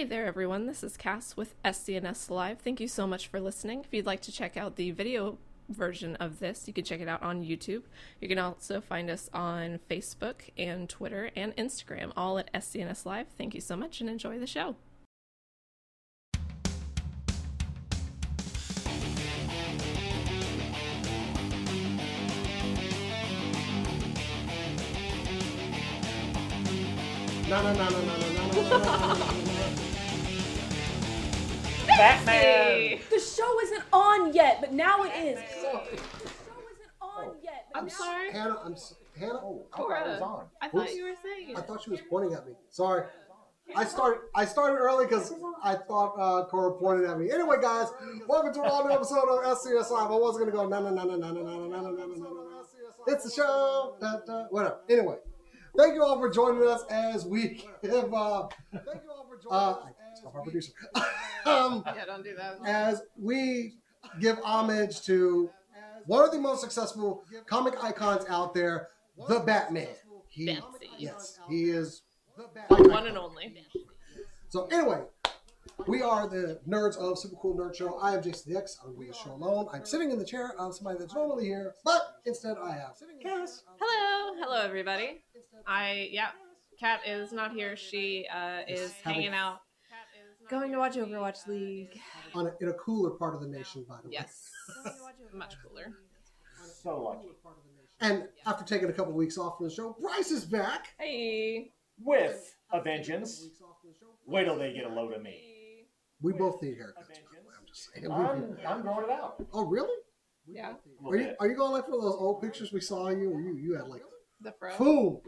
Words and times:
Hey 0.00 0.06
there, 0.06 0.24
everyone. 0.24 0.64
This 0.64 0.82
is 0.82 0.96
Cass 0.96 1.36
with 1.36 1.62
SCNS 1.62 2.30
Live. 2.30 2.60
Thank 2.60 2.80
you 2.80 2.88
so 2.88 3.06
much 3.06 3.28
for 3.28 3.38
listening. 3.38 3.80
If 3.80 3.92
you'd 3.92 4.06
like 4.06 4.22
to 4.22 4.32
check 4.32 4.56
out 4.56 4.76
the 4.76 4.92
video 4.92 5.36
version 5.68 6.16
of 6.16 6.38
this, 6.38 6.66
you 6.66 6.72
can 6.72 6.84
check 6.84 7.00
it 7.00 7.06
out 7.06 7.22
on 7.22 7.44
YouTube. 7.44 7.82
You 8.18 8.26
can 8.26 8.38
also 8.38 8.80
find 8.80 9.10
us 9.10 9.28
on 9.34 9.78
Facebook 9.90 10.36
and 10.56 10.88
Twitter 10.88 11.30
and 11.36 11.54
Instagram, 11.56 12.12
all 12.16 12.38
at 12.38 12.50
SCNS 12.54 13.04
Live. 13.04 13.26
Thank 13.36 13.54
you 13.54 13.60
so 13.60 13.76
much 13.76 14.00
and 14.00 14.08
enjoy 14.08 14.38
the 14.38 14.46
show. 14.46 14.76
No, 27.50 27.62
no, 27.62 27.74
no, 27.74 27.88
no, 27.90 28.00
no, 28.00 28.09
Batman. 32.00 32.98
The 33.10 33.20
show 33.20 33.60
isn't 33.60 33.82
on 33.92 34.32
yet, 34.32 34.58
but 34.62 34.72
now 34.72 35.02
it 35.02 35.12
is. 35.16 35.36
The 35.36 35.60
show 35.60 35.82
isn't 35.92 36.00
on 37.02 37.34
yet. 37.42 37.66
But 37.72 37.78
I'm 37.78 37.86
now- 37.86 37.92
sorry. 37.92 38.32
Hannah, 38.32 38.58
I'm 38.64 38.74
Hannah. 39.18 39.34
Oh, 39.34 39.66
I 39.74 39.76
thought 39.76 40.06
it 40.06 40.08
was 40.08 40.20
on. 40.22 40.44
I 40.62 40.68
thought 40.68 40.82
Oops. 40.84 40.94
you 40.94 41.04
were 41.04 41.14
saying 41.22 41.56
I 41.58 41.60
thought 41.60 41.82
she 41.82 41.90
was 41.90 42.00
pointing 42.08 42.32
at 42.32 42.46
me. 42.46 42.52
Sorry. 42.70 43.04
I 43.76 43.84
started. 43.84 44.22
I 44.34 44.46
started 44.46 44.76
early 44.76 45.04
because 45.04 45.34
I 45.62 45.74
thought 45.74 46.14
uh, 46.18 46.46
Cora 46.46 46.72
pointed 46.72 47.08
at 47.08 47.18
me. 47.18 47.30
Anyway, 47.30 47.56
guys, 47.60 47.88
welcome 48.26 48.54
to 48.54 48.62
another 48.62 48.90
episode 48.90 49.28
of 49.28 49.58
SCS 49.58 49.90
Live. 49.90 50.10
I 50.10 50.16
was 50.16 50.38
gonna 50.38 50.50
go 50.50 50.66
no 50.66 50.80
no 50.80 50.90
no 50.90 51.04
no 51.04 51.16
no 51.16 51.30
no 51.30 51.42
no 51.42 51.42
no 51.42 51.68
no 51.68 51.80
no 51.80 51.90
no 51.90 52.06
no 52.06 52.16
no. 52.16 52.64
It's 53.08 53.24
the 53.24 53.30
show. 53.30 53.96
Da, 54.00 54.20
da, 54.26 54.44
whatever. 54.48 54.78
Anyway, 54.88 55.16
thank 55.76 55.94
you 55.94 56.02
all 56.02 56.18
for 56.18 56.30
joining 56.30 56.66
us 56.66 56.82
as 56.90 57.24
we 57.26 57.62
give. 57.82 58.12
Uh, 58.12 58.48
thank 58.72 59.02
you 59.02 59.10
all 59.10 59.26
for 59.28 59.36
joining 59.42 59.52
uh, 59.52 59.70
us. 59.70 59.88
Stop 60.14 60.34
our 60.34 60.42
producer. 60.42 60.72
um, 61.46 61.82
Yeah, 61.86 62.04
don't 62.06 62.24
do 62.24 62.34
that. 62.36 62.58
as 62.64 63.02
we 63.18 63.74
give 64.20 64.38
homage 64.44 65.02
to 65.02 65.50
one 66.06 66.24
of 66.24 66.32
the 66.32 66.38
most 66.38 66.60
successful 66.60 67.22
comic 67.46 67.82
icons 67.82 68.24
out 68.28 68.54
there, 68.54 68.88
the 69.28 69.40
Batman. 69.40 69.88
He, 70.28 70.46
Fancy. 70.46 70.90
yes, 70.98 71.38
he 71.48 71.64
is. 71.70 72.02
the 72.36 72.44
One 72.88 73.06
and 73.06 73.18
only. 73.18 73.66
So 74.48 74.66
anyway, 74.66 75.02
we 75.86 76.02
are 76.02 76.28
the 76.28 76.60
nerds 76.68 76.96
of 76.96 77.18
Super 77.18 77.36
Cool 77.36 77.56
Nerd 77.56 77.74
Show. 77.74 77.98
I 77.98 78.14
am 78.14 78.22
Jason 78.22 78.52
the 78.52 78.58
X. 78.58 78.78
I'm 78.84 78.94
doing 78.94 79.08
the 79.08 79.14
show 79.14 79.32
alone. 79.32 79.66
I'm 79.72 79.84
sitting 79.84 80.10
in 80.10 80.18
the 80.18 80.24
chair 80.24 80.52
of 80.58 80.74
somebody 80.74 80.98
that's 80.98 81.14
normally 81.14 81.44
here, 81.46 81.74
but 81.84 82.16
instead 82.26 82.56
I 82.62 82.72
have 82.72 82.96
Cass. 83.22 83.64
Hello. 83.80 84.34
Hello, 84.40 84.62
everybody. 84.62 85.22
I, 85.66 86.08
yeah, 86.10 86.28
Kat 86.78 87.00
is 87.06 87.32
not 87.32 87.52
here. 87.52 87.76
She 87.76 88.26
uh, 88.32 88.60
is 88.68 88.92
having- 89.04 89.22
hanging 89.22 89.34
out. 89.34 89.60
Going 90.48 90.72
to 90.72 90.78
watch 90.78 90.96
Overwatch 90.96 91.46
League. 91.46 92.00
On 92.34 92.48
a, 92.48 92.52
in 92.60 92.70
a 92.70 92.72
cooler 92.72 93.10
part 93.10 93.36
of 93.36 93.40
the 93.40 93.46
nation, 93.46 93.86
by 93.88 93.98
the 94.02 94.08
way. 94.08 94.14
Yes. 94.14 94.50
Much 95.32 95.54
cooler. 95.62 95.92
So 96.82 97.02
lucky. 97.02 97.28
And 98.00 98.24
after 98.46 98.64
taking 98.64 98.88
a 98.88 98.92
couple 98.92 99.12
weeks 99.12 99.38
off 99.38 99.58
from 99.58 99.68
the 99.68 99.72
show, 99.74 99.96
Bryce 100.00 100.32
is 100.32 100.44
back. 100.44 100.88
Hey. 100.98 101.70
With 102.02 102.52
a 102.72 102.82
vengeance. 102.82 103.48
Wait 104.26 104.44
till 104.44 104.58
they 104.58 104.72
get 104.72 104.86
a 104.86 104.88
load 104.88 105.12
of 105.12 105.22
me. 105.22 105.49
We 106.22 106.32
both 106.32 106.60
need 106.62 106.74
haircuts. 106.78 107.08
By 107.08 107.14
the 107.14 107.40
way. 107.40 107.54
I'm 107.58 107.66
just 107.66 107.92
saying. 107.94 108.10
I'm, 108.10 108.56
I'm 108.66 108.82
growing 108.82 109.04
it 109.04 109.10
out. 109.10 109.44
oh, 109.52 109.64
really? 109.66 109.94
Yeah. 110.46 110.72
A 111.04 111.08
Are 111.08 111.16
you 111.16 111.24
bit. 111.26 111.36
are 111.40 111.48
you 111.48 111.54
going 111.56 111.72
like 111.72 111.84
for 111.84 111.92
those 111.92 112.14
old 112.18 112.40
pictures 112.42 112.72
we 112.72 112.80
saw 112.80 113.08
you? 113.08 113.30
Or 113.30 113.40
you 113.40 113.56
you 113.56 113.74
had 113.76 113.86
like 113.88 114.02
The 114.40 114.52
fro. 114.58 114.76
boom. 114.78 115.20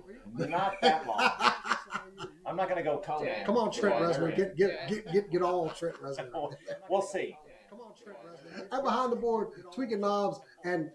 Not 0.50 0.74
that 0.82 1.06
long. 1.06 1.18
I'm 2.46 2.56
not 2.56 2.68
going 2.68 2.82
to 2.82 2.90
go 2.90 2.98
Conan. 3.04 3.44
Come 3.44 3.56
on, 3.56 3.70
Trent 3.70 4.00
Well, 4.00 4.12
Reznor, 4.12 4.36
get 4.36 4.56
get 4.56 4.88
get 4.88 5.12
get 5.12 5.30
get 5.30 5.42
all 5.42 5.68
Trent 5.70 5.96
Reznor. 6.02 6.54
We'll 6.90 7.02
see. 7.02 7.36
Come 7.70 7.80
on, 7.80 7.92
Trent 8.02 8.18
Reznor. 8.18 8.66
And 8.72 8.82
behind 8.84 9.12
the 9.12 9.16
board, 9.16 9.48
tweaking 9.72 10.00
knobs 10.00 10.40
and 10.64 10.90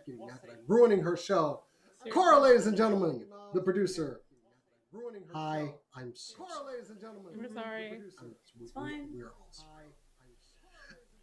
ruining 0.68 1.02
her 1.02 1.16
show. 1.16 1.64
Cora, 2.12 2.40
ladies 2.40 2.68
and 2.68 2.76
gentlemen, 2.76 3.26
the 3.54 3.62
producer. 3.62 4.22
Hi, 5.34 5.74
I'm 5.96 6.14
so 6.16 6.36
sorry. 6.50 6.74
ladies 6.74 6.90
and 6.90 7.00
gentlemen, 7.00 7.34
I'm 7.46 7.54
sorry. 7.54 8.00
It's 8.62 8.72
fine. 8.72 9.10
We're 9.14 9.28
all 9.28 9.48
sorry. 9.52 9.88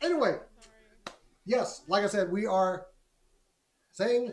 Anyway, 0.04 0.36
yes, 1.46 1.82
like 1.88 2.04
I 2.04 2.08
said, 2.08 2.30
we 2.30 2.44
are 2.44 2.86
saying 3.90 4.32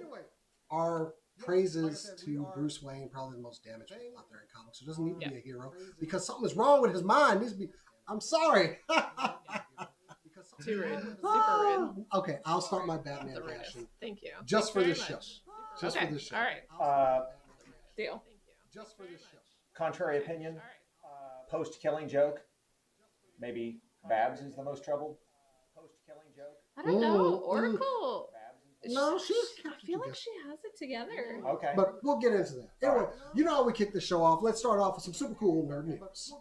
our 0.70 1.14
praises 1.40 2.12
to 2.26 2.46
Bruce 2.54 2.84
Wayne, 2.84 3.08
probably 3.10 3.38
the 3.38 3.42
most 3.42 3.64
damaged 3.64 3.92
man 3.92 4.00
out 4.18 4.26
there 4.30 4.42
in 4.42 4.48
comics. 4.54 4.80
Who 4.80 4.86
doesn't 4.86 5.06
need 5.06 5.24
to 5.24 5.30
be 5.30 5.38
a 5.38 5.40
hero 5.40 5.72
because 5.98 6.28
something 6.28 6.46
is 6.46 6.58
wrong 6.58 6.82
with 6.82 6.92
his 6.92 7.04
mind. 7.04 7.40
He 7.40 7.46
needs 7.46 7.54
to 7.54 7.60
be. 7.60 7.70
I'm 8.10 8.20
sorry. 8.20 8.80
Too 10.66 10.80
rude. 10.80 11.00
Super 11.00 11.58
rude. 11.62 12.06
okay, 12.14 12.38
I'll 12.46 12.62
start 12.62 12.86
my 12.86 12.98
Batman 12.98 13.34
The 13.34 13.88
Thank 14.00 14.22
you. 14.22 14.32
just 14.46 14.74
for 14.74 14.84
this 14.84 15.00
very 15.00 15.20
show. 15.20 15.20
Just 15.80 15.98
okay. 15.98 16.06
for 16.06 16.14
this 16.14 16.24
show. 16.24 16.36
All 16.36 16.42
right. 16.42 16.62
Uh, 16.80 17.22
Deal. 17.98 18.22
Just 18.74 18.96
for 18.98 19.04
this 19.04 19.22
show. 19.22 19.38
contrary 19.76 20.18
opinion. 20.18 20.60
Post 21.50 21.82
killing 21.82 22.08
joke. 22.08 22.42
Maybe 23.40 23.80
Babs 24.08 24.42
is 24.42 24.56
the 24.56 24.64
most 24.64 24.84
troubled. 24.84 25.18
Post 26.76 26.88
killing 26.88 27.02
joke. 27.02 27.10
I 27.12 27.12
don't 27.12 27.18
know. 27.18 27.18
Mm, 27.18 27.42
mm. 27.42 27.48
Oracle. 27.48 28.30
No, 28.86 29.20
she's. 29.20 29.38
I 29.66 29.86
feel 29.86 30.00
like 30.00 30.16
she 30.16 30.32
has 30.48 30.58
it 30.64 30.76
together. 30.76 31.42
Okay. 31.46 31.74
But 31.76 32.04
we'll 32.04 32.18
get 32.18 32.34
into 32.34 32.54
that. 32.54 32.70
Anyway, 32.82 33.06
you 33.36 33.44
know 33.44 33.56
how 33.56 33.64
we 33.64 33.74
kick 33.74 33.94
the 33.94 34.02
show 34.02 34.24
off. 34.24 34.42
Let's 34.42 34.60
start 34.60 34.80
off 34.80 34.96
with 34.96 35.04
some 35.04 35.14
super 35.14 35.36
cool 35.36 35.68
nerd 35.68 35.86
news. 35.86 36.34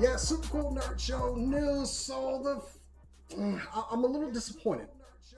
Yeah, 0.00 0.16
super 0.16 0.48
cool 0.48 0.74
nerd 0.74 0.98
show 0.98 1.34
news. 1.34 1.90
So 1.90 2.62
the, 3.36 3.36
I'm 3.92 4.04
a 4.04 4.06
little 4.06 4.30
disappointed 4.30 4.88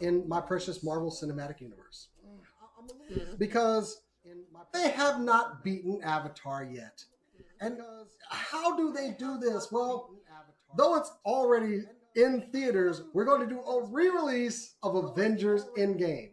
in 0.01 0.29
my 0.29 0.41
precious 0.41 0.83
Marvel 0.83 1.11
Cinematic 1.11 1.61
Universe 1.61 2.09
because 3.39 4.03
they 4.73 4.91
have 4.91 5.21
not 5.21 5.65
beaten 5.65 6.01
Avatar 6.03 6.65
yet. 6.65 7.05
And 7.61 7.79
how 8.31 8.77
do 8.77 8.93
they 8.93 9.15
do 9.19 9.39
this? 9.39 9.71
Well, 9.71 10.11
though 10.77 10.97
it's 10.97 11.13
already 11.27 11.83
in 12.17 12.49
theaters, 12.53 13.03
we're 13.13 13.25
going 13.25 13.41
to 13.41 13.47
do 13.47 13.61
a 13.61 13.85
re-release 13.87 14.75
of 14.83 14.97
Avengers 14.97 15.67
Endgame 15.77 16.31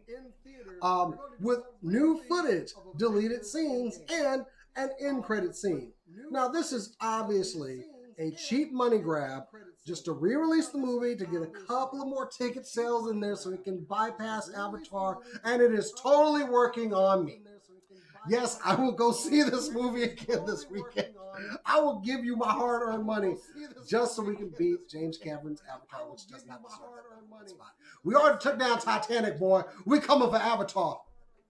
um, 0.82 1.18
with 1.40 1.60
new 1.82 2.22
footage, 2.28 2.72
deleted 2.96 3.44
scenes, 3.44 4.00
and 4.10 4.44
an 4.76 4.90
end-credit 5.00 5.54
scene. 5.54 5.92
Now, 6.30 6.48
this 6.48 6.72
is 6.72 6.96
obviously 7.00 7.84
a 8.18 8.30
cheap 8.32 8.72
money 8.72 8.98
grab 8.98 9.44
just 9.88 10.04
to 10.04 10.12
re-release 10.12 10.68
the 10.68 10.78
movie 10.78 11.16
to 11.16 11.24
get 11.24 11.40
a 11.42 11.46
couple 11.46 12.02
of 12.02 12.08
more 12.08 12.26
ticket 12.28 12.66
sales 12.66 13.10
in 13.10 13.18
there 13.20 13.34
so 13.34 13.50
it 13.50 13.64
can 13.64 13.80
bypass 13.88 14.50
Avatar, 14.54 15.18
and 15.44 15.62
it 15.62 15.72
is 15.72 15.92
totally 16.00 16.44
working 16.44 16.92
on 16.92 17.24
me. 17.24 17.40
Yes, 18.28 18.60
I 18.62 18.74
will 18.74 18.92
go 18.92 19.10
see 19.12 19.42
this 19.42 19.70
movie 19.72 20.02
again 20.02 20.44
this 20.46 20.66
weekend. 20.70 21.14
I 21.64 21.80
will 21.80 22.00
give 22.00 22.24
you 22.24 22.36
my 22.36 22.50
hard-earned 22.50 23.06
money 23.06 23.36
just 23.88 24.14
so 24.14 24.22
we 24.22 24.36
can 24.36 24.52
beat 24.58 24.88
James 24.90 25.16
Cameron's 25.16 25.62
Avatar, 25.72 26.10
which 26.10 26.26
does 26.26 26.44
not 26.44 26.60
deserve 26.62 26.80
that 27.40 27.48
spot. 27.48 27.68
We 28.04 28.14
already 28.14 28.38
took 28.40 28.58
down 28.58 28.78
Titanic, 28.80 29.38
boy. 29.38 29.62
We 29.86 30.00
coming 30.00 30.28
for 30.28 30.36
Avatar. 30.36 31.00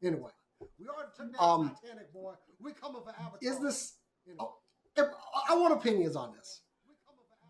Anyway, 0.03 0.31
we 0.79 0.87
already 0.87 1.11
took 1.17 1.33
down 1.37 1.61
Um, 1.61 1.77
Titanic, 1.83 2.13
boy. 2.13 2.35
We 2.61 2.73
coming 2.73 3.03
for 3.03 3.11
Avatar. 3.11 3.39
Is 3.41 3.59
this? 3.59 3.95
oh, 4.39 4.55
if, 4.97 5.07
I 5.49 5.57
want 5.57 5.73
opinions 5.75 6.15
on 6.15 6.33
this. 6.37 6.61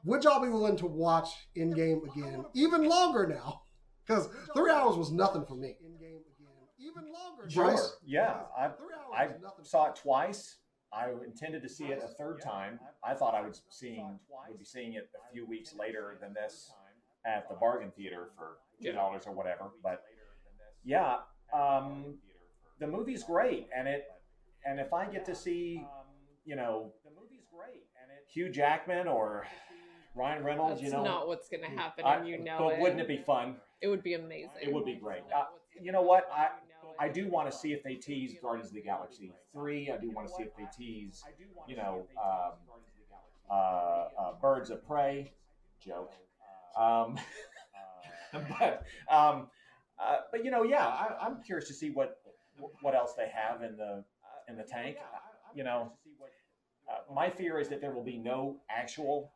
Would 0.04 0.24
y'all 0.24 0.42
be 0.42 0.48
willing 0.48 0.76
to 0.76 0.86
watch 0.86 1.28
Endgame 1.56 2.02
again, 2.10 2.44
even 2.54 2.84
longer 2.84 3.26
now? 3.26 3.62
Because 4.06 4.28
three 4.54 4.70
hours 4.70 4.96
was 4.96 5.10
nothing 5.10 5.44
for 5.44 5.54
me. 5.54 5.76
In 5.84 5.98
game 5.98 6.20
again. 6.20 6.46
Even 6.78 7.12
longer. 7.12 7.48
Sure. 7.50 7.64
Bryce? 7.64 7.96
Yeah. 8.06 8.40
I, 8.56 8.70
I 9.14 9.28
saw 9.62 9.88
it 9.90 9.96
twice. 9.96 10.56
I 10.92 11.10
intended 11.24 11.62
to 11.62 11.68
see 11.68 11.86
it 11.86 12.02
a 12.02 12.08
third 12.14 12.40
time. 12.40 12.80
I 13.04 13.14
thought 13.14 13.34
I 13.34 13.42
was 13.42 13.62
seeing 13.68 14.18
would 14.48 14.58
be 14.58 14.64
seeing 14.64 14.94
it 14.94 15.10
a 15.28 15.32
few 15.32 15.46
weeks 15.46 15.74
later 15.74 16.16
than 16.20 16.32
this 16.32 16.72
at 17.26 17.48
the 17.48 17.56
bargain 17.56 17.92
theater 17.96 18.30
for 18.36 18.58
two 18.82 18.92
dollars 18.92 19.24
or 19.26 19.32
whatever. 19.32 19.72
But 19.82 20.02
yeah, 20.84 21.16
um, 21.52 22.16
the 22.80 22.86
movie's 22.86 23.22
great, 23.22 23.68
and 23.76 23.86
it 23.86 24.04
and 24.64 24.80
if 24.80 24.94
I 24.94 25.06
get 25.06 25.26
to 25.26 25.34
see, 25.34 25.84
you 26.44 26.56
know, 26.56 26.92
the 27.04 27.10
movie's 27.10 27.44
great, 27.54 27.84
and 28.02 28.10
it 28.10 28.24
Hugh 28.32 28.48
Jackman 28.48 29.08
or 29.08 29.46
Ryan 30.18 30.42
Reynolds, 30.42 30.80
That's 30.80 30.82
you 30.82 30.90
know, 30.90 31.02
That's 31.04 31.14
not 31.14 31.28
what's 31.28 31.48
going 31.48 31.62
to 31.62 31.68
happen, 31.70 32.04
I- 32.04 32.16
and 32.16 32.28
you 32.28 32.38
know 32.38 32.58
but 32.58 32.74
it. 32.74 32.80
wouldn't 32.80 33.00
it 33.00 33.08
be 33.08 33.18
fun? 33.18 33.56
It 33.80 33.88
would 33.88 34.02
be 34.02 34.14
amazing. 34.14 34.50
It 34.60 34.72
would 34.72 34.84
be 34.84 34.96
great. 34.96 35.22
Uh, 35.34 35.44
you 35.80 35.92
know 35.92 36.02
what? 36.02 36.28
I 36.32 36.48
I 37.00 37.08
do 37.08 37.28
want 37.28 37.48
to 37.50 37.56
see 37.56 37.72
if 37.72 37.84
they 37.84 37.94
tease 37.94 38.34
Guardians 38.42 38.70
of 38.70 38.74
the 38.74 38.82
Galaxy 38.82 39.32
three. 39.52 39.90
I 39.90 39.96
do 39.98 40.10
want 40.10 40.26
to 40.26 40.34
see 40.34 40.42
if 40.42 40.56
they 40.56 40.66
tease, 40.76 41.22
you 41.68 41.76
know, 41.76 42.06
um, 42.20 42.52
uh, 43.48 43.54
uh, 43.54 44.32
Birds 44.42 44.70
of 44.70 44.84
Prey. 44.84 45.32
Joke. 45.80 46.12
Um, 46.76 47.16
but 48.58 48.82
um, 49.08 49.46
uh, 50.02 50.16
but 50.32 50.44
you 50.44 50.50
know, 50.50 50.64
yeah, 50.64 50.84
I, 50.86 51.16
I'm 51.22 51.40
curious 51.44 51.68
to 51.68 51.74
see 51.74 51.90
what 51.90 52.16
what 52.82 52.94
else 52.96 53.14
they 53.16 53.28
have 53.32 53.62
in 53.62 53.76
the 53.76 54.04
in 54.48 54.56
the 54.56 54.64
tank. 54.64 54.96
You 55.54 55.62
know, 55.64 55.92
uh, 56.90 57.12
my 57.14 57.30
fear 57.30 57.60
is 57.60 57.68
that 57.68 57.80
there 57.80 57.92
will 57.92 58.04
be 58.04 58.18
no 58.18 58.56
actual 58.68 59.30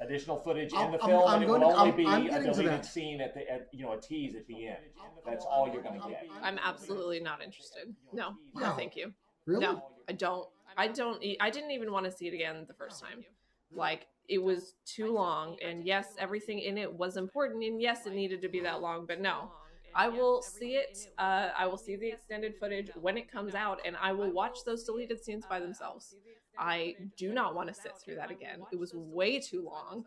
additional 0.00 0.36
footage 0.38 0.72
in 0.72 0.78
the 0.92 0.98
I'm- 0.98 1.08
film, 1.08 1.24
I'm 1.28 1.34
and 1.34 1.44
it 1.44 1.46
going 1.46 1.60
will 1.62 1.68
only 1.72 1.90
I'm- 1.90 1.96
be 1.96 2.06
I'm 2.06 2.26
a 2.42 2.52
deleted 2.52 2.84
scene 2.84 3.20
at 3.20 3.34
the 3.34 3.50
at, 3.50 3.68
you 3.72 3.84
know 3.84 3.92
a 3.92 4.00
tease 4.00 4.34
at 4.34 4.46
the 4.46 4.66
end. 4.68 4.78
That's 5.24 5.44
all 5.44 5.68
you're 5.72 5.82
going 5.82 6.00
to 6.00 6.08
get. 6.08 6.26
I'm 6.42 6.58
absolutely 6.62 7.20
not 7.20 7.42
interested. 7.42 7.94
No, 8.12 8.34
no, 8.54 8.72
thank 8.72 8.96
you. 8.96 9.12
Really? 9.46 9.60
No, 9.64 9.90
I 10.08 10.12
don't. 10.12 10.48
I 10.76 10.88
don't. 10.88 11.22
I 11.40 11.50
didn't 11.50 11.70
even 11.70 11.92
want 11.92 12.04
to 12.06 12.12
see 12.12 12.26
it 12.28 12.34
again 12.34 12.64
the 12.66 12.74
first 12.74 13.02
time. 13.02 13.24
Like 13.72 14.06
it 14.28 14.42
was 14.42 14.74
too 14.86 15.12
long, 15.12 15.58
and 15.62 15.84
yes, 15.84 16.14
everything 16.18 16.58
in 16.60 16.78
it 16.78 16.92
was 16.92 17.16
important, 17.16 17.62
and 17.64 17.80
yes, 17.80 18.06
it 18.06 18.14
needed 18.14 18.40
to 18.42 18.48
be 18.48 18.60
that 18.60 18.80
long. 18.80 19.06
But 19.06 19.20
no, 19.20 19.52
I 19.94 20.08
will 20.08 20.42
see 20.42 20.72
it. 20.74 20.98
Uh, 21.18 21.48
I 21.56 21.66
will 21.66 21.78
see 21.78 21.96
the 21.96 22.08
extended 22.08 22.54
footage 22.58 22.90
when 23.00 23.16
it 23.16 23.30
comes 23.30 23.54
out, 23.54 23.80
and 23.84 23.96
I 24.00 24.12
will 24.12 24.30
watch 24.32 24.58
those 24.64 24.84
deleted 24.84 25.22
scenes 25.24 25.44
by 25.48 25.60
themselves. 25.60 26.14
I 26.58 26.96
do 27.16 27.32
not 27.32 27.54
want 27.54 27.68
to 27.68 27.74
sit 27.74 27.92
through 28.02 28.16
that 28.16 28.30
again. 28.30 28.62
It 28.72 28.78
was 28.78 28.92
way 28.94 29.40
too 29.40 29.62
long. 29.64 30.04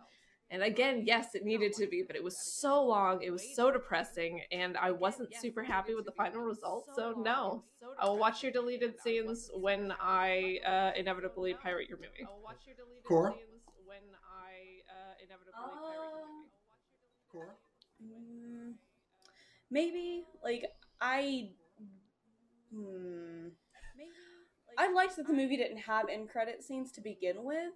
And 0.50 0.64
again, 0.64 1.04
yes, 1.06 1.36
it 1.36 1.44
needed 1.44 1.74
to 1.74 1.88
be, 1.88 2.04
but 2.08 2.16
it 2.16 2.24
was 2.24 2.38
so 2.38 2.82
long, 2.82 3.22
it 3.22 3.32
was 3.32 3.54
so 3.54 3.70
depressing, 3.70 4.42
and 4.50 4.78
I 4.78 4.92
wasn't 4.92 5.36
super 5.36 5.62
happy 5.62 5.94
with 5.94 6.06
the 6.06 6.14
final 6.14 6.42
result. 6.42 6.88
So 6.96 7.14
no, 7.18 7.64
I 8.00 8.06
will 8.06 8.18
watch 8.18 8.44
your 8.44 8.54
deleted 8.54 8.98
scenes 9.02 9.50
when 9.54 9.94
I 10.00 10.60
uh, 10.66 10.92
inevitably 10.98 11.54
pirate 11.56 11.90
your 11.90 11.98
movie. 11.98 12.28
Cora? 13.04 13.34
When 13.86 14.00
I 14.24 14.84
uh, 14.90 15.14
inevitably 15.22 15.54
Um, 15.54 16.46
Cora? 17.30 17.52
Maybe 19.70 20.24
like 20.44 20.66
I. 21.02 21.50
Hmm. 22.74 23.50
I 24.78 24.92
liked 24.92 25.16
that 25.16 25.26
the 25.26 25.34
movie 25.34 25.58
didn't 25.58 25.80
have 25.80 26.08
end 26.08 26.30
credit 26.30 26.64
scenes 26.64 26.92
to 26.94 27.02
begin 27.02 27.44
with, 27.44 27.74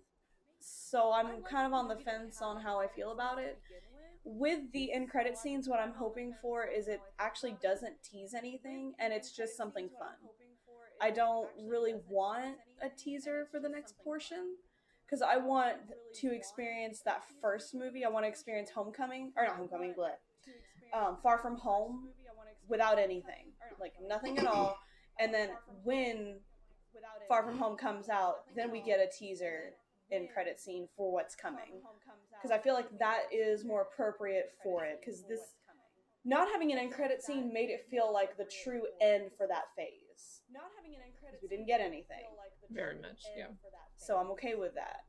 so 0.60 1.12
I'm 1.12 1.42
kind 1.42 1.66
of 1.66 1.74
on 1.74 1.88
the 1.88 1.96
fence 1.96 2.42
on 2.42 2.62
how 2.62 2.80
I 2.80 2.88
feel 2.88 3.12
about 3.12 3.40
it. 3.40 3.58
With 4.24 4.72
the 4.72 4.94
end 4.94 5.10
credit 5.10 5.36
scenes, 5.36 5.68
what 5.68 5.80
I'm 5.80 5.94
hoping 5.94 6.36
for 6.44 6.68
is 6.68 6.88
it 6.88 7.02
actually 7.18 7.58
doesn't 7.62 7.96
tease 8.04 8.36
anything 8.36 8.94
and 9.00 9.12
it's 9.12 9.36
just 9.36 9.58
something 9.58 9.90
fun. 9.98 10.14
I 11.02 11.10
don't 11.10 11.50
really 11.66 11.96
want 12.08 12.58
a 12.84 12.90
teaser 12.90 13.48
for 13.52 13.60
the 13.60 13.70
next 13.70 13.96
portion 14.04 14.56
because 15.04 15.24
I 15.24 15.38
want 15.38 15.78
to 16.22 16.34
experience 16.34 17.02
that 17.06 17.24
first 17.42 17.74
movie. 17.74 18.06
I 18.06 18.10
want 18.10 18.26
to 18.26 18.30
experience 18.30 18.70
Homecoming 18.70 19.34
or 19.36 19.46
not 19.46 19.56
Homecoming, 19.56 19.96
but 19.98 20.20
um, 20.94 21.18
Far 21.24 21.38
From 21.40 21.58
Home 21.58 22.10
without 22.68 23.00
anything, 23.00 23.52
like 23.80 23.94
nothing 24.08 24.38
at 24.38 24.46
all. 24.46 24.78
And 25.20 25.34
then 25.34 25.50
when 25.84 26.40
Far 27.28 27.44
From 27.44 27.58
Home 27.58 27.78
comes 27.78 28.10
out, 28.10 28.44
then 28.56 28.72
we 28.72 28.82
get 28.82 29.00
a 29.00 29.08
teaser 29.18 29.74
in 30.12 30.28
credit 30.34 30.60
scene 30.60 30.88
for 30.98 31.12
what's 31.12 31.36
coming 31.36 31.82
because 32.42 32.52
I 32.52 32.62
feel 32.62 32.74
like 32.74 33.00
that 33.00 33.24
is 33.32 33.64
more 33.64 33.82
appropriate 33.84 34.52
for 34.64 34.84
it 34.84 35.00
because 35.00 35.24
this 35.24 35.40
not 36.24 36.48
having 36.52 36.72
an 36.72 36.78
end 36.78 36.92
credit 36.92 37.24
scene 37.24 37.52
made 37.52 37.70
it 37.70 37.88
feel 37.90 38.14
like 38.14 38.38
the 38.38 38.48
true 38.64 38.84
end 39.02 39.32
for 39.38 39.48
that 39.48 39.64
phase. 39.76 40.42
Not 40.54 40.70
having 40.78 40.94
an 40.96 41.02
end 41.06 41.14
credit 41.20 41.40
we 41.42 41.48
didn't 41.48 41.66
get 41.66 41.82
anything. 41.82 42.30
Very 42.70 42.96
much, 42.96 43.24
yeah. 43.36 43.48
So 43.98 44.18
I'm 44.18 44.30
okay 44.32 44.56
with 44.56 44.76
that. 44.76 45.02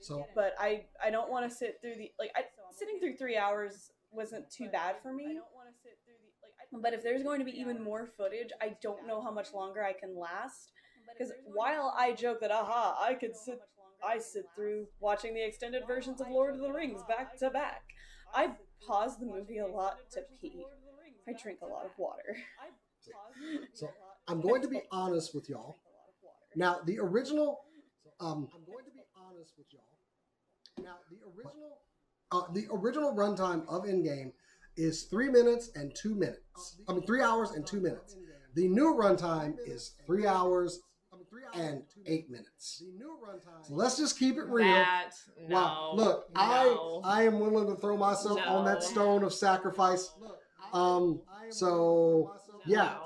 So 0.00 0.26
But 0.34 0.54
I 0.58 0.84
I 1.02 1.10
don't 1.10 1.30
want 1.30 1.50
to 1.50 1.56
sit 1.56 1.78
through 1.80 1.96
the 1.96 2.10
like 2.18 2.30
I, 2.36 2.42
sitting 2.76 2.98
through 3.00 3.16
three 3.16 3.36
hours 3.36 3.90
wasn't 4.16 4.50
too 4.50 4.68
bad 4.68 4.96
for 5.02 5.12
me. 5.12 5.38
But 6.72 6.92
if 6.92 7.02
there's 7.02 7.22
going 7.22 7.38
to 7.38 7.44
be 7.44 7.58
even 7.58 7.82
more 7.82 8.08
footage, 8.16 8.50
I 8.60 8.76
don't 8.82 9.06
know 9.06 9.20
how 9.20 9.30
much 9.30 9.52
longer 9.54 9.84
I 9.84 9.92
can 9.92 10.18
last. 10.18 10.72
Because 11.16 11.32
while 11.44 11.94
I 11.96 12.12
joke 12.12 12.40
that 12.40 12.50
aha, 12.50 12.98
I 13.00 13.14
could 13.14 13.36
sit, 13.36 13.60
I 14.04 14.18
sit 14.18 14.44
through 14.54 14.86
watching 15.00 15.34
the 15.34 15.44
extended 15.46 15.84
versions 15.86 16.20
of 16.20 16.28
Lord 16.28 16.54
of 16.54 16.60
the 16.60 16.70
Rings 16.70 17.02
back 17.08 17.38
to 17.38 17.50
back. 17.50 17.82
I 18.34 18.50
pause 18.86 19.18
the 19.18 19.26
movie 19.26 19.58
a 19.58 19.66
lot 19.66 19.98
to 20.12 20.22
pee. 20.40 20.64
I 21.28 21.32
drink 21.40 21.60
a 21.62 21.66
lot 21.66 21.84
of 21.84 21.92
water. 21.96 22.36
So 23.72 23.88
I'm 24.28 24.40
going 24.40 24.62
to 24.62 24.68
be 24.68 24.80
honest 24.90 25.34
with 25.34 25.48
y'all. 25.48 25.76
Now 26.56 26.80
the 26.84 26.98
original, 26.98 27.60
um, 28.20 28.48
I'm 28.54 28.64
going 28.64 28.84
to 28.84 28.90
be 28.90 29.02
honest 29.16 29.52
with 29.56 29.66
y'all. 29.72 29.82
Now 30.82 30.96
the 31.10 31.18
original, 31.26 31.78
uh, 32.32 32.42
the 32.52 32.66
original 32.72 33.14
runtime 33.14 33.66
of 33.68 33.84
Endgame 33.84 34.32
is 34.76 35.04
three 35.04 35.30
minutes 35.30 35.70
and 35.74 35.94
two 35.94 36.14
minutes. 36.14 36.76
I 36.88 36.92
mean 36.92 37.06
three 37.06 37.22
hours 37.22 37.50
and 37.52 37.66
two 37.66 37.80
minutes. 37.80 38.16
The 38.54 38.68
new 38.68 38.94
runtime 38.94 39.56
is 39.66 39.94
three 40.06 40.26
hours 40.26 40.80
and 41.54 41.82
eight 42.06 42.30
minutes. 42.30 42.82
So 43.62 43.74
let's 43.74 43.96
just 43.96 44.18
keep 44.18 44.36
it 44.36 44.46
real. 44.46 44.66
That 44.66 45.10
no. 45.48 45.56
Wow. 45.56 45.92
Look, 45.94 46.26
no. 46.34 47.00
I 47.04 47.20
I 47.20 47.22
am 47.24 47.40
willing 47.40 47.74
to 47.74 47.80
throw 47.80 47.96
myself 47.96 48.40
on 48.46 48.64
that 48.64 48.82
stone 48.82 49.22
of 49.22 49.32
sacrifice. 49.32 50.10
Um, 50.72 51.20
so 51.50 52.32
yeah, 52.66 52.96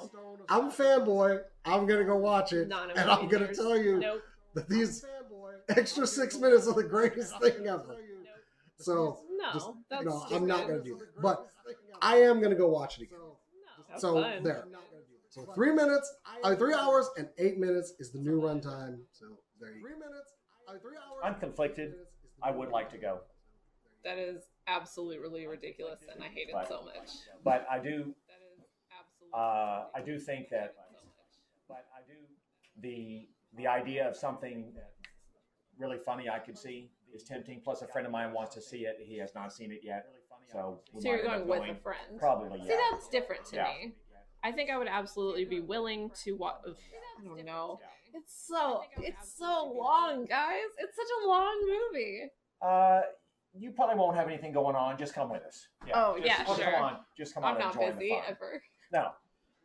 I'm 0.48 0.66
a 0.66 0.70
fanboy. 0.70 1.40
I'm 1.64 1.86
gonna 1.86 2.04
go 2.04 2.16
watch 2.16 2.52
it, 2.52 2.70
and 2.96 3.10
I'm 3.10 3.28
gonna 3.28 3.54
tell 3.54 3.76
you 3.76 3.98
Nope. 3.98 4.22
that 4.54 4.68
these 4.68 5.04
extra 5.68 6.06
six 6.06 6.38
minutes 6.38 6.66
are 6.66 6.74
the 6.74 6.82
greatest 6.84 7.38
thing 7.40 7.66
ever. 7.66 7.96
So 8.80 9.18
No, 9.30 9.52
just, 9.52 9.70
that's 9.88 10.02
you 10.02 10.08
know, 10.08 10.24
I'm 10.30 10.46
not 10.46 10.66
gonna 10.66 10.82
do 10.82 10.96
that, 10.98 11.22
but 11.22 11.46
I 12.00 12.16
am 12.22 12.40
gonna 12.40 12.54
go 12.54 12.68
watch 12.68 12.98
it 12.98 13.02
again. 13.04 13.18
That's 13.88 14.00
so 14.00 14.22
fine. 14.22 14.42
there. 14.42 14.66
So 15.28 15.42
three 15.54 15.72
minutes, 15.72 16.12
uh, 16.42 16.56
three 16.56 16.74
hours 16.74 17.08
and 17.16 17.28
eight 17.38 17.58
minutes 17.58 17.94
is 17.98 18.10
the 18.10 18.18
new 18.18 18.40
runtime. 18.40 18.98
So 19.12 19.26
there 19.60 19.70
you 19.70 19.82
go. 19.82 19.88
Three 19.88 19.98
minutes, 19.98 20.32
uh, 20.66 20.72
three 20.80 20.96
hours. 20.96 21.20
I'm 21.22 21.34
conflicted. 21.38 21.94
I 22.42 22.50
would 22.50 22.70
like 22.70 22.90
to 22.90 22.98
go, 22.98 23.20
That 24.02 24.16
is 24.18 24.48
absolutely 24.66 25.46
ridiculous, 25.46 26.00
and 26.10 26.24
I 26.24 26.28
hate 26.28 26.48
it 26.48 26.52
But- 26.54 26.68
so 26.68 26.82
much. 26.84 27.10
but 27.44 27.66
I 27.70 27.78
do 27.78 28.14
That 28.28 28.40
is 28.40 28.64
absolutely. 28.90 29.34
Uh, 29.34 29.88
I 29.94 30.00
do 30.02 30.18
think 30.18 30.48
that- 30.48 30.74
but 31.68 31.84
I 31.94 32.00
do 32.08 32.26
the 32.76 33.28
the 33.54 33.66
idea 33.66 34.08
of 34.08 34.16
something 34.16 34.74
really 35.76 35.98
funny 35.98 36.28
I 36.30 36.38
could 36.38 36.56
see 36.56 36.90
is 37.14 37.24
tempting. 37.24 37.60
Plus, 37.62 37.82
a 37.82 37.86
friend 37.86 38.06
of 38.06 38.12
mine 38.12 38.32
wants 38.32 38.54
to 38.54 38.60
see 38.60 38.78
it; 38.86 38.96
he 39.00 39.18
has 39.18 39.34
not 39.34 39.52
seen 39.52 39.72
it 39.72 39.80
yet. 39.82 40.06
So, 40.52 40.80
So 40.98 41.08
you're 41.08 41.24
might 41.26 41.34
end 41.36 41.46
going 41.46 41.60
with 41.68 41.76
a 41.78 41.80
friend. 41.80 42.18
Probably, 42.18 42.60
See, 42.62 42.68
yeah. 42.70 42.76
that's 42.90 43.08
different 43.08 43.44
to 43.46 43.56
Yeah. 43.56 43.64
me. 43.64 43.94
I 44.42 44.50
think 44.52 44.70
I 44.70 44.78
would 44.78 44.88
absolutely 44.88 45.44
be 45.44 45.60
willing 45.60 46.10
to 46.24 46.32
watch. 46.32 46.60
I 46.66 47.24
don't 47.24 47.44
know. 47.44 47.78
It's 48.14 48.46
so 48.48 48.82
it's 48.98 49.36
so 49.38 49.72
long, 49.76 50.24
guys. 50.24 50.64
It's 50.78 50.96
such 50.96 51.06
a 51.24 51.28
long 51.28 51.66
movie. 51.92 52.22
Uh, 52.60 53.02
you 53.54 53.70
probably 53.72 53.96
won't 53.96 54.16
have 54.16 54.26
anything 54.28 54.52
going 54.52 54.74
on. 54.76 54.96
Just 54.98 55.14
come 55.14 55.30
with 55.30 55.42
us. 55.42 55.68
Yeah. 55.86 55.92
Oh, 55.96 56.14
just, 56.16 56.26
yeah, 56.26 56.44
just 56.44 56.60
sure. 56.60 56.70
Come 56.72 56.82
on, 56.82 56.96
just 57.16 57.34
come 57.34 57.44
on 57.44 57.50
I'm 57.50 57.56
and 57.56 57.64
not 57.66 57.74
join 57.74 57.92
busy 57.98 58.08
the 58.08 58.14
fun. 58.14 58.24
ever. 58.28 58.62
No, 58.92 59.10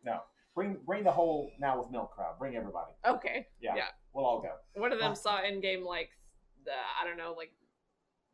no. 0.03 0.19
Bring 0.53 0.77
bring 0.85 1.03
the 1.03 1.11
whole 1.11 1.49
now 1.59 1.79
with 1.79 1.89
milk 1.91 2.11
crowd. 2.11 2.37
Bring 2.37 2.55
everybody. 2.55 2.91
Okay. 3.05 3.47
Yeah, 3.59 3.75
Yeah. 3.75 3.87
we'll 4.13 4.25
all 4.25 4.41
go. 4.41 4.51
One 4.79 4.91
of 4.93 4.99
them 4.99 5.13
Uh, 5.13 5.15
saw 5.15 5.39
Endgame 5.41 5.83
like 5.83 6.09
the 6.09 6.24
I 6.73 7.05
don't 7.05 7.17
know 7.17 7.33
like 7.37 7.51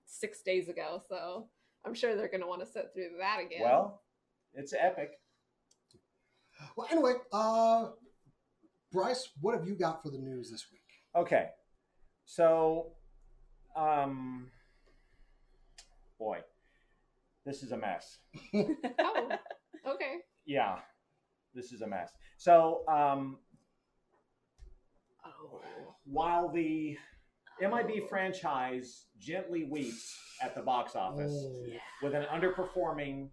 six 0.05 0.41
days 0.41 0.69
ago, 0.69 1.01
so 1.07 1.47
I'm 1.85 1.93
sure 1.93 2.15
they're 2.15 2.29
gonna 2.29 2.47
want 2.47 2.61
to 2.61 2.67
sit 2.67 2.91
through 2.93 3.09
that 3.19 3.39
again. 3.39 3.61
Well, 3.61 4.01
it's 4.53 4.73
epic. 4.73 5.11
Well, 6.75 6.87
anyway, 6.91 7.13
uh, 7.33 7.89
Bryce, 8.91 9.29
what 9.39 9.57
have 9.57 9.67
you 9.67 9.75
got 9.75 10.03
for 10.03 10.09
the 10.11 10.19
news 10.19 10.51
this 10.51 10.67
week? 10.71 10.81
Okay, 11.15 11.47
so, 12.25 12.93
um, 13.75 14.51
boy, 16.19 16.39
this 17.45 17.63
is 17.63 17.71
a 17.71 17.77
mess. 17.77 18.19
oh, 18.53 19.31
okay. 19.87 20.17
Yeah, 20.45 20.77
this 21.53 21.71
is 21.71 21.81
a 21.81 21.87
mess. 21.87 22.11
So, 22.37 22.83
um, 22.87 23.39
Oh, 25.25 25.61
while 26.05 26.49
the 26.49 26.97
MIB 27.61 28.07
franchise 28.09 29.05
gently 29.19 29.65
weeps 29.65 30.17
at 30.41 30.55
the 30.55 30.61
box 30.61 30.95
office 30.95 31.31
Oh. 31.31 31.65
with 32.01 32.13
an 32.15 32.23
underperforming 32.23 33.29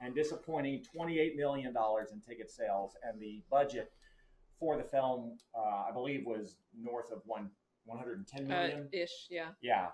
and 0.00 0.14
disappointing 0.14 0.84
$28 0.96 1.36
million 1.36 1.74
in 2.12 2.20
ticket 2.20 2.50
sales, 2.50 2.96
and 3.02 3.20
the 3.20 3.42
budget 3.50 3.90
for 4.60 4.76
the 4.76 4.84
film, 4.84 5.36
uh, 5.56 5.84
I 5.88 5.90
believe, 5.92 6.24
was 6.26 6.56
north 6.78 7.10
of 7.10 7.22
one 7.26 7.50
110 7.86 8.44
uh, 8.44 8.48
million. 8.48 8.88
ish, 8.92 9.26
yeah. 9.30 9.48
Yeah. 9.62 9.88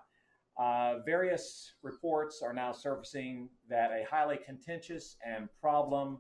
Uh, 0.59 0.99
various 1.07 1.73
reports 1.83 2.43
are 2.43 2.53
now 2.53 2.73
surfacing 2.73 3.49
that 3.69 3.91
a 3.93 4.05
highly 4.09 4.37
contentious 4.45 5.17
and 5.25 5.49
problem 5.61 6.19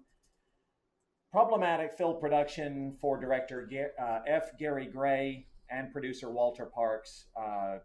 problematic 1.30 1.92
film 1.92 2.18
production 2.20 2.96
for 3.00 3.20
director 3.20 3.64
Ga- 3.70 3.92
uh, 4.02 4.20
F. 4.26 4.50
Gary 4.58 4.86
Gray 4.86 5.46
and 5.70 5.92
producer 5.92 6.30
Walter 6.30 6.66
Parkes 6.66 7.26
uh, 7.40 7.78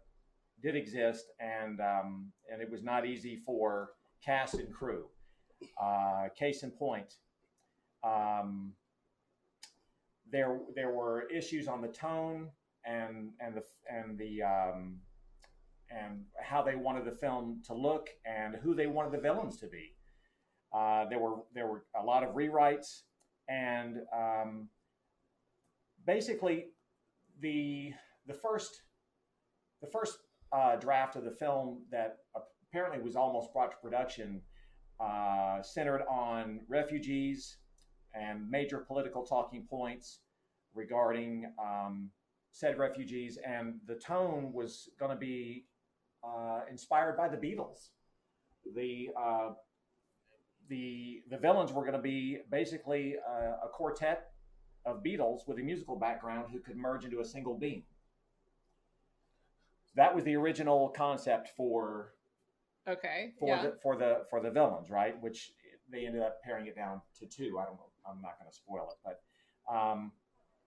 did 0.62 0.76
exist, 0.76 1.26
and 1.40 1.80
um, 1.80 2.32
and 2.52 2.60
it 2.60 2.70
was 2.70 2.82
not 2.82 3.06
easy 3.06 3.36
for 3.44 3.90
cast 4.24 4.54
and 4.54 4.72
crew. 4.72 5.06
Uh, 5.80 6.28
case 6.38 6.62
in 6.62 6.70
point, 6.70 7.14
um, 8.04 8.72
there 10.30 10.58
there 10.74 10.90
were 10.90 11.28
issues 11.30 11.68
on 11.68 11.80
the 11.80 11.88
tone 11.88 12.50
and 12.84 13.30
and 13.40 13.54
the 13.54 13.62
and 13.90 14.18
the 14.18 14.42
um, 14.42 14.98
and 15.90 16.24
how 16.42 16.62
they 16.62 16.74
wanted 16.74 17.04
the 17.04 17.12
film 17.12 17.62
to 17.66 17.74
look 17.74 18.08
and 18.24 18.56
who 18.56 18.74
they 18.74 18.86
wanted 18.86 19.12
the 19.12 19.20
villains 19.20 19.58
to 19.58 19.66
be. 19.66 19.94
Uh, 20.72 21.04
there 21.08 21.18
were 21.18 21.36
there 21.54 21.66
were 21.66 21.84
a 22.00 22.04
lot 22.04 22.22
of 22.22 22.34
rewrites 22.34 23.02
and 23.48 23.98
um, 24.14 24.68
basically 26.06 26.66
the 27.40 27.92
the 28.26 28.34
first 28.34 28.82
the 29.80 29.86
first 29.86 30.18
uh, 30.52 30.76
draft 30.76 31.16
of 31.16 31.24
the 31.24 31.30
film 31.30 31.82
that 31.90 32.18
apparently 32.70 33.00
was 33.02 33.16
almost 33.16 33.52
brought 33.52 33.70
to 33.72 33.76
production 33.82 34.40
uh, 35.00 35.62
centered 35.62 36.02
on 36.08 36.60
refugees 36.68 37.58
and 38.14 38.48
major 38.48 38.78
political 38.78 39.24
talking 39.24 39.66
points 39.68 40.20
regarding 40.74 41.52
um, 41.62 42.10
said 42.52 42.78
refugees, 42.78 43.38
and 43.46 43.74
the 43.86 43.96
tone 43.96 44.50
was 44.52 44.88
going 44.98 45.10
to 45.10 45.16
be 45.16 45.66
uh, 46.24 46.60
inspired 46.70 47.16
by 47.16 47.28
the 47.28 47.36
Beatles. 47.36 47.90
The 48.74 49.08
uh, 49.18 49.50
the 50.68 51.22
the 51.30 51.36
villains 51.36 51.72
were 51.72 51.82
going 51.82 51.94
to 51.94 52.02
be 52.02 52.38
basically 52.50 53.14
a, 53.14 53.66
a 53.66 53.68
quartet 53.72 54.30
of 54.86 55.02
Beatles 55.02 55.46
with 55.46 55.58
a 55.58 55.62
musical 55.62 55.96
background 55.96 56.46
who 56.52 56.60
could 56.60 56.76
merge 56.76 57.04
into 57.04 57.20
a 57.20 57.24
single 57.24 57.54
being. 57.58 57.82
That 59.96 60.14
was 60.14 60.24
the 60.24 60.36
original 60.36 60.88
concept 60.90 61.50
for 61.56 62.12
Okay. 62.88 63.32
for 63.38 63.48
yeah. 63.48 63.62
the 63.62 63.76
for 63.82 63.96
the 63.96 64.24
for 64.30 64.40
the 64.40 64.50
villains, 64.50 64.90
right? 64.90 65.20
Which 65.20 65.52
they 65.90 66.06
ended 66.06 66.22
up 66.22 66.40
paring 66.42 66.66
it 66.66 66.76
down 66.76 67.00
to 67.18 67.26
two. 67.26 67.58
I 67.58 67.64
don't 67.64 67.74
know. 67.74 67.90
I'm 68.08 68.22
not 68.22 68.38
going 68.38 68.50
to 68.50 68.54
spoil 68.56 68.88
it, 68.92 68.98
but 69.04 69.74
um, 69.74 70.12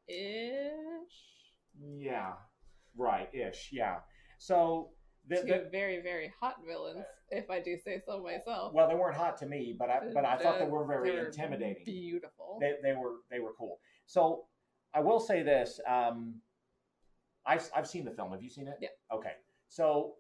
Ish. 0.10 0.74
yeah, 1.80 2.34
right, 2.98 3.30
ish, 3.34 3.70
yeah. 3.72 4.00
So 4.38 4.90
the, 5.30 5.38
Two 5.38 5.48
the, 5.48 5.70
very, 5.72 6.02
very 6.02 6.34
hot 6.40 6.56
villains, 6.68 7.06
if 7.30 7.50
I 7.50 7.62
do 7.62 7.78
say 7.78 8.02
so 8.06 8.22
myself. 8.22 8.74
well, 8.74 8.90
they 8.90 8.96
weren't 8.96 9.16
hot 9.16 9.38
to 9.38 9.46
me, 9.46 9.74
but 9.78 9.90
I 9.90 10.00
but 10.14 10.26
I 10.26 10.38
thought 10.38 10.60
they 10.60 10.66
were 10.66 10.86
very 10.86 11.18
intimidating. 11.18 11.86
Beautiful. 11.86 12.58
They, 12.60 12.74
they 12.84 12.94
were 12.94 13.18
they 13.30 13.40
were 13.40 13.54
cool. 13.58 13.80
So 14.10 14.46
I 14.92 15.02
will 15.02 15.20
say 15.20 15.44
this: 15.44 15.80
um, 15.88 16.42
I've 17.46 17.70
I've 17.76 17.88
seen 17.88 18.06
the 18.06 18.12
film. 18.12 18.32
Have 18.32 18.42
you 18.42 18.50
seen 18.50 18.68
it? 18.68 18.74
Yeah. 18.82 18.90
Okay. 19.14 19.34
So 19.68 20.16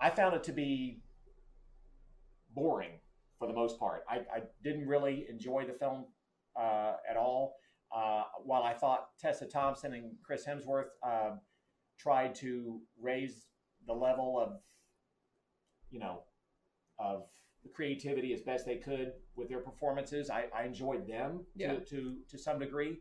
I 0.00 0.10
found 0.10 0.36
it 0.36 0.44
to 0.44 0.52
be 0.52 1.00
boring 2.54 3.00
for 3.40 3.48
the 3.48 3.52
most 3.52 3.76
part. 3.80 4.04
I, 4.08 4.18
I 4.32 4.42
didn't 4.62 4.86
really 4.86 5.26
enjoy 5.28 5.64
the 5.66 5.72
film 5.72 6.04
uh, 6.56 6.92
at 7.10 7.16
all. 7.16 7.56
Uh, 7.92 8.22
while 8.44 8.62
I 8.62 8.72
thought 8.72 9.08
Tessa 9.18 9.46
Thompson 9.46 9.94
and 9.94 10.12
Chris 10.24 10.46
Hemsworth 10.46 10.90
uh, 11.02 11.30
tried 11.98 12.36
to 12.36 12.80
raise 13.00 13.46
the 13.88 13.92
level 13.92 14.38
of, 14.40 14.60
you 15.90 15.98
know, 15.98 16.22
of 17.00 17.24
the 17.64 17.70
creativity 17.70 18.32
as 18.32 18.42
best 18.42 18.64
they 18.64 18.76
could 18.76 19.12
with 19.36 19.48
their 19.48 19.60
performances, 19.60 20.30
I, 20.30 20.46
I 20.54 20.64
enjoyed 20.64 21.06
them 21.06 21.44
Yeah. 21.56 21.74
to, 21.74 21.80
to 21.86 22.16
to 22.28 22.38
some 22.38 22.58
degree. 22.58 22.98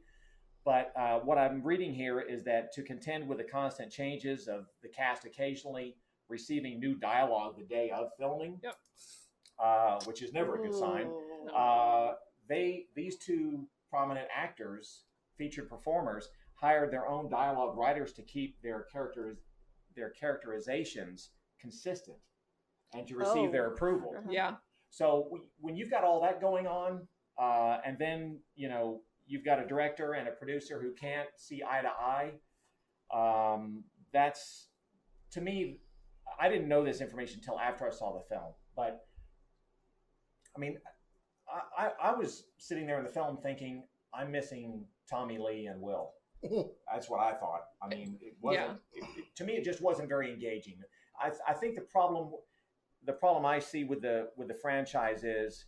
But 0.65 0.93
uh, 0.95 1.19
what 1.19 1.37
I'm 1.37 1.61
reading 1.61 1.93
here 1.93 2.21
is 2.21 2.43
that 2.43 2.71
to 2.73 2.83
contend 2.83 3.27
with 3.27 3.37
the 3.37 3.43
constant 3.43 3.91
changes 3.91 4.47
of 4.47 4.67
the 4.81 4.87
cast 4.87 5.25
occasionally 5.25 5.97
receiving 6.29 6.79
new 6.79 6.95
dialogue 6.95 7.57
the 7.57 7.65
day 7.65 7.89
of 7.91 8.11
filming, 8.17 8.59
Yep. 8.63 8.75
uh, 9.59 9.99
which 10.05 10.21
is 10.21 10.31
never 10.33 10.55
a 10.55 10.61
good 10.67 10.73
sign. 10.73 11.07
Ooh. 11.07 11.49
Uh, 11.49 12.13
they 12.47 12.85
these 12.95 13.17
two 13.17 13.67
prominent 13.89 14.27
actors, 14.35 15.03
featured 15.37 15.69
performers, 15.69 16.29
hired 16.55 16.91
their 16.91 17.07
own 17.07 17.29
dialogue 17.29 17.77
writers 17.77 18.13
to 18.13 18.21
keep 18.23 18.61
their 18.61 18.83
characters 18.83 19.37
their 19.95 20.09
characterizations 20.09 21.29
consistent 21.59 22.17
and 22.95 23.05
to 23.07 23.15
receive 23.15 23.51
their 23.51 23.67
Oh. 23.69 23.73
approval. 23.73 24.15
Uh-huh. 24.17 24.29
yeah. 24.31 24.55
So 24.93 25.23
w- 25.31 25.43
when 25.59 25.75
you've 25.75 25.89
got 25.89 26.03
all 26.03 26.21
that 26.21 26.39
going 26.39 26.67
on, 26.67 27.07
uh, 27.41 27.79
and 27.83 27.97
then 27.97 28.37
you 28.55 28.69
know 28.69 29.01
you've 29.25 29.43
got 29.43 29.59
a 29.59 29.65
director 29.65 30.13
and 30.13 30.27
a 30.27 30.31
producer 30.31 30.79
who 30.79 30.93
can't 30.93 31.27
see 31.35 31.63
eye 31.67 31.81
to 31.81 31.89
eye, 31.89 32.31
um, 33.11 33.83
that's 34.13 34.67
to 35.31 35.41
me. 35.41 35.79
I 36.39 36.47
didn't 36.47 36.67
know 36.67 36.83
this 36.85 37.01
information 37.01 37.39
until 37.39 37.59
after 37.59 37.87
I 37.87 37.91
saw 37.91 38.13
the 38.13 38.23
film, 38.29 38.53
but 38.75 39.07
I 40.55 40.59
mean, 40.59 40.77
I, 41.77 41.85
I, 41.87 42.11
I 42.11 42.13
was 42.15 42.43
sitting 42.59 42.85
there 42.85 42.99
in 42.99 43.03
the 43.03 43.11
film 43.11 43.37
thinking 43.41 43.83
I'm 44.13 44.31
missing 44.31 44.85
Tommy 45.09 45.39
Lee 45.39 45.65
and 45.65 45.81
Will. 45.81 46.11
That's 46.91 47.09
what 47.09 47.19
I 47.19 47.33
thought. 47.33 47.61
I 47.81 47.87
mean, 47.87 48.17
it 48.21 48.35
wasn't. 48.41 48.79
It, 48.93 49.03
it- 49.17 49.35
to 49.37 49.43
me, 49.43 49.53
it 49.53 49.63
just 49.63 49.81
wasn't 49.81 50.07
very 50.07 50.31
engaging. 50.31 50.75
I, 51.19 51.31
I 51.49 51.53
think 51.53 51.73
the 51.75 51.81
problem, 51.81 52.29
the 53.05 53.13
problem 53.13 53.45
I 53.45 53.59
see 53.59 53.83
with 53.83 54.01
the 54.01 54.29
with 54.37 54.47
the 54.47 54.53
franchise 54.53 55.23
is, 55.23 55.65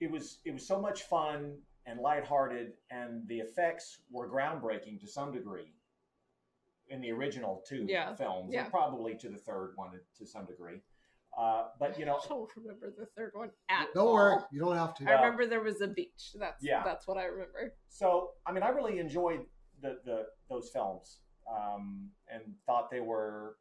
it 0.00 0.10
was 0.10 0.38
it 0.44 0.52
was 0.52 0.66
so 0.66 0.80
much 0.80 1.02
fun 1.02 1.58
and 1.86 1.98
lighthearted, 2.00 2.72
and 2.90 3.26
the 3.28 3.38
effects 3.40 3.98
were 4.10 4.28
groundbreaking 4.30 5.00
to 5.00 5.06
some 5.06 5.32
degree. 5.32 5.72
In 6.88 7.00
the 7.00 7.12
original 7.12 7.62
two 7.68 7.84
Yeah. 7.88 8.14
films, 8.16 8.52
Yeah. 8.52 8.62
and 8.64 8.70
probably 8.70 9.16
to 9.18 9.28
the 9.28 9.38
third 9.38 9.76
one 9.76 10.00
to 10.16 10.26
some 10.26 10.44
degree. 10.46 10.82
Uh, 11.38 11.68
but 11.78 11.96
you 11.98 12.04
know, 12.04 12.16
I 12.24 12.28
don't 12.28 12.50
remember 12.56 12.90
the 12.96 13.06
third 13.16 13.30
one 13.34 13.50
at 13.68 13.86
Don't 13.94 14.08
all. 14.08 14.14
worry, 14.14 14.42
you 14.50 14.58
don't 14.60 14.76
have 14.76 14.94
to. 14.96 15.08
I 15.08 15.12
remember 15.12 15.46
there 15.46 15.60
was 15.62 15.80
a 15.80 15.88
beach. 15.88 16.32
That's 16.38 16.64
Yeah. 16.64 16.82
that's 16.82 17.06
what 17.06 17.16
I 17.16 17.26
remember. 17.26 17.74
So, 17.88 18.32
I 18.44 18.52
mean, 18.52 18.64
I 18.64 18.70
really 18.70 18.98
enjoyed 18.98 19.46
the, 19.80 20.00
the 20.04 20.26
those 20.48 20.70
films 20.72 21.20
um, 21.48 22.10
and 22.28 22.42
thought 22.66 22.90
they 22.90 23.00
were 23.00 23.56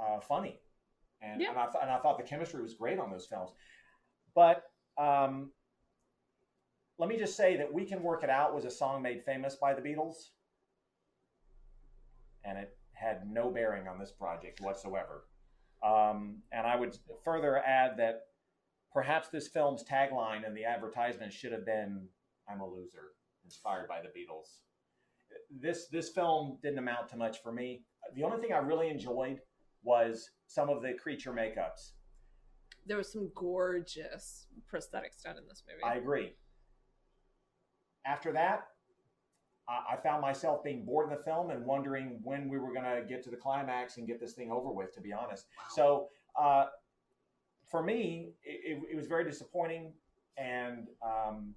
uh, 0.00 0.20
funny, 0.20 0.60
and 1.20 1.40
Yeah. 1.40 1.50
and, 1.50 1.58
I 1.58 1.64
th- 1.66 1.78
and 1.82 1.90
I 1.90 1.98
thought 1.98 2.18
the 2.18 2.24
chemistry 2.24 2.62
was 2.62 2.74
great 2.74 2.98
on 2.98 3.10
those 3.10 3.26
films. 3.26 3.50
But 4.34 4.70
um, 4.96 5.52
let 6.98 7.08
me 7.08 7.16
just 7.16 7.36
say 7.36 7.56
that 7.56 7.72
"We 7.72 7.84
Can 7.84 8.02
Work 8.02 8.22
It 8.24 8.30
Out" 8.30 8.54
was 8.54 8.64
a 8.64 8.70
song 8.70 9.02
made 9.02 9.22
famous 9.24 9.56
by 9.56 9.74
the 9.74 9.80
Beatles, 9.80 10.30
and 12.44 12.58
it 12.58 12.76
had 12.92 13.30
no 13.30 13.50
bearing 13.50 13.86
on 13.86 13.98
this 13.98 14.10
project 14.10 14.60
whatsoever. 14.60 15.24
Um, 15.82 16.42
and 16.50 16.66
I 16.66 16.74
would 16.76 16.96
further 17.24 17.58
add 17.58 17.96
that 17.98 18.22
perhaps 18.92 19.28
this 19.28 19.46
film's 19.48 19.84
tagline 19.84 20.44
and 20.46 20.56
the 20.56 20.64
advertisement 20.64 21.32
should 21.32 21.52
have 21.52 21.64
been 21.64 22.08
"I'm 22.48 22.60
a 22.60 22.66
loser." 22.66 23.12
inspired 23.44 23.88
by 23.88 24.02
the 24.02 24.08
Beatles. 24.08 24.58
This 25.50 25.86
this 25.88 26.10
film 26.10 26.58
didn't 26.62 26.78
amount 26.78 27.08
to 27.10 27.16
much 27.16 27.40
for 27.42 27.50
me. 27.50 27.82
The 28.14 28.22
only 28.24 28.38
thing 28.42 28.52
I 28.52 28.58
really 28.58 28.88
enjoyed 28.90 29.40
was 29.82 30.30
some 30.46 30.68
of 30.68 30.82
the 30.82 30.92
creature 30.94 31.32
makeups. 31.32 31.92
There 32.86 32.96
was 32.96 33.12
some 33.12 33.30
gorgeous 33.34 34.46
prosthetics 34.72 35.22
done 35.22 35.36
in 35.36 35.46
this 35.48 35.62
movie. 35.68 35.84
I 35.84 35.96
agree. 35.96 36.32
After 38.06 38.32
that, 38.32 38.68
I, 39.68 39.94
I 39.94 39.96
found 39.96 40.22
myself 40.22 40.64
being 40.64 40.84
bored 40.84 41.10
in 41.10 41.16
the 41.16 41.22
film 41.22 41.50
and 41.50 41.64
wondering 41.64 42.20
when 42.22 42.48
we 42.48 42.58
were 42.58 42.72
going 42.72 42.84
to 42.84 43.02
get 43.06 43.22
to 43.24 43.30
the 43.30 43.36
climax 43.36 43.98
and 43.98 44.06
get 44.06 44.20
this 44.20 44.32
thing 44.32 44.50
over 44.50 44.70
with. 44.70 44.94
To 44.94 45.00
be 45.00 45.12
honest, 45.12 45.46
so 45.70 46.08
uh, 46.38 46.66
for 47.70 47.82
me, 47.82 48.32
it, 48.42 48.78
it, 48.78 48.82
it 48.92 48.96
was 48.96 49.06
very 49.06 49.24
disappointing, 49.24 49.92
and 50.38 50.88
um, 51.02 51.54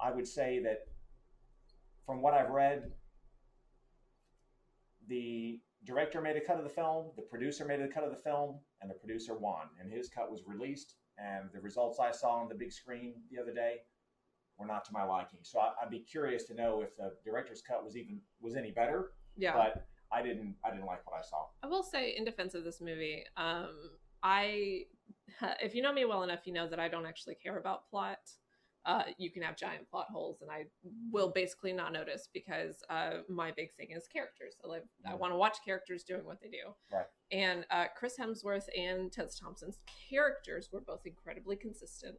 I 0.00 0.12
would 0.12 0.26
say 0.26 0.60
that 0.60 0.86
from 2.06 2.22
what 2.22 2.34
I've 2.34 2.50
read, 2.50 2.92
the 5.08 5.60
director 5.88 6.20
made 6.20 6.36
a 6.36 6.40
cut 6.40 6.58
of 6.58 6.64
the 6.64 6.70
film, 6.70 7.06
the 7.16 7.22
producer 7.22 7.64
made 7.64 7.80
a 7.80 7.88
cut 7.88 8.04
of 8.04 8.10
the 8.10 8.22
film, 8.22 8.60
and 8.82 8.90
the 8.90 8.94
producer 8.94 9.34
won. 9.34 9.68
And 9.80 9.90
his 9.90 10.10
cut 10.10 10.30
was 10.30 10.42
released. 10.46 10.96
And 11.16 11.48
the 11.54 11.60
results 11.60 11.98
I 11.98 12.12
saw 12.12 12.32
on 12.42 12.48
the 12.48 12.54
big 12.54 12.70
screen 12.70 13.14
the 13.32 13.40
other 13.40 13.52
day 13.52 13.78
were 14.58 14.66
not 14.66 14.84
to 14.84 14.92
my 14.92 15.02
liking. 15.02 15.40
So 15.42 15.58
I, 15.58 15.72
I'd 15.82 15.90
be 15.90 16.00
curious 16.00 16.44
to 16.44 16.54
know 16.54 16.82
if 16.82 16.94
the 16.96 17.12
director's 17.24 17.62
cut 17.62 17.82
was 17.82 17.96
even 17.96 18.20
was 18.40 18.54
any 18.54 18.70
better. 18.70 19.12
yeah. 19.36 19.54
But 19.54 19.86
I 20.12 20.22
didn't 20.22 20.54
I 20.64 20.70
didn't 20.70 20.86
like 20.86 21.04
what 21.06 21.18
I 21.18 21.22
saw. 21.22 21.46
I 21.62 21.66
will 21.66 21.82
say, 21.82 22.14
in 22.16 22.24
defense 22.24 22.54
of 22.54 22.64
this 22.64 22.80
movie, 22.80 23.24
um, 23.36 23.74
I, 24.22 24.82
if 25.62 25.74
you 25.74 25.82
know 25.82 25.92
me 25.92 26.04
well 26.04 26.22
enough, 26.22 26.46
you 26.46 26.52
know 26.52 26.68
that 26.68 26.78
I 26.78 26.88
don't 26.88 27.06
actually 27.06 27.36
care 27.42 27.58
about 27.58 27.88
plot. 27.90 28.18
Uh, 28.88 29.02
you 29.18 29.30
can 29.30 29.42
have 29.42 29.54
giant 29.54 29.88
plot 29.90 30.06
holes, 30.10 30.38
and 30.40 30.50
I 30.50 30.64
will 31.12 31.28
basically 31.28 31.74
not 31.74 31.92
notice 31.92 32.28
because 32.32 32.82
uh, 32.88 33.18
my 33.28 33.52
big 33.52 33.74
thing 33.74 33.88
is 33.90 34.08
characters. 34.08 34.54
I 34.64 34.68
live, 34.68 34.82
I 35.06 35.14
want 35.14 35.34
to 35.34 35.36
watch 35.36 35.58
characters 35.62 36.04
doing 36.04 36.24
what 36.24 36.40
they 36.40 36.48
do. 36.48 36.72
Right. 36.90 37.04
And 37.30 37.66
uh, 37.70 37.84
Chris 37.94 38.14
Hemsworth 38.18 38.64
and 38.74 39.12
Tessa 39.12 39.40
Thompson's 39.42 39.78
characters 40.08 40.70
were 40.72 40.80
both 40.80 41.04
incredibly 41.04 41.56
consistent. 41.56 42.18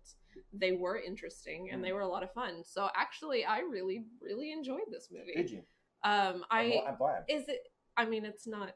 They 0.53 0.73
were 0.73 0.99
interesting, 0.99 1.71
and 1.71 1.83
they 1.83 1.91
were 1.91 2.01
a 2.01 2.07
lot 2.07 2.21
of 2.21 2.31
fun. 2.33 2.61
So 2.63 2.89
actually, 2.95 3.45
I 3.45 3.61
really, 3.61 4.03
really 4.21 4.51
enjoyed 4.51 4.91
this 4.91 5.09
movie. 5.11 5.33
Did 5.35 5.49
you? 5.49 5.63
Um, 6.03 6.45
I 6.51 6.83
I'm 6.87 6.97
glad. 6.97 7.23
is 7.27 7.49
it 7.49 7.67
i 7.97 8.05
mean 8.05 8.23
it's 8.23 8.47
not 8.47 8.69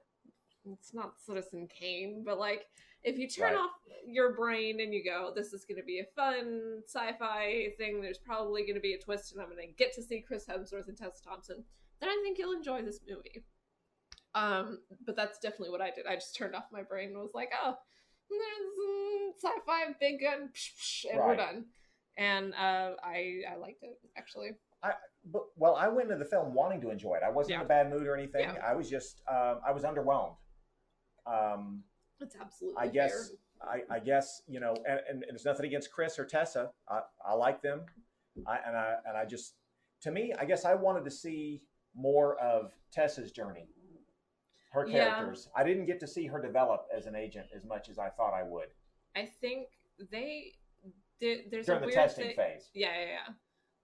it's 0.72 0.94
not 0.94 1.14
Citizen 1.26 1.68
Kane, 1.68 2.24
but 2.26 2.40
like 2.40 2.66
if 3.04 3.18
you 3.18 3.28
turn 3.28 3.54
Right. 3.54 3.60
off 3.60 3.72
your 4.06 4.34
brain 4.34 4.80
and 4.82 4.94
you 4.94 5.04
go, 5.04 5.32
this 5.34 5.54
is 5.54 5.66
going 5.66 5.78
to 5.80 5.84
be 5.86 6.00
a 6.00 6.06
fun 6.16 6.82
sci-fi 6.86 7.70
thing. 7.78 8.02
There's 8.02 8.18
probably 8.18 8.64
going 8.64 8.76
to 8.76 8.82
be 8.82 8.94
a 8.94 9.00
twist, 9.00 9.32
and 9.34 9.42
I'm 9.42 9.50
going 9.50 9.66
to 9.68 9.74
get 9.74 9.94
to 9.94 10.02
see 10.02 10.22
Chris 10.22 10.46
Hemsworth 10.46 10.88
and 10.88 10.98
Tessa 10.98 11.24
Thompson. 11.24 11.64
Then 12.00 12.10
I 12.10 12.20
think 12.24 12.38
you'll 12.38 12.54
enjoy 12.54 12.82
this 12.82 13.00
movie. 13.08 13.44
Um, 14.36 14.80
but 15.06 15.16
that's 15.16 15.38
definitely 15.40 15.70
what 15.70 15.82
I 15.82 15.92
did. 15.92 16.06
I 16.08 16.16
just 16.16 16.36
turned 16.36 16.56
off 16.56 16.66
my 16.72 16.82
brain 16.82 17.10
and 17.10 17.18
was 17.20 17.34
like, 17.34 17.52
oh, 17.64 17.76
there's, 18.30 18.42
mm, 18.42 19.30
sci-fi, 19.38 19.94
big 20.00 20.20
gun, 20.22 20.50
and 21.12 21.20
we're 21.20 21.36
done. 21.36 21.66
And 22.18 22.54
uh, 22.56 22.92
I 23.04 23.42
I 23.52 23.56
liked 23.58 23.84
it 23.84 24.00
actually. 24.18 24.52
But, 25.26 25.44
well, 25.56 25.76
I 25.76 25.88
went 25.88 26.12
into 26.12 26.22
the 26.22 26.30
film 26.30 26.54
wanting 26.54 26.82
to 26.82 26.90
enjoy 26.90 27.16
it. 27.16 27.24
I 27.26 27.30
wasn't 27.30 27.52
Yeah. 27.52 27.60
in 27.62 27.66
a 27.66 27.68
bad 27.70 27.90
mood 27.90 28.06
or 28.08 28.16
anything. 28.18 28.42
Yeah. 28.42 28.62
I 28.66 28.74
was 28.76 28.90
just, 28.90 29.22
um, 29.32 29.62
I 29.66 29.72
was 29.72 29.84
underwhelmed. 29.84 30.36
Um, 31.26 31.84
It's 32.24 32.36
absolutely. 32.40 32.82
I 32.82 32.88
guess, 32.88 33.32
I, 33.62 33.82
I 33.96 34.00
guess, 34.00 34.42
you 34.48 34.60
know, 34.60 34.74
and, 34.88 35.00
and, 35.10 35.24
and 35.24 35.32
there's 35.32 35.46
nothing 35.46 35.66
against 35.66 35.92
Chris 35.92 36.18
or 36.18 36.26
Tessa. 36.26 36.72
I, 36.90 37.02
I 37.26 37.34
like 37.34 37.62
them. 37.62 37.82
I, 38.48 38.58
and 38.66 38.76
I, 38.76 38.96
and 39.06 39.18
I 39.18 39.26
just, 39.26 39.56
to 40.02 40.12
me, 40.12 40.34
I 40.40 40.46
guess 40.46 40.66
I 40.66 40.74
wanted 40.74 41.06
to 41.06 41.12
see 41.12 41.62
more 41.96 42.38
of 42.40 42.72
Tessa's 42.92 43.32
journey, 43.32 43.68
her 44.72 44.88
Yeah. 44.88 45.10
characters. 45.16 45.50
I 45.56 45.64
didn't 45.64 45.86
get 45.86 46.00
to 46.00 46.08
see 46.08 46.26
her 46.28 46.42
develop 46.42 46.88
as 46.96 47.06
an 47.06 47.16
agent 47.16 47.48
as 47.56 47.64
much 47.66 47.90
as 47.90 48.00
I 48.00 48.10
thought 48.10 48.34
I 48.34 48.44
would 48.44 48.70
I 49.16 49.26
think 49.26 49.68
they 50.12 50.54
did. 51.20 51.52
There's 51.52 51.68
during 51.68 51.78
a 51.78 51.82
the 51.82 51.86
weird 51.88 51.96
testing 51.96 52.26
thing. 52.28 52.36
phase. 52.36 52.70
Yeah, 52.74 52.90
yeah, 53.00 53.06
yeah. 53.06 53.34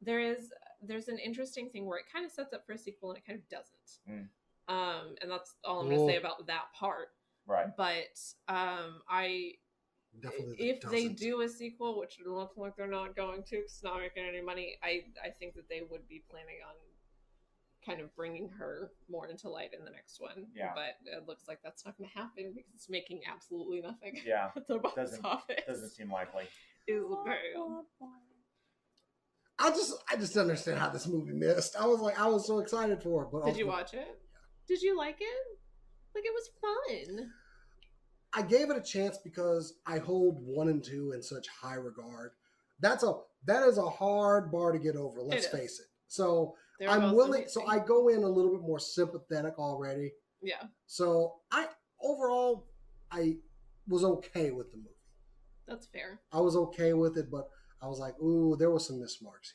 There 0.01 0.19
is 0.19 0.51
there's 0.81 1.07
an 1.07 1.19
interesting 1.19 1.69
thing 1.69 1.85
where 1.85 1.99
it 1.99 2.05
kind 2.11 2.25
of 2.25 2.31
sets 2.31 2.51
up 2.53 2.65
for 2.65 2.73
a 2.73 2.77
sequel 2.77 3.09
and 3.11 3.19
it 3.19 3.25
kind 3.27 3.37
of 3.37 3.47
doesn't. 3.49 3.99
Mm. 4.09 4.27
Um, 4.73 5.15
and 5.21 5.29
that's 5.29 5.53
all 5.63 5.81
I'm 5.81 5.87
going 5.89 5.99
to 5.99 6.11
say 6.13 6.17
about 6.17 6.47
that 6.47 6.73
part. 6.73 7.09
Right. 7.49 7.67
But 7.75 8.15
um, 8.47 9.01
I 9.09 9.53
Definitely. 10.21 10.55
if 10.69 10.81
they 10.81 11.03
doesn't. 11.07 11.17
do 11.17 11.41
a 11.41 11.49
sequel, 11.49 11.99
which 11.99 12.19
it 12.19 12.27
looks 12.27 12.55
like 12.57 12.75
they're 12.77 12.87
not 12.87 13.15
going 13.15 13.41
to, 13.43 13.55
'cause 13.57 13.65
it's 13.65 13.83
not 13.83 13.99
making 13.99 14.23
any 14.23 14.41
money, 14.41 14.77
I 14.83 15.05
I 15.25 15.29
think 15.31 15.55
that 15.55 15.67
they 15.67 15.81
would 15.89 16.07
be 16.07 16.23
planning 16.29 16.57
on 16.67 16.75
kind 17.85 18.01
of 18.01 18.13
bringing 18.15 18.49
her 18.49 18.91
more 19.09 19.27
into 19.27 19.49
light 19.49 19.71
in 19.77 19.83
the 19.85 19.89
next 19.91 20.19
one. 20.21 20.47
Yeah. 20.53 20.73
But 20.75 20.97
it 21.05 21.25
looks 21.27 21.47
like 21.47 21.59
that's 21.63 21.85
not 21.85 21.97
going 21.97 22.09
to 22.09 22.15
happen 22.17 22.51
because 22.53 22.71
it's 22.75 22.89
making 22.89 23.21
absolutely 23.31 23.81
nothing. 23.81 24.19
Yeah. 24.25 24.51
at 24.55 24.67
the 24.67 24.77
box 24.79 24.95
Doesn't- 24.95 25.25
office. 25.25 25.61
Doesn't 25.65 25.89
seem 25.91 26.11
likely. 26.11 26.43
is 26.87 27.03
very 27.25 27.53
I 29.61 29.69
just, 29.71 29.93
I 30.09 30.15
just 30.15 30.33
don't 30.33 30.43
understand 30.43 30.79
how 30.79 30.89
this 30.89 31.05
movie 31.07 31.33
missed. 31.33 31.75
I 31.77 31.85
was 31.85 31.99
like, 31.99 32.17
I 32.19 32.27
was 32.27 32.47
so 32.47 32.59
excited 32.59 33.03
for 33.03 33.23
it, 33.23 33.29
but 33.31 33.43
Did 33.45 33.57
you 33.57 33.69
ultimately- 33.69 33.99
watch 33.99 34.07
it? 34.09 34.21
Did 34.67 34.81
you 34.81 34.97
like 34.97 35.17
it? 35.19 35.59
Like 36.15 36.23
it 36.25 36.33
was 36.33 36.49
fun. 36.61 37.31
I 38.33 38.41
gave 38.43 38.69
it 38.69 38.77
a 38.77 38.81
chance 38.81 39.17
because 39.17 39.75
I 39.85 39.97
hold 39.97 40.37
one 40.45 40.69
and 40.69 40.83
two 40.83 41.13
in 41.13 41.21
such 41.23 41.47
high 41.47 41.75
regard. 41.75 42.31
That's 42.79 43.03
a 43.03 43.13
that 43.45 43.63
is 43.67 43.77
a 43.77 43.89
hard 43.89 44.51
bar 44.51 44.71
to 44.71 44.79
get 44.79 44.95
over. 44.95 45.21
Let's 45.21 45.45
It 45.47 45.51
face 45.51 45.79
it. 45.79 45.87
So 46.07 46.55
They're 46.79 46.89
I'm 46.89 47.15
willing. 47.15 47.45
So 47.47 47.65
I 47.67 47.79
go 47.79 48.09
in 48.09 48.23
a 48.23 48.27
little 48.29 48.51
bit 48.51 48.61
more 48.61 48.79
sympathetic 48.79 49.57
already. 49.57 50.11
yeah, 50.41 50.63
So 50.85 51.35
I 51.51 51.67
overall 52.01 52.67
I 53.11 53.37
was 53.87 54.03
okay 54.03 54.51
with 54.51 54.71
the 54.71 54.77
movie. 54.77 54.89
that's 55.67 55.87
fair. 55.87 56.19
I 56.31 56.39
was 56.39 56.55
okay 56.55 56.93
with 56.93 57.17
it, 57.17 57.31
but 57.31 57.49
I 57.81 57.87
was 57.87 57.99
like, 57.99 58.19
ooh, 58.21 58.55
there 58.57 58.69
were 58.69 58.79
some 58.79 58.99
missed 58.99 59.23
marks 59.23 59.51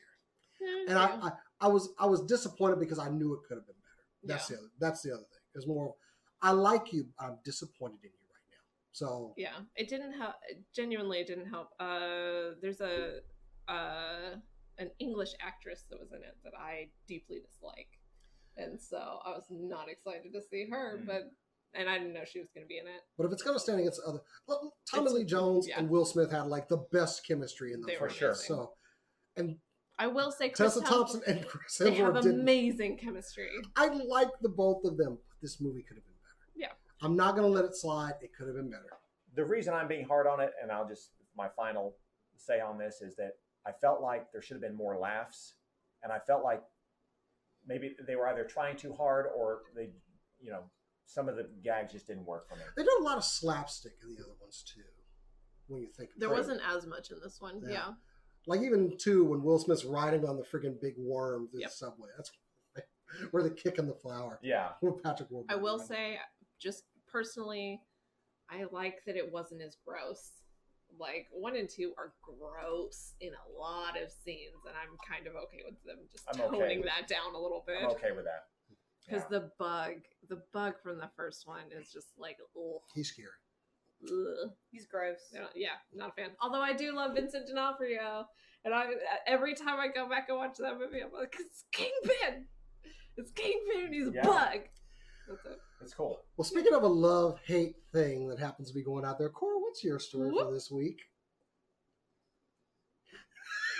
here, 0.59 0.69
Yeah, 0.69 0.91
and 0.91 0.99
I. 0.99 1.29
I 1.29 1.33
I 1.61 1.69
was 1.69 1.91
I 1.99 2.05
was 2.07 2.21
disappointed 2.25 2.79
because 2.81 2.99
I 2.99 3.09
knew 3.09 3.33
it 3.33 3.41
could 3.49 3.57
have 3.57 3.67
been 3.67 3.77
better. 3.77 4.35
That's 4.35 4.49
the 4.49 4.57
other. 4.57 4.71
That's 4.81 5.01
the 5.03 5.13
other 5.13 5.23
thing. 5.23 5.45
It's 5.55 5.67
more. 5.67 5.95
I 6.43 6.51
like 6.51 6.93
you. 6.93 7.07
I'm 7.19 7.39
disappointed 7.45 8.01
in 8.03 8.11
you. 8.11 8.24
So 8.95 9.35
yeah, 9.37 9.57
it 9.75 9.89
didn't 9.89 10.13
help. 10.13 10.37
Genuinely, 10.75 11.19
it 11.19 11.27
didn't 11.27 11.51
help. 11.51 11.71
Uh, 11.81 12.55
there's 12.63 12.81
a 12.81 13.19
uh 13.69 14.37
an 14.79 14.91
English 15.01 15.31
actress 15.41 15.85
that 15.91 15.99
was 15.99 16.13
in 16.13 16.19
it 16.19 16.37
that 16.45 16.53
I 16.57 16.91
deeply 17.09 17.39
dislike, 17.45 17.89
and 18.57 18.81
so 18.81 19.19
I 19.27 19.31
was 19.31 19.47
not 19.51 19.89
excited 19.89 20.33
to 20.33 20.41
see 20.41 20.69
her. 20.71 20.99
Hmm. 21.01 21.07
But 21.07 21.23
and 21.75 21.89
I 21.91 21.99
didn't 21.99 22.15
know 22.15 22.25
she 22.25 22.39
was 22.39 22.51
going 22.55 22.65
to 22.65 22.69
be 22.69 22.79
in 22.79 22.87
it. 22.87 23.01
But 23.19 23.27
if 23.27 23.33
it's 23.33 23.43
going 23.43 23.57
to 23.57 23.61
stand 23.61 23.81
against 23.81 24.01
other, 24.07 24.21
well, 24.47 24.75
Tommy 24.89 25.07
It's- 25.07 25.15
Lee 25.19 25.25
Jones 25.25 25.67
yeah. 25.69 25.77
and 25.81 25.91
Will 25.91 26.05
Smith 26.05 26.31
had 26.31 26.47
like 26.47 26.69
the 26.69 26.85
best 26.93 27.27
chemistry 27.27 27.73
in 27.73 27.81
They 27.83 27.95
those 27.95 28.01
were 28.01 28.09
sure. 28.09 28.35
So, 28.35 28.75
and 29.37 29.57
I 29.99 30.07
will 30.07 30.31
say, 30.31 30.51
Chris 30.51 30.75
Tessa 30.75 30.87
Thompson, 30.87 31.21
Thompson 31.23 31.37
and 31.39 31.47
Chris 31.49 31.79
they 31.79 31.95
have 31.95 32.15
Hemsworth 32.15 32.23
didn't. 32.23 32.41
amazing 32.43 32.99
chemistry. 32.99 33.49
I 33.75 33.89
like 33.89 34.31
the 34.41 34.49
both 34.51 34.85
of 34.85 34.97
them. 34.97 35.19
But 35.29 35.37
this 35.43 35.61
movie 35.61 35.83
could 35.83 35.97
have 35.97 36.05
been. 36.05 36.14
I'm 37.03 37.17
not 37.17 37.37
going 37.37 37.43
to 37.47 37.55
let 37.55 37.65
it 37.65 37.75
slide. 37.77 38.15
It 38.23 38.31
could 38.37 38.47
have 38.47 38.57
been 38.57 38.71
better. 38.71 38.89
the 39.35 39.45
reason 39.45 39.75
I'm 39.75 39.89
being 39.89 40.07
hard 40.07 40.27
on 40.27 40.41
it, 40.41 40.53
and 40.63 40.71
I'll 40.71 40.89
just 40.89 41.11
my 41.37 41.49
final 41.57 41.97
say 42.37 42.61
on 42.61 42.79
this 42.79 43.01
is 43.03 43.17
that 43.17 43.33
I 43.67 43.73
felt 43.73 44.01
like 44.01 44.31
there 44.33 44.41
should 44.43 44.55
have 44.55 44.63
been 44.63 44.77
more 44.77 44.97
laughs, 44.99 45.55
and 46.03 46.13
I 46.13 46.19
felt 46.19 46.45
like 46.45 46.63
maybe 47.67 47.97
they 48.07 48.15
were 48.17 48.29
either 48.29 48.45
trying 48.45 48.77
too 48.77 48.93
hard 48.93 49.27
or 49.37 49.63
they, 49.75 49.91
you 50.41 50.51
know, 50.51 50.63
some 51.07 51.29
of 51.29 51.37
the 51.37 51.49
gags 51.63 51.93
just 51.93 52.07
didn't 52.07 52.27
work 52.27 52.49
for 52.49 52.57
me. 52.57 52.63
They 52.77 52.83
did 52.83 52.93
a 53.01 53.03
lot 53.03 53.17
of 53.17 53.25
slapstick 53.25 53.93
in 54.03 54.15
the 54.15 54.23
other 54.23 54.35
ones 54.41 54.63
too. 54.67 54.83
When 55.67 55.81
you 55.81 55.89
think 55.97 56.11
There 56.19 56.29
about 56.29 56.39
wasn't 56.39 56.61
as 56.67 56.87
much 56.87 57.11
in 57.11 57.19
this 57.23 57.41
one. 57.41 57.61
Yeah. 57.65 57.71
Yeah. 57.73 57.91
like 58.47 58.61
even 58.61 58.97
too 58.99 59.25
when 59.25 59.43
Will 59.43 59.59
Smith's 59.59 59.85
riding 59.85 60.27
on 60.27 60.37
the 60.37 60.43
freaking 60.45 60.79
big 60.81 60.95
worm 60.99 61.49
through 61.49 61.61
Yep. 61.61 61.71
the 61.71 61.75
subway. 61.75 62.09
That's 62.17 62.31
where 63.31 63.43
they're 63.43 63.53
kicking 63.53 63.87
the 63.87 63.95
flower. 63.95 64.39
Yeah, 64.43 64.71
Patrick 65.03 65.31
Warburton. 65.31 65.59
I 65.59 65.61
will 65.63 65.79
say, 65.79 66.19
just 66.61 66.85
personally, 67.11 67.81
I 68.51 68.65
like 68.73 69.05
that 69.07 69.17
it 69.17 69.31
wasn't 69.33 69.63
as 69.63 69.77
gross. 69.87 70.31
Like 70.99 71.27
one 71.33 71.57
and 71.57 71.69
two 71.69 71.93
are 71.99 72.13
gross 72.23 73.15
in 73.21 73.31
a 73.33 73.59
lot 73.61 74.01
of 74.01 74.11
scenes, 74.11 74.55
and 74.67 74.75
I'm 74.77 74.97
kind 75.09 75.27
of 75.27 75.35
okay 75.35 75.63
with 75.65 75.83
them 75.85 75.99
just 76.13 76.25
I'm 76.33 76.41
okay 76.41 76.59
toning 76.59 76.79
with- 76.81 76.89
that 76.89 77.09
down 77.09 77.35
a 77.35 77.39
little 77.41 77.65
bit. 77.67 77.79
I'm 77.83 77.91
okay 77.91 78.13
with 78.13 78.25
that. 78.27 78.47
Because 79.07 79.23
Yeah. 79.31 79.39
the 79.41 79.51
bug, 79.59 79.95
the 80.29 80.43
bug 80.53 80.75
from 80.83 80.99
the 80.99 81.11
first 81.17 81.47
one 81.47 81.71
is 81.73 81.93
just 81.93 82.09
like, 82.17 82.39
ugh, 82.57 82.81
he's 82.95 83.09
scary. 83.11 83.29
ugh. 84.05 84.51
He's 84.71 84.87
gross. 84.87 85.19
Yeah, 85.33 85.47
yeah, 85.55 85.77
not 85.93 86.11
a 86.11 86.13
fan. 86.13 86.31
Although 86.41 86.63
I 86.63 86.73
do 86.73 86.93
love 86.93 87.15
Vincent 87.15 87.47
D'Onofrio, 87.49 88.27
and 88.65 88.73
I 88.75 88.87
every 89.27 89.55
time 89.55 89.79
I 89.81 89.89
go 89.89 90.09
back 90.09 90.29
and 90.29 90.39
watch 90.39 90.57
that 90.59 90.79
movie, 90.79 91.01
I'm 91.03 91.13
like, 91.13 91.35
it's 91.39 91.65
Kingpin. 91.73 92.47
It's 93.17 93.31
Kingpin. 93.33 93.85
and 93.87 93.95
He's 93.95 94.09
a 94.09 94.13
Yeah. 94.13 94.23
bug. 94.23 94.61
That's 95.29 95.45
it. 95.47 95.61
It's 95.85 95.93
cool. 95.93 96.21
Well, 96.39 96.47
speaking 96.47 96.73
of 96.73 96.83
a 96.83 96.89
love 96.89 97.39
hate 97.45 97.77
thing 97.93 98.27
that 98.29 98.39
happens 98.39 98.69
to 98.69 98.75
be 98.75 98.83
going 98.83 99.05
out 99.05 99.19
there, 99.19 99.29
Cora, 99.29 99.59
what's 99.59 99.85
your 99.85 99.99
story 99.99 100.31
for 100.31 100.51
this 100.51 100.71
week? 100.71 101.03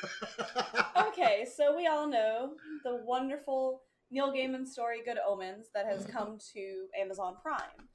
okay, 1.09 1.47
so 1.57 1.75
we 1.75 1.87
all 1.87 2.07
know 2.07 2.57
the 2.85 3.01
wonderful 3.07 3.85
Neil 4.11 4.31
Gaiman 4.35 4.67
story 4.67 4.99
Good 5.03 5.17
Omens 5.27 5.69
that 5.75 5.87
has 5.87 6.03
mm-hmm. 6.03 6.13
come 6.13 6.39
to 6.53 6.87
Amazon 7.01 7.37
Prime. 7.43 7.89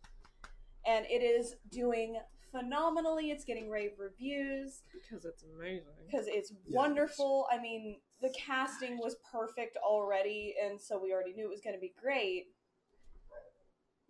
And 0.87 1.05
it 1.05 1.21
is 1.21 1.57
doing 1.71 2.19
phenomenally. 2.51 3.29
It's 3.29 3.43
getting 3.43 3.69
rave 3.69 3.91
reviews 3.99 4.81
Because 4.91 5.23
it's 5.23 5.43
amazing. 5.43 5.83
because 6.09 6.25
it's 6.27 6.51
Yeah, 6.65 6.79
wonderful. 6.79 7.45
I 7.51 7.59
mean, 7.61 7.97
the 8.21 8.33
casting 8.35 8.97
was 8.97 9.17
perfect 9.31 9.77
already, 9.77 10.55
and 10.63 10.81
so 10.81 10.99
we 10.99 11.13
already 11.13 11.33
knew 11.33 11.45
it 11.45 11.51
was 11.51 11.61
going 11.61 11.75
to 11.75 11.79
be 11.79 11.93
great. 12.01 12.47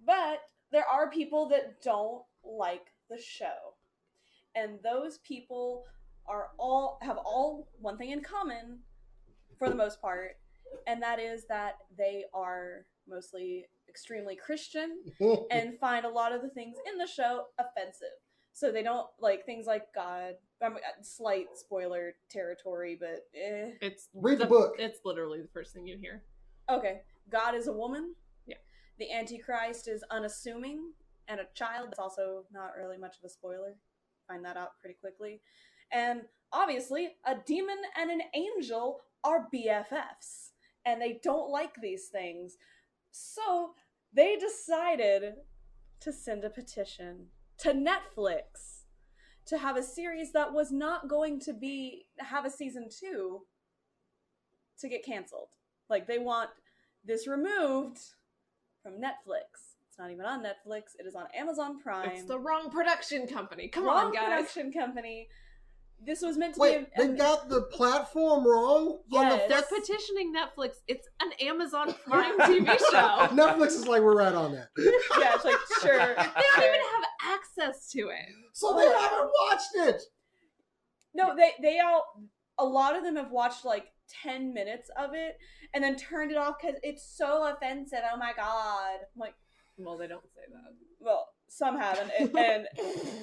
But 0.05 0.39
there 0.71 0.88
are 0.88 1.09
people 1.09 1.49
that 1.49 1.81
don't 1.81 2.23
like 2.43 2.88
the 3.09 3.19
show. 3.21 3.75
And 4.55 4.79
those 4.83 5.19
people 5.19 5.83
are 6.27 6.49
all 6.57 6.99
have 7.01 7.17
all 7.17 7.67
one 7.79 7.97
thing 7.97 8.12
in 8.12 8.21
common 8.21 8.79
for 9.57 9.69
the 9.69 9.75
most 9.75 10.01
part, 10.01 10.38
and 10.88 11.01
that 11.01 11.19
is 11.19 11.45
that 11.47 11.77
they 11.97 12.25
are 12.33 12.85
mostly 13.07 13.65
extremely 13.88 14.35
Christian 14.35 14.99
and 15.51 15.77
find 15.79 16.05
a 16.05 16.09
lot 16.09 16.31
of 16.31 16.41
the 16.41 16.49
things 16.49 16.77
in 16.91 16.97
the 16.97 17.07
show 17.07 17.45
offensive. 17.59 18.07
So 18.53 18.71
they 18.71 18.83
don't 18.83 19.07
like 19.19 19.45
things 19.45 19.65
like 19.65 19.83
God. 19.95 20.33
I 20.62 20.69
mean, 20.69 20.79
slight 21.01 21.47
spoiler 21.55 22.13
territory, 22.29 22.97
but 22.99 23.25
eh. 23.35 23.71
It's 23.81 24.09
Read 24.13 24.39
the 24.39 24.45
book. 24.45 24.75
It's 24.77 24.99
literally 25.05 25.41
the 25.41 25.47
first 25.53 25.73
thing 25.73 25.88
you 25.88 25.97
hear. 25.97 26.23
okay. 26.69 27.01
God 27.31 27.55
is 27.55 27.67
a 27.67 27.73
woman. 27.73 28.15
The 28.99 29.12
Antichrist 29.12 29.88
is 29.88 30.03
unassuming 30.12 30.91
and 31.29 31.39
a 31.39 31.47
child. 31.55 31.88
That's 31.88 31.99
also 31.99 32.43
not 32.51 32.75
really 32.77 32.97
much 32.97 33.15
of 33.17 33.23
a 33.25 33.29
spoiler. 33.29 33.77
Find 34.27 34.43
that 34.43 34.57
out 34.57 34.79
pretty 34.81 34.97
quickly. 34.99 35.41
And 35.91 36.23
obviously, 36.51 37.15
a 37.25 37.35
demon 37.45 37.77
and 37.97 38.12
an 38.12 38.21
angel 38.35 38.99
are 39.23 39.47
BFFs, 39.53 40.51
and 40.85 41.01
they 41.01 41.19
don't 41.23 41.49
like 41.49 41.75
these 41.81 42.07
things. 42.07 42.57
So 43.12 43.73
they 44.13 44.35
decided 44.35 45.35
to 46.01 46.13
send 46.13 46.43
a 46.43 46.49
petition 46.49 47.27
to 47.59 47.73
Netflix 47.73 48.83
to 49.45 49.57
have 49.57 49.77
a 49.77 49.83
series 49.83 50.31
that 50.33 50.53
was 50.53 50.71
not 50.71 51.09
going 51.09 51.39
to 51.41 51.53
be 51.53 52.05
have 52.19 52.45
a 52.45 52.51
season 52.51 52.88
2 52.99 53.41
to 54.79 54.89
get 54.89 55.05
canceled. 55.05 55.49
Like 55.89 56.07
they 56.07 56.19
want 56.19 56.51
this 57.03 57.27
removed 57.27 57.99
from 58.89 59.02
Netflix. 59.02 59.75
It's 59.89 59.97
not 59.97 60.12
even 60.12 60.25
on 60.25 60.43
Netflix. 60.43 60.95
It 60.97 61.06
is 61.06 61.15
on 61.15 61.25
Amazon 61.36 61.80
Prime. 61.80 62.10
It's 62.12 62.23
the 62.23 62.39
wrong 62.39 62.69
production 62.71 63.28
company. 63.28 63.67
Come 63.67 63.86
Wrong 63.86 64.08
on, 64.08 64.13
guys. 64.13 64.23
production 64.25 64.71
company. 64.71 65.28
This 66.02 66.21
was 66.21 66.38
meant 66.38 66.54
to 66.56 66.62
Wait, 66.62 66.95
be. 66.95 67.02
A, 67.04 67.08
they 67.08 67.17
got 67.17 67.49
the 67.49 67.63
platform 67.63 68.47
wrong 68.47 68.99
on 69.13 69.30
the 69.30 69.36
Yes. 69.36 69.49
They're 69.49 69.80
petitioning 69.80 70.34
Netflix. 70.34 70.75
It's 70.88 71.06
an 71.19 71.32
Amazon 71.45 71.93
Prime 72.08 72.39
TV 72.39 72.65
show. 72.91 73.28
Netflix 73.36 73.67
is 73.67 73.88
like 73.88 74.02
we're 74.02 74.15
right 74.15 74.34
on 74.34 74.54
that. 74.54 74.69
yeah, 74.78 75.36
it's 75.36 75.43
like 75.43 75.56
sure. 75.82 75.97
They 75.97 76.13
don't 76.15 76.63
even 76.63 76.80
have 76.80 77.36
access 77.38 77.89
to 77.91 77.99
it. 78.08 78.30
So 78.54 78.78
they 78.78 78.86
haven't 78.86 79.30
watched 79.49 79.75
it. 79.75 80.02
No, 81.13 81.36
they 81.36 81.52
they 81.62 81.80
all 81.80 82.06
a 82.58 82.65
lot 82.65 82.95
of 82.95 83.04
them 83.04 83.17
have 83.17 83.32
watched 83.32 83.65
like 83.65 83.88
ten 84.24 84.54
minutes 84.54 84.89
of 84.98 85.12
it 85.13 85.38
and 85.74 85.84
then 85.84 85.95
turned 85.95 86.32
it 86.32 86.38
off 86.38 86.56
because 86.62 86.78
it's 86.84 87.04
so 87.17 87.52
offensive. 87.54 88.00
Oh 88.13 88.17
my 88.17 88.34
god! 88.36 89.00
I'm 89.15 89.19
like, 89.19 89.36
Well, 89.78 89.98
they 89.98 90.08
don't 90.08 90.24
say 90.36 90.41
that. 90.52 90.74
well, 91.00 91.30
some 91.48 91.78
haven't. 91.80 92.12
And, 92.19 92.36
and 92.38 92.67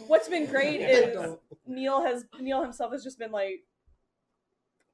what's 0.06 0.28
been 0.28 0.46
great 0.46 0.80
is. 0.80 1.36
Neil 1.66 2.02
has 2.04 2.24
Neil 2.40 2.62
himself 2.62 2.92
has 2.92 3.02
just 3.04 3.18
been 3.18 3.32
like, 3.32 3.60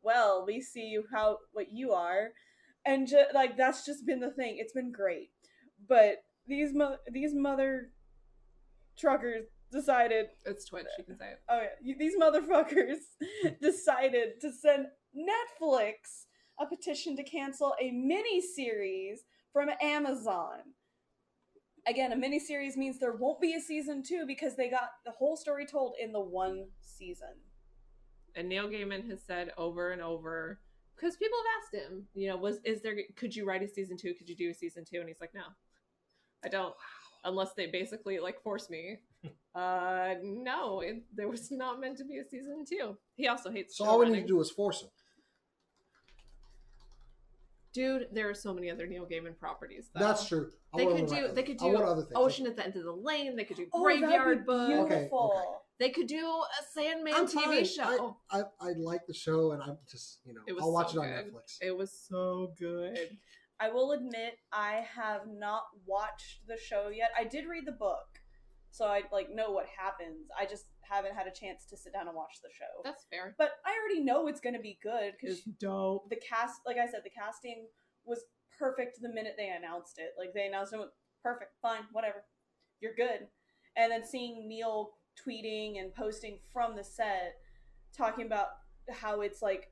well, 0.03 0.45
we 0.47 0.61
see 0.61 0.87
you 0.87 1.05
how 1.13 1.39
what 1.53 1.67
you 1.73 1.93
are, 1.93 2.29
and 2.85 3.07
ju- 3.07 3.25
like 3.35 3.57
that's 3.57 3.85
just 3.87 4.07
been 4.07 4.21
the 4.21 4.31
thing. 4.31 4.57
It's 4.59 4.73
been 4.73 4.91
great, 4.93 5.31
but 5.89 6.25
these 6.47 6.75
mo- 6.75 6.97
these 7.13 7.35
mother 7.35 7.91
truckers 8.99 9.45
decided 9.71 10.27
It's 10.45 10.65
Twitch. 10.67 10.87
You 10.99 11.05
can 11.05 11.19
say 11.19 11.31
it. 11.33 11.41
oh 11.49 11.63
yeah, 11.83 11.95
these 11.99 12.15
motherfuckers 12.17 12.97
decided 13.63 14.41
to 14.41 14.51
send 14.53 14.87
Netflix 15.17 16.27
a 16.61 16.67
petition 16.67 17.17
to 17.17 17.23
cancel 17.23 17.75
a 17.81 17.91
mini 17.91 18.41
series 18.41 19.25
from 19.53 19.71
Amazon. 19.81 20.59
Again, 21.87 22.13
a 22.13 22.17
mini 22.17 22.39
series 22.39 22.77
means 22.77 22.99
there 22.99 23.17
won't 23.17 23.41
be 23.41 23.55
a 23.55 23.61
season 23.61 24.03
two 24.03 24.25
because 24.27 24.57
they 24.57 24.71
got 24.71 24.91
the 25.05 25.11
whole 25.11 25.37
story 25.37 25.67
told 25.67 25.95
in 26.01 26.13
the 26.13 26.21
one 26.21 26.67
season. 26.81 27.35
And 28.37 28.49
Neil 28.49 28.69
Gaiman 28.69 29.09
has 29.11 29.21
said 29.27 29.51
over 29.59 29.91
and 29.91 30.01
over 30.01 30.61
because 30.95 31.17
people 31.17 31.39
have 31.39 31.63
asked 31.63 31.91
him, 31.91 32.07
you 32.15 32.29
know, 32.29 32.37
was 32.37 32.61
is 32.65 32.83
there? 32.83 32.97
Could 33.17 33.35
you 33.35 33.45
write 33.45 33.63
a 33.63 33.69
season 33.69 33.97
two? 33.97 34.15
Could 34.15 34.29
you 34.29 34.37
do 34.37 34.51
a 34.51 34.55
season 34.55 34.85
two? 34.89 35.01
And 35.01 35.09
he's 35.09 35.21
like, 35.21 35.35
no, 35.35 35.43
I 36.45 36.49
don't, 36.49 36.75
unless 37.25 37.53
they 37.55 37.67
basically 37.67 38.21
like 38.21 38.41
force 38.43 38.71
me. 38.71 38.99
uh, 39.55 40.15
no, 40.23 40.81
it, 40.81 41.03
there 41.15 41.29
was 41.29 41.51
not 41.51 41.81
meant 41.81 41.99
to 41.99 42.05
be 42.05 42.19
a 42.19 42.25
season 42.25 42.65
two. 42.69 42.97
He 43.17 43.27
also 43.27 43.51
hates. 43.51 43.77
So 43.77 43.85
all 43.85 43.99
we 43.99 44.09
need 44.09 44.23
to 44.23 44.27
do 44.27 44.41
is 44.41 44.51
force 44.51 44.83
them. 44.83 44.91
Dude. 47.73 48.09
There 48.13 48.29
are 48.29 48.35
so 48.35 48.53
many 48.53 48.71
other 48.71 48.87
Neil 48.87 49.07
Gaiman 49.07 49.37
properties. 49.39 49.91
Though. 49.95 50.01
That's 50.01 50.27
true. 50.29 50.51
I 50.75 50.79
They 50.79 50.87
could 50.87 51.07
do. 51.07 51.15
other- 51.17 51.33
They 51.35 51.43
could 51.43 51.57
do 51.59 51.77
other 51.77 52.03
things. 52.03 52.13
Ocean 52.15 52.47
at 52.47 52.57
the 52.57 52.65
End 52.65 52.77
of 52.77 52.85
the 52.85 52.93
Lane. 52.93 53.37
They 53.37 53.45
could 53.45 53.57
do 53.57 53.67
Oh, 53.73 53.83
Graveyard 53.83 54.47
Book. 54.47 54.71
Okay, 54.71 54.95
Beautiful. 54.95 55.33
okay. 55.37 55.59
They 55.79 55.91
could 55.91 56.07
do 56.07 56.25
a 56.27 56.65
Sandman 56.73 57.15
I'm 57.15 57.27
TV 57.27 57.43
fine. 57.45 57.65
show. 57.65 58.17
I, 58.31 58.41
I, 58.41 58.43
I 58.61 58.73
like 58.77 59.01
the 59.07 59.15
show, 59.15 59.53
and 59.53 59.63
I'm 59.63 59.79
just 59.91 60.21
you 60.25 60.33
know 60.35 60.43
I'll 60.61 60.73
watch 60.73 60.93
so 60.93 61.03
it 61.03 61.07
on 61.07 61.25
good. 61.25 61.33
Netflix. 61.35 61.57
It 61.61 61.77
was 61.77 61.91
so 61.93 62.53
good. 62.59 63.19
I 63.59 63.71
will 63.71 63.93
admit 63.93 64.35
I 64.53 64.85
have 64.95 65.23
not 65.27 65.63
watched 65.87 66.47
the 66.47 66.57
show 66.57 66.89
yet. 66.89 67.11
I 67.19 67.25
did 67.25 67.47
read 67.47 67.65
the 67.67 67.73
book, 67.73 68.07
so 68.71 68.85
I 68.87 69.03
like 69.11 69.31
know 69.31 69.51
what 69.51 69.67
happens. 69.77 70.29
I 70.39 70.47
just 70.47 70.67
haven't 70.97 71.15
had 71.15 71.27
a 71.27 71.31
chance 71.31 71.65
to 71.67 71.77
sit 71.77 71.93
down 71.93 72.07
and 72.07 72.17
watch 72.17 72.41
the 72.43 72.51
show. 72.51 72.83
That's 72.85 73.05
fair. 73.11 73.35
but 73.39 73.53
I 73.65 73.73
already 73.79 74.03
know 74.05 74.27
it's 74.27 74.41
going 74.41 74.55
to 74.55 74.61
be 74.61 74.79
good 74.83 75.15
because 75.21 75.41
dope. 75.59 76.09
the 76.11 76.17
cast, 76.17 76.61
like 76.67 76.77
I 76.79 76.87
said, 76.87 77.01
the 77.05 77.11
casting 77.11 77.67
was 78.05 78.25
perfect 78.59 78.99
the 79.01 79.09
minute 79.09 79.35
they 79.37 79.49
announced 79.49 79.99
it. 79.99 80.11
Like 80.19 80.35
they 80.35 80.47
announced 80.47 80.73
it, 80.73 80.81
perfect, 81.23 81.53
fine, 81.61 81.83
whatever, 81.93 82.25
you're 82.81 82.95
good. 82.95 83.29
And 83.77 83.91
then 83.91 84.05
seeing 84.05 84.49
Neil 84.49 84.91
tweeting 85.27 85.81
and 85.81 85.95
posting 85.95 86.39
from 86.53 86.77
the 86.77 86.85
set, 86.85 87.35
talking 87.97 88.27
about 88.27 88.49
how 88.91 89.21
it's 89.21 89.43
like 89.43 89.71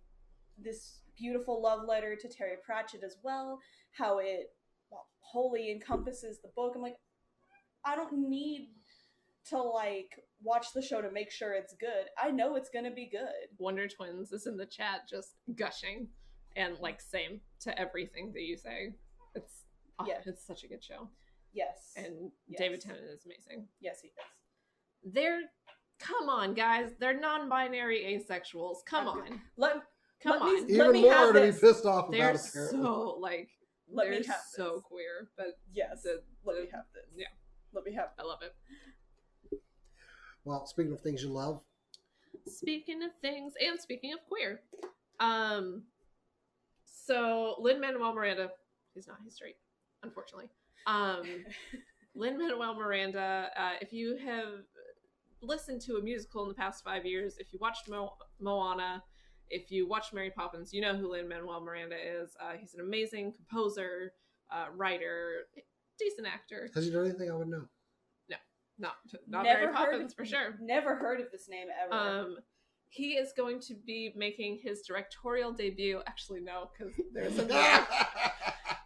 this 0.62 1.00
beautiful 1.16 1.62
love 1.62 1.86
letter 1.86 2.16
to 2.16 2.28
Terry 2.28 2.56
Pratchett 2.64 3.02
as 3.04 3.16
well, 3.22 3.58
how 3.92 4.18
it 4.18 4.54
well, 4.90 5.06
wholly 5.20 5.70
encompasses 5.70 6.40
the 6.40 6.50
book. 6.56 6.72
I'm 6.74 6.82
like, 6.82 6.96
I 7.84 7.96
don't 7.96 8.28
need 8.28 8.70
to 9.48 9.60
like 9.60 10.24
watch 10.42 10.66
the 10.74 10.82
show 10.82 11.00
to 11.00 11.10
make 11.10 11.30
sure 11.30 11.52
it's 11.52 11.74
good. 11.74 12.06
I 12.18 12.30
know 12.30 12.56
it's 12.56 12.70
gonna 12.70 12.90
be 12.90 13.06
good. 13.10 13.48
Wonder 13.58 13.88
Twins 13.88 14.32
is 14.32 14.46
in 14.46 14.56
the 14.56 14.66
chat 14.66 15.08
just 15.08 15.34
gushing 15.56 16.08
and 16.56 16.78
like 16.80 17.00
same 17.00 17.40
to 17.60 17.78
everything 17.78 18.32
that 18.34 18.42
you 18.42 18.56
say. 18.56 18.94
It's 19.34 19.64
ah, 19.98 20.04
oh, 20.04 20.06
Yeah. 20.08 20.20
it's 20.26 20.46
such 20.46 20.64
a 20.64 20.68
good 20.68 20.82
show. 20.82 21.08
Yes. 21.52 21.92
And 21.96 22.30
Yes. 22.48 22.58
David 22.58 22.80
Tennant 22.80 23.04
is 23.12 23.24
amazing. 23.24 23.68
yes, 23.80 24.00
he 24.00 24.08
is. 24.08 24.14
They're 25.14 25.40
come 25.98 26.28
on, 26.28 26.54
guys. 26.54 26.92
They're 26.98 27.18
non-binary 27.18 28.02
asexuals. 28.30 28.84
Come 28.86 29.08
Okay. 29.08 29.32
on. 29.32 29.40
Let 29.56 29.76
Come 30.22 30.32
Let 30.38 30.42
me- 30.42 30.48
on. 30.48 30.60
let 30.62 30.70
Even 30.70 30.92
me 30.92 31.02
more 31.02 31.12
have 31.14 31.32
to 31.32 31.40
this. 31.40 31.60
be 31.60 31.66
pissed 31.66 31.86
off 31.86 32.10
They're 32.10 32.30
about. 32.30 32.40
Apparently. 32.46 32.78
so 32.82 33.16
like 33.20 33.48
Let 33.88 34.08
me 34.10 34.16
they're 34.20 34.32
have 34.32 34.42
so 34.50 34.74
this. 34.76 34.82
queer, 34.84 35.30
but 35.36 35.58
yes. 35.72 36.02
the, 36.02 36.22
let 36.44 36.56
me 36.62 36.68
have 36.72 36.84
this. 36.94 37.04
yeah. 37.16 37.26
Let 37.72 37.84
me 37.84 37.92
have. 37.94 38.10
I 38.18 38.22
love 38.24 38.42
it. 38.42 38.54
Well, 40.44 40.66
speaking 40.66 40.92
of 40.92 41.00
things 41.00 41.22
you 41.22 41.28
love, 41.30 41.60
Speaking 42.46 43.02
of 43.02 43.10
things, 43.20 43.54
and 43.60 43.80
speaking 43.80 44.12
of 44.12 44.20
queer, 44.28 44.60
um, 45.20 45.82
so 46.84 47.56
Lin 47.58 47.80
Manuel 47.80 48.14
Miranda, 48.14 48.50
he's 48.94 49.06
not, 49.06 49.18
he's 49.22 49.34
straight, 49.34 49.56
unfortunately. 50.02 50.48
Um, 50.86 51.24
Lin 52.14 52.38
Manuel 52.38 52.74
Miranda, 52.74 53.50
uh, 53.56 53.72
if 53.80 53.92
you 53.92 54.16
have 54.24 54.64
listened 55.42 55.80
to 55.82 55.96
a 55.96 56.02
musical 56.02 56.42
in 56.42 56.48
the 56.48 56.54
past 56.54 56.82
five 56.84 57.04
years, 57.04 57.36
if 57.38 57.52
you 57.52 57.58
watched 57.60 57.88
Mo- 57.88 58.14
Moana, 58.40 59.02
if 59.48 59.70
you 59.70 59.88
watched 59.88 60.12
Mary 60.14 60.30
Poppins, 60.30 60.72
you 60.72 60.80
know 60.80 60.96
who 60.96 61.12
Lin 61.12 61.28
Manuel 61.28 61.60
Miranda 61.60 61.96
is. 61.96 62.36
Uh, 62.40 62.52
he's 62.58 62.74
an 62.74 62.80
amazing 62.80 63.32
composer, 63.32 64.12
uh, 64.50 64.66
writer, 64.74 65.46
decent 65.98 66.26
actor. 66.26 66.68
has 66.74 66.84
he 66.86 66.90
done 66.90 67.06
anything 67.06 67.30
I 67.30 67.34
would 67.34 67.48
know? 67.48 67.66
Not 68.80 68.94
not 69.28 69.44
Never 69.44 69.60
Mary 69.60 69.66
heard 69.66 69.74
Poppins 69.74 70.12
of- 70.12 70.16
for 70.16 70.24
sure. 70.24 70.56
Never 70.60 70.96
heard 70.96 71.20
of 71.20 71.30
this 71.30 71.48
name 71.48 71.68
ever. 71.84 71.94
Um, 71.94 72.36
he 72.88 73.12
is 73.12 73.32
going 73.36 73.60
to 73.60 73.74
be 73.86 74.12
making 74.16 74.58
his 74.62 74.82
directorial 74.82 75.52
debut. 75.52 76.00
Actually, 76.06 76.40
no, 76.40 76.70
because 76.76 76.92
there's 77.12 77.38
a 77.38 77.46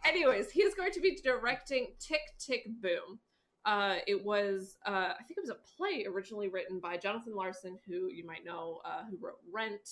Anyways, 0.05 0.51
he 0.51 0.61
is 0.61 0.75
going 0.75 0.91
to 0.91 0.99
be 0.99 1.17
directing 1.23 1.93
Tick 1.99 2.21
Tick 2.37 2.65
Boom. 2.81 3.19
Uh, 3.65 3.95
it 4.05 4.23
was, 4.23 4.77
uh, 4.85 5.13
I 5.19 5.23
think 5.27 5.39
it 5.39 5.41
was 5.41 5.49
a 5.49 5.57
play 5.75 6.05
originally 6.07 6.49
written 6.49 6.79
by 6.79 6.97
Jonathan 6.97 7.33
Larson, 7.35 7.79
who 7.87 8.11
you 8.11 8.23
might 8.23 8.45
know, 8.45 8.79
uh, 8.85 9.05
who 9.09 9.17
wrote 9.19 9.39
Rent, 9.51 9.89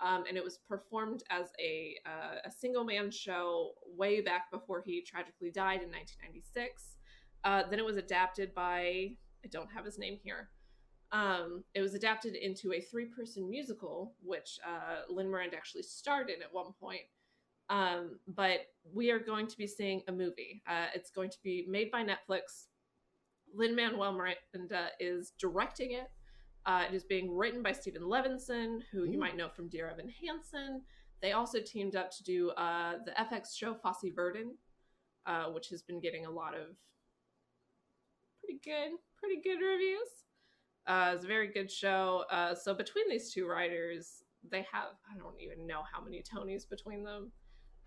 um, 0.00 0.24
and 0.28 0.36
it 0.36 0.42
was 0.42 0.58
performed 0.68 1.22
as 1.30 1.46
a 1.60 1.94
uh, 2.04 2.38
a 2.44 2.50
single 2.50 2.82
man 2.84 3.12
show 3.12 3.70
way 3.96 4.20
back 4.20 4.50
before 4.50 4.82
he 4.84 5.02
tragically 5.02 5.52
died 5.52 5.80
in 5.82 5.90
1996. 5.90 6.96
Uh, 7.44 7.62
then 7.70 7.78
it 7.78 7.84
was 7.84 7.96
adapted 7.98 8.52
by 8.54 9.10
I 9.44 9.48
don't 9.48 9.70
have 9.72 9.84
his 9.84 9.98
name 9.98 10.18
here. 10.22 10.48
Um, 11.12 11.62
it 11.74 11.80
was 11.80 11.94
adapted 11.94 12.34
into 12.34 12.72
a 12.72 12.80
three 12.80 13.04
person 13.04 13.48
musical, 13.48 14.14
which 14.22 14.58
uh, 14.66 15.12
Lin 15.12 15.28
Miranda 15.28 15.56
actually 15.56 15.82
starred 15.82 16.30
in 16.30 16.42
at 16.42 16.52
one 16.52 16.72
point. 16.80 17.02
Um, 17.70 18.18
but 18.26 18.66
we 18.92 19.10
are 19.10 19.18
going 19.18 19.46
to 19.46 19.56
be 19.56 19.66
seeing 19.66 20.02
a 20.08 20.12
movie. 20.12 20.62
Uh, 20.66 20.86
it's 20.94 21.10
going 21.10 21.30
to 21.30 21.38
be 21.42 21.66
made 21.68 21.90
by 21.90 22.02
Netflix. 22.02 22.66
Lin 23.54 23.76
Manuel 23.76 24.12
Miranda 24.12 24.88
is 24.98 25.32
directing 25.38 25.92
it. 25.92 26.10
Uh, 26.66 26.84
it 26.88 26.94
is 26.94 27.04
being 27.04 27.34
written 27.34 27.62
by 27.62 27.72
Steven 27.72 28.02
Levenson, 28.02 28.80
who 28.90 29.04
you 29.04 29.18
might 29.18 29.36
know 29.36 29.48
from 29.48 29.68
Dear 29.68 29.90
Evan 29.90 30.08
Hansen. 30.08 30.82
They 31.20 31.32
also 31.32 31.60
teamed 31.60 31.94
up 31.94 32.10
to 32.10 32.24
do 32.24 32.50
uh, 32.50 32.94
the 33.04 33.12
FX 33.12 33.56
show 33.56 33.74
Fosse 33.74 34.12
Verdon, 34.14 34.56
uh, 35.26 35.44
which 35.46 35.68
has 35.68 35.82
been 35.82 36.00
getting 36.00 36.26
a 36.26 36.30
lot 36.30 36.54
of 36.54 36.76
pretty 38.40 38.60
good, 38.64 38.98
pretty 39.24 39.40
good 39.42 39.64
reviews. 39.64 40.08
Uh, 40.86 41.12
it's 41.14 41.24
a 41.24 41.28
very 41.28 41.48
good 41.48 41.70
show. 41.70 42.24
Uh, 42.30 42.54
so 42.54 42.74
between 42.74 43.08
these 43.08 43.32
two 43.32 43.46
writers, 43.46 44.22
they 44.50 44.66
have 44.70 44.88
I 45.10 45.16
don't 45.18 45.40
even 45.40 45.66
know 45.66 45.80
how 45.90 46.02
many 46.02 46.22
Tonys 46.22 46.68
between 46.68 47.02
them, 47.04 47.32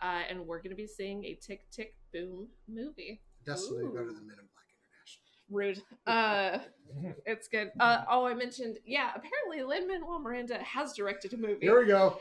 uh, 0.02 0.22
and 0.30 0.46
we're 0.48 0.58
going 0.58 0.72
to 0.72 0.76
be 0.76 0.88
seeing 0.88 1.24
a 1.26 1.36
Tick 1.36 1.70
Tick 1.72 1.96
Boom 2.14 2.48
movie. 2.68 3.22
Definitely 3.46 3.84
Ooh. 3.86 3.90
better 3.94 4.08
than 4.08 4.26
Men 4.28 4.38
in 4.40 4.48
Black 4.54 4.68
International. 4.82 5.24
Rude. 5.50 5.82
Uh, 6.08 6.60
it's 7.26 7.48
good. 7.50 7.70
Uh, 7.80 8.04
oh, 8.10 8.26
I 8.26 8.34
mentioned 8.34 8.78
yeah. 8.86 9.12
Apparently, 9.16 9.62
Lin 9.64 9.88
Manuel 9.88 10.20
Miranda 10.20 10.58
has 10.64 10.94
directed 10.94 11.34
a 11.34 11.38
movie. 11.38 11.58
Here 11.66 11.80
we 11.80 11.86
go. 11.86 12.18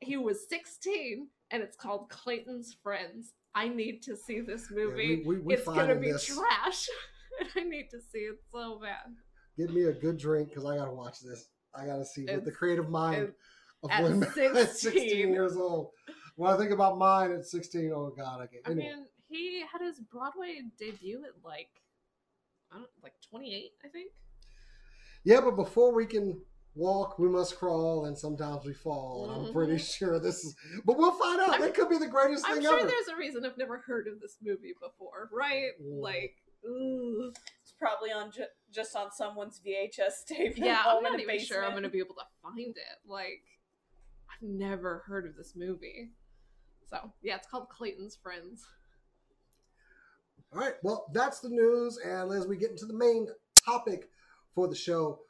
He 0.00 0.16
was 0.16 0.48
16, 0.48 1.28
and 1.52 1.62
it's 1.62 1.76
called 1.76 2.08
Clayton's 2.10 2.76
Friends. 2.82 3.34
I 3.54 3.68
need 3.68 4.02
to 4.02 4.16
see 4.16 4.40
this 4.40 4.68
Yeah, 4.70 4.84
movie. 4.84 5.22
we, 5.24 5.36
we, 5.36 5.40
we 5.42 5.54
it's 5.54 5.64
gonna 5.64 5.94
be 5.94 6.10
this. 6.10 6.26
trash, 6.26 6.88
and 7.42 7.48
I 7.56 7.68
need 7.68 7.90
to 7.90 8.00
see 8.00 8.20
it 8.20 8.36
so 8.52 8.78
bad. 8.82 9.14
Give 9.56 9.70
me 9.70 9.84
a 9.84 9.92
good 9.92 10.18
drink 10.18 10.48
because 10.50 10.64
I 10.64 10.76
gotta 10.76 10.92
watch 10.92 11.20
this. 11.20 11.48
I 11.74 11.86
gotta 11.86 12.04
see 12.04 12.24
with 12.24 12.44
the 12.44 12.52
creative 12.52 12.88
mind 12.88 13.32
of 13.82 13.90
at 13.90 14.04
Lin 14.04 14.22
at 14.24 14.32
16 14.32 14.72
16. 14.74 15.32
years 15.32 15.56
old. 15.56 15.90
When 16.36 16.52
I 16.52 16.56
think 16.56 16.70
about 16.70 16.96
mine 16.98 17.32
at 17.32 17.44
16, 17.44 17.92
oh 17.94 18.12
god, 18.16 18.40
I 18.40 18.46
can't. 18.46 18.62
I 18.66 18.74
mean, 18.74 19.06
he 19.28 19.62
had 19.70 19.80
his 19.82 20.00
Broadway 20.00 20.60
debut 20.78 21.22
at 21.24 21.32
like 21.44 21.68
I 22.72 22.76
don't 22.76 22.88
like 23.02 23.12
28, 23.30 23.70
I 23.84 23.88
think. 23.88 24.10
Yeah, 25.24 25.40
but 25.42 25.56
before 25.56 25.94
we 25.94 26.06
can 26.06 26.40
walk, 26.74 27.18
we 27.18 27.28
must 27.28 27.58
crawl, 27.58 28.06
and 28.06 28.16
sometimes 28.16 28.64
we 28.64 28.72
fall. 28.72 29.30
And 29.30 29.46
I'm 29.48 29.52
pretty 29.52 29.74
Mhm. 29.74 29.96
sure 29.98 30.18
this 30.18 30.42
is. 30.42 30.56
But 30.86 30.96
we'll 30.96 31.12
find 31.12 31.38
out. 31.40 31.50
I'm- 31.50 31.62
It 31.64 31.74
could 31.74 31.90
be 31.90 31.98
the 31.98 32.08
greatest 32.08 32.44
thing 32.46 32.52
I'm 32.56 32.58
thing 32.62 32.70
sure 32.70 32.78
ever. 32.80 32.88
there's 32.88 33.08
a 33.08 33.16
reason 33.16 33.44
I've 33.44 33.58
never 33.58 33.78
heard 33.78 34.08
of 34.08 34.20
this 34.20 34.38
movie 34.42 34.72
before, 34.80 35.28
right? 35.32 35.72
Mm. 35.80 36.00
Like, 36.00 36.42
ugh. 36.64 37.34
It's 37.62 37.72
probably 37.78 38.10
on 38.10 38.30
ju- 38.30 38.44
just 38.72 38.94
on 38.96 39.10
someone's 39.12 39.60
VHS 39.64 40.24
tape. 40.26 40.54
yeah, 40.56 40.82
I'm 40.86 41.02
not 41.02 41.18
a 41.18 41.22
even 41.22 41.38
sure 41.38 41.64
I'm 41.64 41.72
gonna 41.72 41.88
be 41.88 41.98
able 41.98 42.14
to 42.14 42.24
find 42.42 42.58
it. 42.76 42.98
Like, 43.06 43.42
I've 44.30 44.48
never 44.48 45.02
heard 45.06 45.26
of 45.26 45.36
this 45.36 45.54
movie. 45.56 46.10
So 46.88 47.12
yeah, 47.22 47.36
it's 47.36 47.48
called 47.48 47.68
Clayton's 47.68 48.16
Friends. 48.16 48.66
All 50.52 50.60
right, 50.60 50.74
well, 50.82 51.06
that's 51.14 51.40
the 51.40 51.48
news. 51.48 51.98
And 52.04 52.30
as 52.32 52.46
we 52.46 52.56
get 52.58 52.70
into 52.70 52.84
the 52.84 52.92
main 52.92 53.26
topic 53.64 54.10
for 54.54 54.68
the 54.68 54.74
show, 54.74 55.20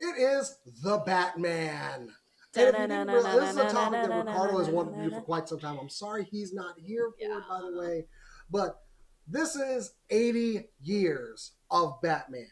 it 0.00 0.20
is 0.20 0.56
the 0.82 0.98
Batman. 0.98 2.10
And 2.54 2.68
if 2.68 2.78
you 2.80 2.86
didn't 2.86 3.08
realize, 3.08 3.34
this 3.34 3.50
is 3.50 3.56
a 3.56 3.74
topic 3.74 4.02
that 4.02 4.26
Ricardo 4.26 4.58
has 4.58 4.68
wanted 4.68 4.96
to 4.96 5.08
do 5.08 5.14
for 5.14 5.22
quite 5.22 5.48
some 5.48 5.58
time. 5.58 5.78
I'm 5.80 5.88
sorry 5.88 6.24
he's 6.30 6.52
not 6.52 6.74
here 6.78 7.10
for 7.18 7.38
it, 7.38 7.42
by 7.48 7.60
the 7.60 7.78
way. 7.78 8.06
But 8.50 8.78
this 9.26 9.56
is 9.56 9.94
80 10.10 10.68
years 10.80 11.52
of 11.70 12.00
Batman. 12.02 12.46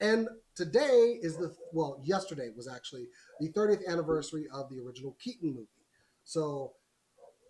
And 0.00 0.28
today 0.54 1.18
is 1.20 1.36
the, 1.36 1.54
well, 1.72 2.00
yesterday 2.04 2.48
was 2.56 2.68
actually 2.68 3.08
the 3.38 3.50
30th 3.52 3.86
anniversary 3.86 4.46
of 4.52 4.70
the 4.70 4.80
original 4.80 5.16
Keaton 5.22 5.50
movie. 5.50 5.68
So 6.24 6.72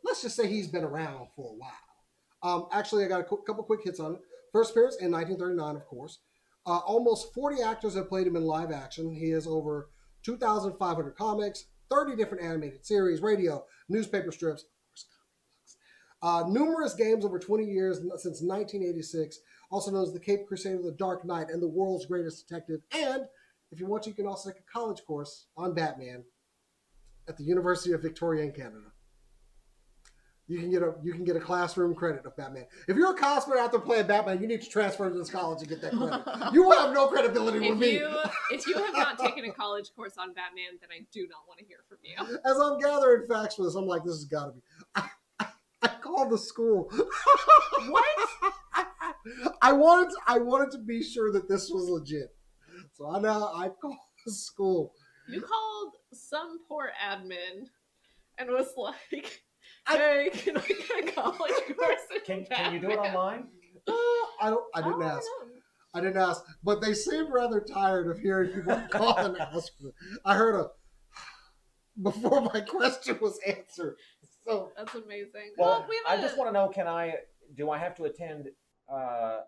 let's 0.04 0.22
just 0.22 0.36
say 0.36 0.48
he's 0.48 0.68
been 0.68 0.84
around 0.84 1.28
for 1.36 1.50
a 1.50 1.56
while. 1.56 1.70
Um, 2.42 2.66
actually, 2.72 3.04
I 3.04 3.08
got 3.08 3.20
a 3.20 3.24
qu- 3.24 3.42
couple 3.46 3.62
quick 3.64 3.80
hits 3.84 4.00
on 4.00 4.14
it. 4.14 4.20
First 4.52 4.72
appearance 4.72 4.96
in 4.96 5.12
1939, 5.12 5.76
of 5.76 5.86
course. 5.86 6.18
Uh, 6.66 6.78
almost 6.78 7.32
40 7.34 7.62
actors 7.62 7.94
have 7.94 8.08
played 8.08 8.26
him 8.26 8.36
in 8.36 8.42
live 8.42 8.72
action. 8.72 9.14
He 9.14 9.30
has 9.30 9.46
over 9.46 9.90
2,500 10.24 11.16
comics, 11.16 11.66
30 11.90 12.16
different 12.16 12.44
animated 12.44 12.84
series, 12.84 13.20
radio, 13.20 13.64
newspaper 13.88 14.32
strips, 14.32 14.62
of 14.62 14.68
course, 14.88 15.06
comic 15.12 15.36
books. 15.56 15.76
Uh, 16.22 16.44
numerous 16.48 16.94
games 16.94 17.24
over 17.24 17.38
20 17.38 17.64
years 17.64 17.98
since 18.16 18.42
1986, 18.42 19.38
also 19.70 19.90
known 19.90 20.02
as 20.02 20.12
the 20.12 20.20
Cape 20.20 20.46
Crusader, 20.46 20.82
the 20.82 20.92
Dark 20.92 21.24
Knight, 21.24 21.48
and 21.50 21.62
the 21.62 21.68
world's 21.68 22.04
greatest 22.06 22.46
detective. 22.46 22.80
And 22.92 23.24
if 23.72 23.80
you 23.80 23.86
want, 23.86 24.06
you 24.06 24.12
can 24.12 24.26
also 24.26 24.50
take 24.50 24.60
a 24.60 24.72
college 24.72 25.00
course 25.06 25.46
on 25.56 25.74
Batman 25.74 26.24
at 27.28 27.36
the 27.36 27.44
University 27.44 27.92
of 27.94 28.02
Victoria 28.02 28.44
in 28.44 28.52
Canada. 28.52 28.92
You 30.48 30.58
can 30.58 30.68
get 30.68 30.82
a 30.82 30.94
you 31.00 31.12
can 31.12 31.22
get 31.22 31.36
a 31.36 31.40
classroom 31.40 31.94
credit 31.94 32.26
of 32.26 32.36
Batman. 32.36 32.66
If 32.88 32.96
you're 32.96 33.14
a 33.14 33.16
cosplayer 33.16 33.58
out 33.58 33.70
there 33.70 33.80
playing 33.80 34.08
Batman, 34.08 34.40
you 34.40 34.48
need 34.48 34.60
to 34.62 34.68
transfer 34.68 35.08
to 35.08 35.16
this 35.16 35.30
college 35.30 35.60
and 35.60 35.68
get 35.68 35.80
that 35.80 35.92
credit. 35.92 36.52
you 36.52 36.64
will 36.64 36.76
have 36.76 36.92
no 36.92 37.06
credibility 37.06 37.60
with 37.60 37.70
If 37.70 37.78
me. 37.78 38.02
if 38.50 38.66
you 38.66 38.74
have 38.74 38.92
not 38.94 39.16
taken 39.16 39.44
a 39.44 39.52
college 39.52 39.90
course 39.94 40.14
on 40.18 40.34
Batman, 40.34 40.80
then 40.80 40.88
I 40.90 41.06
do 41.12 41.28
not 41.28 41.46
want 41.46 41.60
to 41.60 41.64
hear 41.66 41.84
from 41.88 41.98
you. 42.02 42.40
As 42.44 42.58
I'm 42.58 42.80
gathering 42.80 43.28
facts 43.28 43.54
for 43.54 43.62
this, 43.62 43.76
I'm 43.76 43.86
like, 43.86 44.02
this 44.02 44.14
has 44.14 44.24
got 44.24 44.46
to 44.46 44.50
be. 44.50 44.60
I, 46.10 46.12
I, 46.12 46.16
I 46.16 46.16
called 46.16 46.30
the 46.32 46.38
school. 46.38 46.90
What? 47.88 48.04
I 49.62 49.72
wanted 49.72 50.10
to, 50.10 50.16
I 50.26 50.38
wanted 50.38 50.70
to 50.72 50.78
be 50.78 51.02
sure 51.02 51.32
that 51.32 51.48
this 51.48 51.70
was 51.70 51.88
legit, 51.88 52.34
so 52.94 53.10
I 53.10 53.20
know 53.20 53.50
I 53.54 53.68
called 53.68 53.96
the 54.26 54.32
school. 54.32 54.92
You 55.28 55.40
called 55.40 55.92
some 56.12 56.58
poor 56.68 56.90
admin 57.02 57.66
and 58.38 58.50
was 58.50 58.68
like, 58.76 59.42
I- 59.86 59.96
"Hey, 59.96 60.30
can 60.32 60.56
I 60.58 60.60
get 60.66 61.08
a 61.08 61.12
college 61.12 61.52
course?" 61.78 62.00
Can, 62.26 62.44
can 62.46 62.72
you 62.74 62.80
do 62.80 62.90
it 62.90 62.98
online? 62.98 63.48
Uh, 63.86 63.92
I 64.42 64.50
don't. 64.50 64.64
I 64.74 64.82
didn't 64.82 65.02
Oh, 65.02 65.06
ask. 65.06 65.26
no. 65.44 65.48
I 65.94 66.00
didn't 66.00 66.18
ask, 66.22 66.42
but 66.62 66.80
they 66.80 66.94
seemed 66.94 67.28
rather 67.32 67.60
tired 67.60 68.08
of 68.08 68.18
hearing 68.18 68.50
people 68.52 68.80
call 68.90 69.16
and 69.18 69.36
ask. 69.38 69.72
I 70.24 70.34
heard 70.34 70.54
a 70.54 70.68
before 72.02 72.40
my 72.42 72.60
question 72.60 73.18
was 73.20 73.38
answered. 73.46 73.96
So 74.46 74.72
That's 74.76 74.94
amazing. 74.94 75.52
Well, 75.58 75.86
we 75.88 76.00
I 76.06 76.12
have 76.12 76.20
a, 76.20 76.22
just 76.22 76.38
want 76.38 76.48
to 76.48 76.52
know: 76.52 76.68
Can 76.68 76.86
I? 76.86 77.14
Do 77.54 77.70
I 77.70 77.78
have 77.78 77.94
to 77.96 78.04
attend? 78.04 78.48
Uh, 78.92 79.40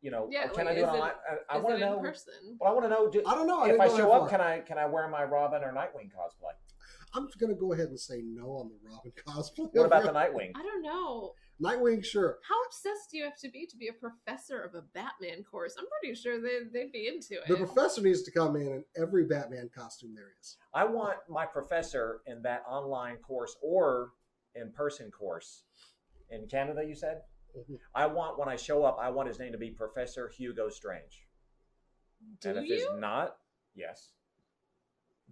you 0.00 0.10
know, 0.12 0.28
Yeah, 0.30 0.46
or 0.46 0.48
can 0.50 0.66
like, 0.66 0.74
I 0.76 0.78
do 0.78 0.84
it- 0.84 0.88
online? 0.88 1.12
I, 1.50 1.56
I 1.56 1.58
want 1.58 1.78
to 1.78 1.84
in 1.84 1.90
know. 1.92 1.98
person. 2.00 2.34
Well, 2.60 2.70
I 2.70 2.72
want 2.74 2.84
to 2.84 2.88
know. 2.88 3.10
Do, 3.10 3.22
I 3.26 3.34
don't 3.34 3.46
know. 3.48 3.60
I 3.62 3.70
if 3.70 3.80
I 3.80 3.88
show 3.88 4.12
up, 4.12 4.30
can 4.30 4.40
I 4.40 4.60
can 4.60 4.78
I 4.78 4.86
wear 4.86 5.08
my 5.08 5.24
Robin 5.24 5.62
or 5.62 5.72
Nightwing 5.72 6.10
cosplay? 6.10 6.52
I'm 7.14 7.26
going 7.40 7.48
to 7.52 7.58
go 7.58 7.72
ahead 7.72 7.88
and 7.88 7.98
say 7.98 8.22
no 8.22 8.46
on 8.48 8.68
the 8.68 8.76
Robin 8.88 9.12
cosplay. 9.26 9.68
What 9.72 9.86
about 9.86 10.02
the 10.04 10.10
Nightwing? 10.20 10.52
I 10.54 10.62
don't 10.62 10.82
know. 10.82 11.32
Nightwing? 11.60 12.04
Sure. 12.04 12.38
How 12.48 12.54
obsessed 12.66 13.10
do 13.10 13.16
you 13.18 13.24
have 13.24 13.36
to 13.38 13.50
be 13.50 13.66
to 13.66 13.76
be 13.76 13.88
a 13.88 13.92
professor 13.92 14.60
of 14.60 14.74
a 14.74 14.82
Batman 14.94 15.42
course? 15.42 15.74
I'm 15.78 15.86
pretty 16.00 16.14
sure 16.14 16.40
they, 16.40 16.58
they'd 16.72 16.92
be 16.92 17.08
into 17.08 17.34
it. 17.42 17.48
The 17.48 17.56
professor 17.56 18.00
needs 18.02 18.22
to 18.22 18.30
come 18.30 18.54
in 18.56 18.62
in 18.68 18.84
every 18.96 19.24
Batman 19.24 19.68
costume 19.74 20.14
there 20.14 20.28
is. 20.40 20.56
I 20.74 20.84
want 20.84 21.16
my 21.28 21.46
professor 21.46 22.20
in 22.26 22.42
that 22.42 22.62
online 22.68 23.16
course 23.16 23.56
or 23.62 24.10
in 24.60 24.72
person 24.72 25.10
course 25.10 25.62
in 26.30 26.46
Canada. 26.48 26.84
You 26.86 26.94
said. 26.94 27.22
Mhm. 27.56 27.78
I 27.94 28.06
want 28.06 28.38
when 28.38 28.48
I 28.48 28.56
show 28.56 28.84
up, 28.84 28.98
I 29.00 29.08
want 29.10 29.26
his 29.28 29.38
name 29.38 29.52
to 29.52 29.58
be 29.58 29.70
Professor 29.70 30.28
Hugo 30.28 30.68
Strange. 30.68 31.26
Do 32.40 32.50
and 32.50 32.58
if 32.58 32.64
you? 32.66 32.74
it's 32.74 32.86
not, 32.98 33.36
yes. 33.74 34.12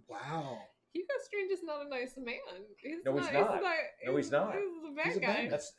Wow. 0.07 0.57
Hugo 0.93 1.13
Strange 1.23 1.51
is 1.51 1.63
not 1.63 1.85
a 1.85 1.89
nice 1.89 2.13
man. 2.17 2.35
He's 2.81 3.03
No, 3.05 3.15
he's 3.17 3.31
not, 3.31 3.61
not. 3.61 3.73
No, 4.05 4.15
he's 4.17 4.31
not. 4.31 4.55
He's 4.55 4.63
a 4.91 4.95
bad 4.95 5.05
He's 5.05 5.17
a 5.17 5.19
guy. 5.19 5.27
bad 5.27 5.51
That's 5.51 5.73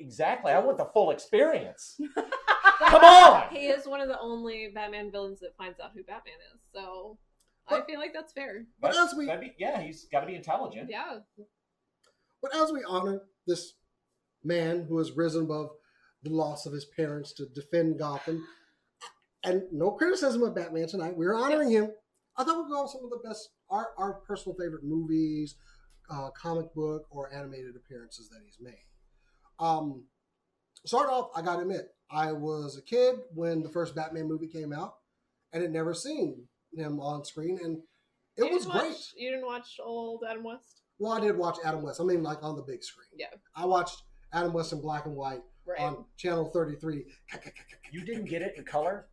exactly. 0.00 0.52
I 0.52 0.58
want 0.58 0.78
the 0.78 0.86
full 0.86 1.10
experience. 1.12 1.98
Come 2.78 3.04
on. 3.04 3.48
He 3.50 3.66
is 3.68 3.86
one 3.86 4.00
of 4.00 4.08
the 4.08 4.18
only 4.18 4.72
Batman 4.74 5.12
villains 5.12 5.40
that 5.40 5.56
finds 5.56 5.78
out 5.78 5.92
who 5.94 6.02
Batman 6.02 6.34
is. 6.54 6.60
So 6.72 7.18
I 7.68 7.82
feel 7.82 8.00
like 8.00 8.12
that's 8.12 8.32
fair. 8.32 8.64
But 8.80 8.88
That's- 8.92 9.12
as 9.12 9.18
we- 9.18 9.26
be- 9.36 9.54
yeah, 9.58 9.80
he's 9.80 10.06
got 10.10 10.20
to 10.20 10.26
be 10.26 10.34
intelligent. 10.34 10.90
Yeah. 10.90 11.20
But 12.42 12.54
as 12.56 12.72
we 12.72 12.82
honor 12.86 13.22
this 13.46 13.74
man 14.44 14.86
who 14.88 14.98
has 14.98 15.12
risen 15.12 15.44
above 15.44 15.70
the 16.22 16.30
loss 16.30 16.66
of 16.66 16.72
his 16.72 16.84
parents 16.84 17.32
to 17.34 17.46
defend 17.46 17.98
Gotham, 17.98 18.44
and 19.44 19.62
no 19.72 19.92
criticism 19.92 20.42
of 20.42 20.54
Batman 20.54 20.88
tonight, 20.88 21.16
we're 21.16 21.34
honoring 21.34 21.70
him. 21.70 21.90
I 22.36 22.44
thought 22.44 22.58
we'd 22.58 22.70
go 22.70 22.80
over 22.80 22.88
some 22.88 23.04
of 23.04 23.10
the 23.10 23.28
best, 23.28 23.50
our, 23.70 23.88
our 23.98 24.14
personal 24.26 24.56
favorite 24.56 24.84
movies, 24.84 25.56
uh, 26.10 26.30
comic 26.30 26.72
book, 26.74 27.06
or 27.10 27.32
animated 27.32 27.74
appearances 27.76 28.28
that 28.28 28.40
he's 28.44 28.58
made. 28.60 28.84
Um, 29.58 30.04
start 30.84 31.08
off, 31.08 31.30
I 31.36 31.42
got 31.42 31.56
to 31.56 31.62
admit, 31.62 31.88
I 32.10 32.32
was 32.32 32.76
a 32.76 32.82
kid 32.82 33.16
when 33.34 33.62
the 33.62 33.68
first 33.68 33.94
Batman 33.94 34.28
movie 34.28 34.48
came 34.48 34.72
out, 34.72 34.94
and 35.52 35.62
had 35.62 35.72
never 35.72 35.94
seen 35.94 36.46
him 36.74 37.00
on 37.00 37.24
screen, 37.24 37.58
and 37.62 37.78
it 38.36 38.50
was 38.50 38.64
didn't 38.64 38.80
great. 38.80 38.96
You 39.16 39.30
didn't 39.30 39.46
watch 39.46 39.78
old 39.82 40.22
Adam 40.28 40.44
West? 40.44 40.81
Well, 41.02 41.12
I 41.14 41.20
did 41.20 41.36
watch 41.36 41.56
Adam 41.64 41.82
West. 41.82 42.00
I 42.00 42.04
mean, 42.04 42.22
like 42.22 42.42
on 42.44 42.54
the 42.54 42.62
big 42.62 42.84
screen. 42.84 43.08
Yeah. 43.18 43.26
I 43.56 43.66
watched 43.66 44.02
Adam 44.32 44.52
West 44.52 44.72
in 44.72 44.80
black 44.80 45.04
and 45.06 45.16
white 45.16 45.40
Right. 45.66 45.80
on 45.80 46.04
channel 46.16 46.48
33. 46.50 47.04
You 47.92 48.04
didn't 48.04 48.26
get 48.26 48.40
it 48.42 48.54
in 48.56 48.64
color? 48.64 49.06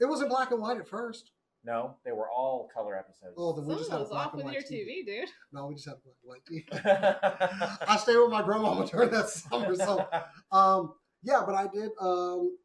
It 0.00 0.04
was 0.06 0.20
in 0.22 0.28
black 0.28 0.50
and 0.52 0.60
white 0.60 0.78
at 0.78 0.88
first. 0.88 1.32
No, 1.64 1.96
they 2.04 2.12
were 2.12 2.28
all 2.30 2.68
color 2.72 2.96
episodes. 2.96 3.34
Oh, 3.36 3.52
then 3.52 3.66
we 3.66 3.72
Some 3.74 3.78
just 3.80 3.90
had 3.90 3.96
a 3.96 4.04
those 4.04 4.10
black 4.10 4.26
off 4.28 4.32
and 4.34 4.44
with 4.44 4.46
white 4.46 4.54
your 4.54 4.62
TV. 4.62 5.02
TV, 5.02 5.06
dude. 5.06 5.28
No, 5.52 5.66
we 5.66 5.74
just 5.74 5.86
had 5.86 5.96
a 5.96 6.00
black 6.24 6.40
and 6.48 6.62
white 6.72 6.88
TV. 6.88 7.82
I 7.88 7.96
stayed 7.98 8.16
with 8.16 8.30
my 8.30 8.42
grandmama 8.42 8.86
during 8.90 9.10
that 9.10 9.28
summer, 9.28 9.74
so 9.74 10.06
um, 10.52 10.94
yeah. 11.22 11.42
But 11.44 11.54
I 11.56 11.66
did, 11.66 11.90
um, 12.00 12.56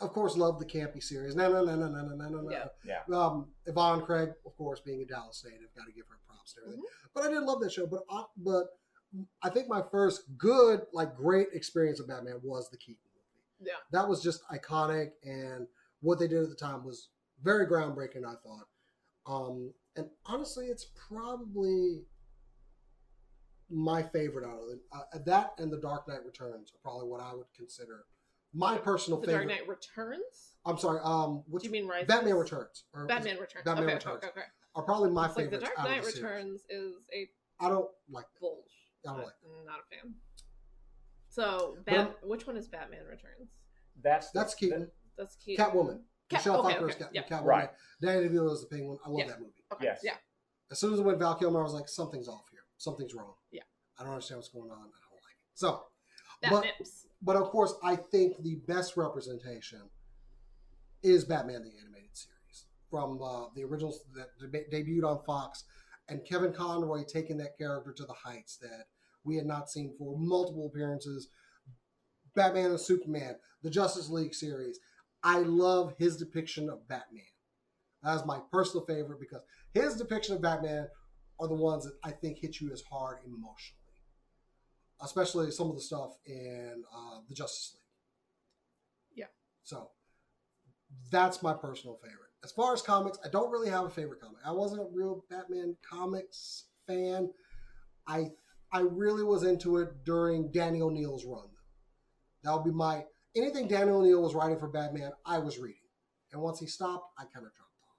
of 0.00 0.10
course, 0.12 0.36
love 0.36 0.58
the 0.58 0.66
campy 0.66 1.02
series. 1.02 1.34
No, 1.34 1.50
no, 1.50 1.64
no, 1.64 1.74
no, 1.76 1.88
no, 1.88 2.02
no, 2.02 2.14
no, 2.28 2.40
no. 2.42 2.50
Yeah. 2.50 2.66
Yeah. 2.84 3.16
Um, 3.16 3.48
Yvonne 3.66 4.02
Craig, 4.02 4.30
of 4.44 4.56
course, 4.58 4.80
being 4.80 5.00
a 5.00 5.06
Dallas 5.06 5.42
native, 5.48 5.68
got 5.76 5.86
to 5.86 5.92
give 5.92 6.04
her 6.08 6.18
props 6.44 6.56
and 6.56 6.64
everything. 6.64 6.84
Mm-hmm. 6.84 7.10
But 7.14 7.24
I 7.24 7.28
did 7.28 7.42
love 7.42 7.60
that 7.60 7.72
show. 7.72 7.86
But 7.86 8.02
uh, 8.10 8.24
but 8.36 8.66
I 9.42 9.50
think 9.50 9.68
my 9.68 9.82
first 9.90 10.22
good, 10.36 10.82
like, 10.92 11.14
great 11.14 11.48
experience 11.52 12.00
of 12.00 12.08
Batman 12.08 12.40
was 12.42 12.68
the 12.70 12.76
Keaton 12.76 12.98
movie. 13.04 13.70
Yeah. 13.70 13.78
That 13.92 14.08
was 14.08 14.22
just 14.22 14.42
iconic, 14.48 15.12
and 15.24 15.66
what 16.00 16.18
they 16.18 16.28
did 16.28 16.42
at 16.42 16.48
the 16.48 16.56
time 16.56 16.84
was 16.84 17.08
very 17.42 17.66
groundbreaking. 17.66 18.24
I 18.26 18.34
thought. 18.42 18.66
Um, 19.26 19.72
and 19.96 20.06
honestly, 20.26 20.66
it's 20.66 20.86
probably 21.08 22.02
my 23.70 24.02
favorite 24.02 24.44
out 24.46 24.58
of 24.58 24.68
it. 24.70 24.80
Uh, 24.92 25.18
that 25.24 25.52
and 25.58 25.72
The 25.72 25.78
Dark 25.78 26.06
Knight 26.08 26.24
Returns 26.24 26.72
are 26.74 26.78
probably 26.82 27.08
what 27.08 27.20
I 27.20 27.34
would 27.34 27.46
consider 27.56 28.04
my 28.52 28.76
personal 28.78 29.20
The 29.20 29.26
favorite. 29.26 29.48
Dark 29.48 29.60
Knight 29.60 29.68
Returns? 29.68 30.56
I'm 30.66 30.78
sorry. 30.78 31.00
Um, 31.02 31.42
which 31.48 31.62
Do 31.62 31.68
you 31.68 31.72
mean 31.72 31.88
Rises? 31.88 32.06
Batman 32.06 32.34
Returns? 32.34 32.84
Or 32.92 33.06
Batman 33.06 33.38
Returns. 33.38 33.64
Batman 33.64 33.84
okay, 33.84 33.94
Returns. 33.94 34.16
okay, 34.18 34.28
okay. 34.28 34.46
Are 34.74 34.82
probably 34.82 35.10
my 35.10 35.26
It's 35.26 35.36
like 35.36 35.46
favorites. 35.46 35.68
The 35.68 35.74
Dark 35.76 35.88
Knight 35.88 36.02
the 36.04 36.10
series. 36.10 36.22
Returns 36.22 36.60
is 36.68 36.94
a 37.14 37.28
I 37.60 37.68
don't 37.68 37.88
like. 38.10 38.26
bulge. 38.40 38.58
I 39.04 39.08
don't 39.10 39.18
Not- 39.18 39.26
like 39.26 39.34
Not 39.66 39.78
a 39.80 39.96
fan. 39.96 40.14
So, 41.28 41.74
But 41.84 41.86
Bat- 41.86 42.26
which 42.26 42.46
one 42.46 42.56
is 42.56 42.68
Batman 42.68 43.04
Returns? 43.06 43.50
That's 44.02 44.30
the- 44.30 44.38
That's 44.38 44.54
Keaton. 44.54 44.90
That's 45.16 45.36
Keaton. 45.36 45.64
Catwoman. 45.64 46.02
Cat- 46.28 46.40
Michelle 46.40 46.60
okay, 46.60 46.72
Pfeiffer 46.74 46.84
okay, 46.86 46.98
Cat- 46.98 47.10
yeah. 47.14 47.22
Catwoman. 47.24 47.44
Right. 47.44 47.70
Danny 48.00 48.28
DeVito 48.28 48.52
is 48.52 48.60
the 48.62 48.66
Penguin. 48.68 48.98
I 49.04 49.08
love 49.08 49.18
Yeah. 49.20 49.26
that 49.28 49.40
movie. 49.40 49.64
Okay. 49.72 49.84
Yes. 49.84 50.00
Yeah. 50.02 50.16
As 50.70 50.78
soon 50.78 50.92
as 50.92 50.98
it 51.00 51.02
went 51.02 51.18
Val 51.18 51.34
Kilmer, 51.36 51.60
I 51.60 51.62
was 51.62 51.74
like, 51.74 51.88
something's 51.88 52.28
off 52.28 52.48
here. 52.50 52.64
Something's 52.78 53.14
wrong. 53.14 53.34
Yeah. 53.50 53.62
I 53.98 54.02
don't 54.04 54.12
understand 54.12 54.38
what's 54.38 54.48
going 54.48 54.70
on. 54.70 54.78
I 54.78 54.80
don't 54.82 55.22
like 55.22 55.34
it. 55.34 55.48
So, 55.54 55.86
That 56.42 56.50
But- 56.50 56.64
nips. 56.64 57.06
but 57.22 57.36
of 57.36 57.48
course, 57.50 57.74
I 57.82 57.96
think 57.96 58.42
the 58.42 58.56
best 58.56 58.96
representation 58.96 59.88
is 61.02 61.24
Batman 61.24 61.62
the 61.62 61.70
Animated 61.78 61.92
Series 61.92 61.93
from 62.94 63.20
uh, 63.20 63.46
the 63.56 63.64
originals 63.64 64.04
that 64.14 64.28
deb- 64.40 64.70
debuted 64.72 65.02
on 65.02 65.18
Fox, 65.26 65.64
and 66.08 66.24
Kevin 66.24 66.52
Conroy 66.52 67.02
taking 67.02 67.36
that 67.38 67.58
character 67.58 67.92
to 67.92 68.04
the 68.04 68.12
heights 68.12 68.56
that 68.58 68.84
we 69.24 69.34
had 69.34 69.46
not 69.46 69.68
seen 69.68 69.96
for 69.98 70.16
multiple 70.16 70.70
appearances. 70.72 71.28
Batman 72.36 72.70
and 72.70 72.80
Superman, 72.80 73.34
the 73.64 73.70
Justice 73.70 74.10
League 74.10 74.32
series. 74.32 74.78
I 75.24 75.38
love 75.38 75.94
his 75.98 76.16
depiction 76.16 76.68
of 76.68 76.86
Batman. 76.86 77.24
That's 78.04 78.24
my 78.24 78.38
personal 78.52 78.86
favorite 78.86 79.18
because 79.18 79.42
his 79.72 79.96
depiction 79.96 80.36
of 80.36 80.42
Batman 80.42 80.86
are 81.40 81.48
the 81.48 81.54
ones 81.54 81.84
that 81.86 81.94
I 82.04 82.12
think 82.12 82.38
hit 82.38 82.60
you 82.60 82.70
as 82.72 82.82
hard 82.88 83.18
emotionally, 83.24 83.80
especially 85.02 85.50
some 85.50 85.68
of 85.68 85.74
the 85.74 85.82
stuff 85.82 86.12
in 86.26 86.84
uh, 86.94 87.18
the 87.28 87.34
Justice 87.34 87.72
League. 87.74 89.24
Yeah. 89.24 89.32
So 89.64 89.90
that's 91.10 91.42
my 91.42 91.54
personal 91.54 91.98
favorite. 92.00 92.33
As 92.44 92.52
far 92.52 92.74
as 92.74 92.82
comics, 92.82 93.18
I 93.24 93.28
don't 93.28 93.50
really 93.50 93.70
have 93.70 93.86
a 93.86 93.90
favorite 93.90 94.20
comic. 94.20 94.38
I 94.46 94.52
wasn't 94.52 94.82
a 94.82 94.86
real 94.92 95.24
Batman 95.30 95.76
comics 95.88 96.66
fan. 96.86 97.30
I 98.06 98.30
I 98.70 98.80
really 98.80 99.22
was 99.22 99.44
into 99.44 99.78
it 99.78 100.04
during 100.04 100.50
Danny 100.50 100.82
O'Neil's 100.82 101.24
run. 101.24 101.48
That 102.42 102.52
would 102.52 102.64
be 102.64 102.70
my 102.70 103.04
anything 103.34 103.66
Danny 103.66 103.90
O'Neil 103.90 104.22
was 104.22 104.34
writing 104.34 104.58
for 104.58 104.68
Batman, 104.68 105.12
I 105.24 105.38
was 105.38 105.58
reading. 105.58 105.80
And 106.32 106.42
once 106.42 106.60
he 106.60 106.66
stopped, 106.66 107.12
I 107.18 107.22
kind 107.22 107.46
of 107.46 107.54
dropped 107.54 107.80
off 107.82 107.96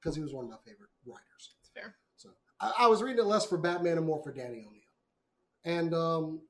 because 0.00 0.16
he 0.16 0.22
was 0.22 0.32
one 0.32 0.44
of 0.44 0.50
my 0.50 0.56
favorite 0.64 0.90
writers. 1.04 1.54
It's 1.60 1.70
fair. 1.74 1.96
So 2.16 2.30
I, 2.60 2.72
I 2.80 2.86
was 2.86 3.02
reading 3.02 3.18
it 3.18 3.26
less 3.26 3.44
for 3.44 3.58
Batman 3.58 3.98
and 3.98 4.06
more 4.06 4.22
for 4.22 4.32
Danny 4.32 4.64
O'Neil. 4.66 4.80
And 5.64 5.94
um, 5.94 6.40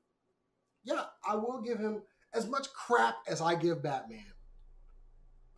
yeah, 0.84 1.04
I 1.28 1.34
will 1.34 1.60
give 1.60 1.78
him 1.78 2.02
as 2.34 2.46
much 2.46 2.68
crap 2.72 3.16
as 3.26 3.40
I 3.40 3.56
give 3.56 3.82
Batman. 3.82 4.31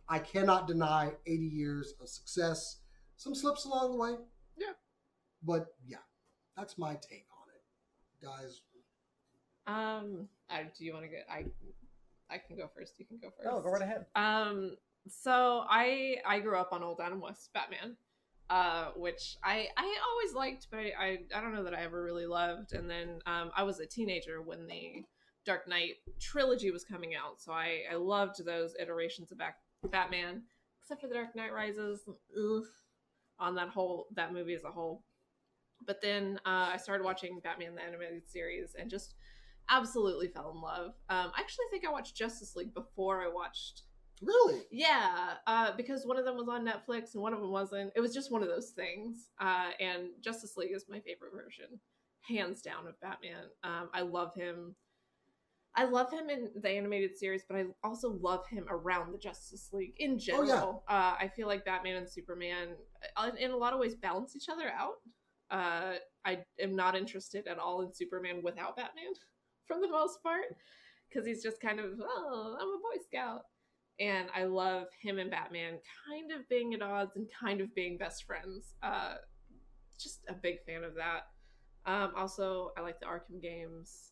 I 0.07 0.19
cannot 0.19 0.67
deny 0.67 1.11
80 1.25 1.45
years 1.45 1.93
of 2.01 2.07
success. 2.09 2.81
Some 3.17 3.33
slips 3.33 3.65
along 3.65 3.91
the 3.91 3.97
way. 3.97 4.11
Yeah. 4.57 4.73
But 5.43 5.67
yeah, 5.87 5.97
that's 6.57 6.77
my 6.77 6.93
take 6.95 7.25
on 7.31 7.47
it. 7.55 8.25
Guys, 8.25 8.61
Um, 9.67 10.27
I, 10.49 10.63
do 10.77 10.85
you 10.85 10.93
want 10.93 11.05
to 11.05 11.09
get? 11.09 11.25
I, 11.29 11.45
I 12.29 12.37
can 12.37 12.55
go 12.57 12.69
first. 12.75 12.93
You 12.99 13.05
can 13.05 13.17
go 13.21 13.29
first. 13.29 13.45
No, 13.49 13.61
go 13.61 13.69
right 13.69 13.81
ahead. 13.81 14.05
Um, 14.15 14.77
so 15.07 15.63
I 15.69 16.17
I 16.25 16.39
grew 16.39 16.57
up 16.57 16.69
on 16.71 16.83
old 16.83 16.99
Adam 17.01 17.21
West 17.21 17.51
Batman, 17.53 17.95
uh, 18.49 18.91
which 18.95 19.37
I 19.43 19.67
I 19.77 19.97
always 20.09 20.33
liked, 20.33 20.67
but 20.71 20.79
I, 20.79 20.91
I 20.99 21.19
I 21.35 21.41
don't 21.41 21.53
know 21.53 21.63
that 21.63 21.73
I 21.75 21.81
ever 21.83 22.03
really 22.03 22.25
loved. 22.25 22.73
And 22.73 22.89
then 22.89 23.19
um, 23.25 23.51
I 23.55 23.63
was 23.63 23.79
a 23.79 23.85
teenager 23.85 24.41
when 24.41 24.67
the 24.67 25.03
Dark 25.45 25.67
Knight 25.67 25.95
trilogy 26.19 26.71
was 26.71 26.83
coming 26.83 27.13
out, 27.15 27.41
so 27.41 27.51
I 27.51 27.83
I 27.91 27.95
loved 27.95 28.43
those 28.45 28.75
iterations 28.79 29.31
of 29.31 29.37
Bat- 29.37 29.57
Batman, 29.91 30.43
except 30.81 31.01
for 31.01 31.07
the 31.07 31.13
Dark 31.15 31.35
Knight 31.35 31.53
Rises. 31.53 32.01
Ugh, 32.07 32.63
on 33.39 33.55
that 33.55 33.69
whole 33.69 34.07
that 34.15 34.33
movie 34.33 34.53
as 34.53 34.63
a 34.63 34.71
whole. 34.71 35.03
But 35.85 36.01
then 36.01 36.39
uh, 36.45 36.71
I 36.73 36.77
started 36.77 37.03
watching 37.03 37.39
Batman 37.43 37.75
the 37.75 37.83
animated 37.83 38.29
series 38.29 38.75
and 38.79 38.89
just 38.89 39.15
absolutely 39.69 40.27
fell 40.27 40.51
in 40.51 40.61
love. 40.61 40.93
Um, 41.09 41.31
I 41.35 41.41
actually 41.41 41.65
think 41.69 41.85
I 41.85 41.91
watched 41.91 42.15
Justice 42.15 42.55
League 42.55 42.73
before 42.73 43.21
I 43.21 43.27
watched 43.27 43.83
really? 44.21 44.61
yeah, 44.71 45.33
uh, 45.47 45.71
because 45.75 46.05
one 46.05 46.17
of 46.17 46.25
them 46.25 46.37
was 46.37 46.47
on 46.47 46.65
Netflix 46.65 47.13
and 47.13 47.21
one 47.21 47.33
of 47.33 47.41
them 47.41 47.51
wasn't. 47.51 47.91
It 47.95 47.99
was 47.99 48.13
just 48.13 48.31
one 48.31 48.41
of 48.41 48.47
those 48.47 48.69
things. 48.69 49.29
Uh, 49.39 49.71
and 49.79 50.09
Justice 50.21 50.55
League 50.57 50.73
is 50.73 50.85
my 50.89 50.99
favorite 51.01 51.33
version, 51.33 51.79
hands 52.21 52.61
down, 52.61 52.87
of 52.87 52.99
Batman. 53.01 53.45
Um, 53.63 53.89
I 53.93 54.01
love 54.01 54.33
him. 54.35 54.75
I 55.75 55.85
love 55.85 56.11
him 56.11 56.29
in 56.29 56.49
the 56.55 56.69
animated 56.69 57.17
series, 57.17 57.43
but 57.47 57.57
I 57.57 57.65
also 57.83 58.17
love 58.21 58.47
him 58.47 58.65
around 58.69 59.13
the 59.13 59.17
Justice 59.17 59.69
League 59.73 59.95
in 59.97 60.17
general. 60.17 60.83
uh, 60.87 61.15
I 61.19 61.29
feel 61.35 61.47
like 61.47 61.65
Batman 61.65 61.97
and 61.97 62.09
Superman, 62.09 62.69
uh, 63.17 63.31
in 63.37 63.51
a 63.51 63.57
lot 63.57 63.73
of 63.73 63.79
ways, 63.79 63.95
balance 63.95 64.35
each 64.35 64.49
other 64.49 64.69
out. 64.69 64.95
Uh, 65.51 65.95
I 66.23 66.39
am 66.59 66.75
not 66.75 66.95
interested 66.95 67.47
at 67.47 67.59
all 67.59 67.81
in 67.81 67.93
Superman 67.93 68.41
without 68.41 68.77
Batman, 68.77 69.13
for 69.67 69.77
the 69.79 69.89
most 69.89 70.23
part, 70.23 70.55
because 71.09 71.27
he's 71.27 71.43
just 71.43 71.59
kind 71.61 71.79
of, 71.79 71.99
oh, 72.01 72.57
I'm 72.59 72.67
a 72.69 72.77
Boy 72.77 73.03
Scout 73.03 73.41
and 73.99 74.27
I 74.35 74.43
love 74.43 74.87
him 75.01 75.19
and 75.19 75.31
Batman 75.31 75.79
kind 76.07 76.31
of 76.31 76.47
being 76.49 76.73
at 76.73 76.81
odds 76.81 77.15
and 77.15 77.27
kind 77.39 77.61
of 77.61 77.73
being 77.75 77.97
best 77.97 78.25
friends. 78.25 78.75
Uh, 78.83 79.15
just 79.99 80.19
a 80.27 80.33
big 80.33 80.63
fan 80.65 80.83
of 80.83 80.95
that. 80.95 81.27
Um, 81.85 82.11
also, 82.15 82.71
I 82.77 82.81
like 82.81 82.99
the 82.99 83.05
Arkham 83.05 83.41
games. 83.41 84.11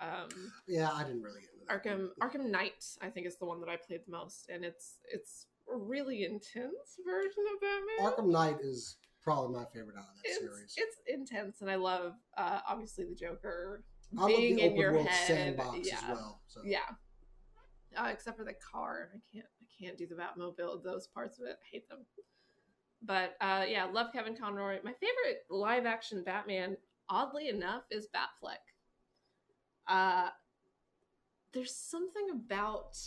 Um, 0.00 0.52
Yeah, 0.66 0.90
I 0.92 1.04
didn't 1.04 1.22
really 1.22 1.40
get 1.40 1.50
into 1.54 1.66
that. 1.66 1.84
Arkham 1.84 2.08
Arkham 2.20 2.50
Knight, 2.50 2.84
I 3.00 3.08
think, 3.08 3.26
is 3.26 3.36
the 3.36 3.46
one 3.46 3.60
that 3.60 3.68
I 3.68 3.76
played 3.76 4.00
the 4.06 4.12
most, 4.12 4.48
and 4.48 4.64
it's 4.64 4.98
it's 5.12 5.46
a 5.72 5.76
really 5.76 6.24
intense 6.24 6.98
version 7.04 7.44
of 7.54 7.60
Batman. 7.60 8.26
Arkham 8.26 8.30
Knight 8.30 8.60
is 8.62 8.96
probably 9.22 9.56
my 9.56 9.64
favorite 9.72 9.96
out 9.96 10.04
of 10.04 10.22
that 10.22 10.30
it's, 10.30 10.38
series. 10.38 10.74
it's 10.76 10.96
intense, 11.06 11.60
and 11.60 11.70
I 11.70 11.76
love 11.76 12.14
uh, 12.36 12.60
obviously 12.68 13.04
the 13.04 13.14
Joker 13.14 13.84
I 14.18 14.26
being 14.26 14.56
the 14.56 14.66
in 14.66 14.76
your 14.76 15.02
head. 15.02 15.26
sandbox 15.26 15.78
yeah, 15.82 15.96
as 15.96 16.02
well. 16.08 16.40
So. 16.46 16.60
yeah. 16.64 16.78
Uh, 17.96 18.08
except 18.12 18.36
for 18.36 18.44
the 18.44 18.54
car, 18.54 19.10
I 19.14 19.18
can't 19.32 19.46
I 19.60 19.84
can't 19.84 19.98
do 19.98 20.06
the 20.06 20.14
Batmobile. 20.14 20.82
Those 20.84 21.08
parts 21.08 21.38
of 21.38 21.46
it, 21.46 21.56
I 21.62 21.66
hate 21.70 21.88
them. 21.88 22.00
But 23.02 23.36
uh, 23.40 23.64
yeah, 23.68 23.84
love 23.84 24.08
Kevin 24.12 24.36
Conroy. 24.36 24.78
My 24.84 24.92
favorite 24.92 25.44
live 25.50 25.86
action 25.86 26.22
Batman, 26.24 26.76
oddly 27.08 27.48
enough, 27.48 27.82
is 27.90 28.08
Batfleck. 28.14 28.58
Uh, 29.88 30.28
there's 31.52 31.74
something 31.74 32.26
about 32.32 32.98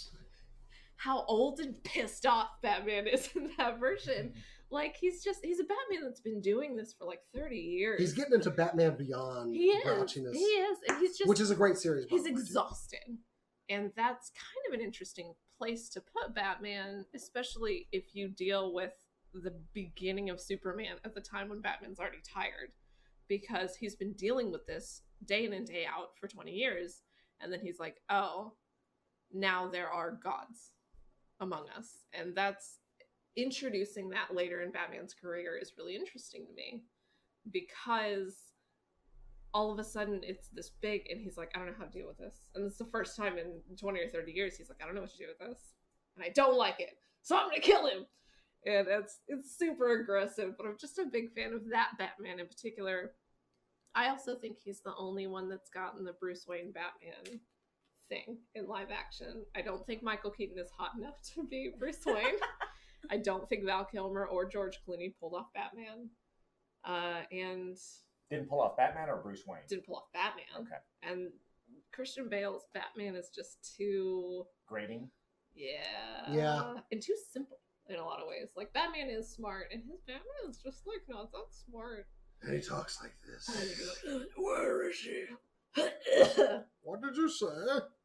how 0.98 1.24
old 1.28 1.60
and 1.60 1.82
pissed 1.84 2.26
off 2.26 2.50
Batman 2.62 3.08
is 3.08 3.30
in 3.36 3.52
that 3.58 3.80
version. 3.80 4.34
Like 4.70 4.96
he's 4.96 5.24
just 5.24 5.44
he's 5.44 5.60
a 5.60 5.64
Batman 5.64 6.04
that's 6.04 6.22
been 6.22 6.42
doing 6.42 6.76
this 6.76 6.94
for 6.94 7.06
like 7.06 7.20
30 7.36 7.58
years. 7.58 8.00
He's 8.00 8.14
getting 8.14 8.34
into 8.34 8.52
Batman 8.52 8.96
Beyond 8.96 9.54
he 9.54 9.66
is. 9.66 10.08
He 10.34 10.40
is, 10.40 10.78
and 10.88 10.98
he's 11.00 11.18
just 11.18 11.30
which 11.30 11.42
is 11.42 11.52
a 11.52 11.56
great 11.56 11.78
series. 11.78 12.06
he's 12.10 12.24
too. 12.24 12.30
exhausted 12.30 13.18
and 13.72 13.92
that's 13.96 14.32
kind 14.32 14.68
of 14.68 14.80
an 14.80 14.86
interesting 14.86 15.34
place 15.58 15.90
to 15.90 16.02
put 16.02 16.36
batman 16.36 17.06
especially 17.16 17.88
if 17.92 18.14
you 18.14 18.28
deal 18.28 18.74
with 18.74 18.94
the 19.34 19.54
beginning 19.74 20.30
of 20.30 20.40
superman 20.40 20.98
at 21.06 21.16
the 21.16 21.22
time 21.22 21.50
when 21.50 21.62
batman's 21.62 22.00
already 22.00 22.22
tired 22.22 22.72
because 23.28 23.76
he's 23.76 23.96
been 23.96 24.14
dealing 24.14 24.52
with 24.52 24.66
this 24.68 25.02
day 25.26 25.46
in 25.46 25.54
and 25.54 25.66
day 25.66 25.86
out 25.86 26.18
for 26.20 26.28
20 26.28 26.52
years. 26.52 27.02
And 27.40 27.52
then 27.52 27.60
he's 27.60 27.80
like 27.80 27.98
oh 28.10 28.54
now 29.34 29.68
there 29.68 29.90
are 29.90 30.20
gods 30.24 30.72
among 31.40 31.66
us. 31.78 32.06
And 32.14 32.36
that's 32.36 32.80
introducing 33.38 34.10
that 34.10 34.36
later 34.36 34.62
in 34.62 34.72
batman's 34.72 35.14
career 35.14 35.58
is 35.58 35.72
really 35.78 35.96
interesting 35.96 36.46
to 36.46 36.54
me 36.54 36.84
because 37.50 38.52
all 39.54 39.72
of 39.72 39.80
a 39.80 39.84
sudden 39.86 40.20
it's 40.22 40.50
this 40.50 40.72
big 40.82 41.10
and 41.10 41.22
he's 41.22 41.38
like 41.38 41.50
i 41.56 41.58
don't 41.58 41.68
know 41.68 41.74
how 41.78 41.86
to 41.86 41.92
deal 41.92 42.08
with 42.08 42.18
this. 42.18 42.48
And 42.56 42.66
it's 42.66 42.78
the 42.78 42.86
first 42.86 43.16
time 43.16 43.38
in 43.38 43.62
20 43.78 44.00
or 44.00 44.08
30 44.10 44.32
years 44.32 44.58
he's 44.58 44.70
like 44.70 44.80
i 44.82 44.86
don't 44.86 44.96
know 44.96 45.02
what 45.02 45.12
to 45.12 45.18
do 45.18 45.28
with 45.28 45.40
this. 45.40 45.60
And 46.16 46.26
i 46.26 46.30
don't 46.30 46.58
like 46.58 46.80
it 46.80 46.98
so 47.22 47.38
i'm 47.38 47.50
gonna 47.50 47.62
kill 47.62 47.88
him. 47.88 48.06
And 48.66 48.88
it's 48.88 49.20
it's 49.28 49.58
super 49.58 50.02
aggressive 50.02 50.56
but 50.58 50.68
i'm 50.68 50.78
just 50.80 51.00
a 51.00 51.06
big 51.06 51.32
fan 51.32 51.54
of 51.54 51.70
that 51.72 51.92
batman 51.98 52.40
in 52.40 52.48
particular 52.48 53.12
i 53.96 54.10
also 54.10 54.36
think 54.36 54.58
he's 54.64 54.82
the 54.82 54.96
only 54.98 55.28
one 55.28 55.50
that's 55.50 55.70
gotten 55.70 56.04
the 56.04 56.14
bruce 56.14 56.46
wayne 56.48 56.72
batman 56.72 57.40
thing 58.10 58.38
in 58.56 58.68
live 58.68 58.90
action 58.92 59.46
i 59.56 59.62
don't 59.62 59.86
think 59.86 60.04
michael 60.04 60.32
keaton 60.32 60.58
is 60.58 60.70
hot 60.78 60.92
enough 60.98 61.16
to 61.22 61.44
be 61.44 61.72
bruce 61.80 62.06
wayne 62.06 62.36
i 63.10 63.18
don't 63.18 63.48
think 63.48 63.64
val 63.66 63.86
kilmer 63.86 64.26
or 64.26 64.46
george 64.46 64.80
clooney 64.88 65.14
pulled 65.20 65.34
off 65.34 65.48
batman 65.54 66.10
uh, 66.84 67.22
and 67.32 67.78
Didn't 68.32 68.50
pull 68.50 68.60
off 68.60 68.76
Batman 68.76 69.08
or 69.08 69.18
Bruce 69.18 69.44
Wayne. 69.46 69.62
didn't 69.70 69.86
pull 69.86 69.98
off 69.98 70.12
Batman. 70.16 70.46
Okay. 70.66 70.82
And 71.04 71.30
Christian 71.94 72.28
Bale's 72.28 72.64
Batman 72.74 73.16
is 73.16 73.30
just 73.30 73.76
too 73.78 74.46
Grading. 74.66 75.08
yeah. 75.54 76.32
Yeah. 76.32 76.74
And 76.92 77.00
too 77.00 77.16
simple 77.32 77.60
in 77.88 77.98
a 77.98 78.04
lot 78.04 78.20
of 78.20 78.28
ways. 78.28 78.50
Like 78.56 78.74
Batman 78.74 79.10
is 79.12 79.30
smart 79.30 79.66
and 79.72 79.84
his 79.84 80.02
Batman 80.08 80.50
is 80.50 80.58
just 80.58 80.88
like 80.88 81.02
not 81.08 81.32
that 81.34 81.54
smart. 81.70 82.08
And 82.44 82.56
he 82.56 82.62
talks 82.62 83.00
like 83.02 83.14
this. 83.28 83.50
Uh, 84.08 84.20
where 84.38 84.90
is 84.90 84.96
she? 84.96 85.26
What 86.84 87.02
did 87.04 87.16
you 87.16 87.30
say? 87.30 87.46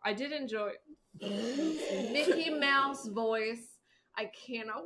I 0.05 0.13
did 0.13 0.33
enjoy 0.33 0.73
Mickey 1.21 2.51
Mouse 2.51 3.09
voice. 3.09 3.79
I 4.19 4.27
cannot 4.27 4.83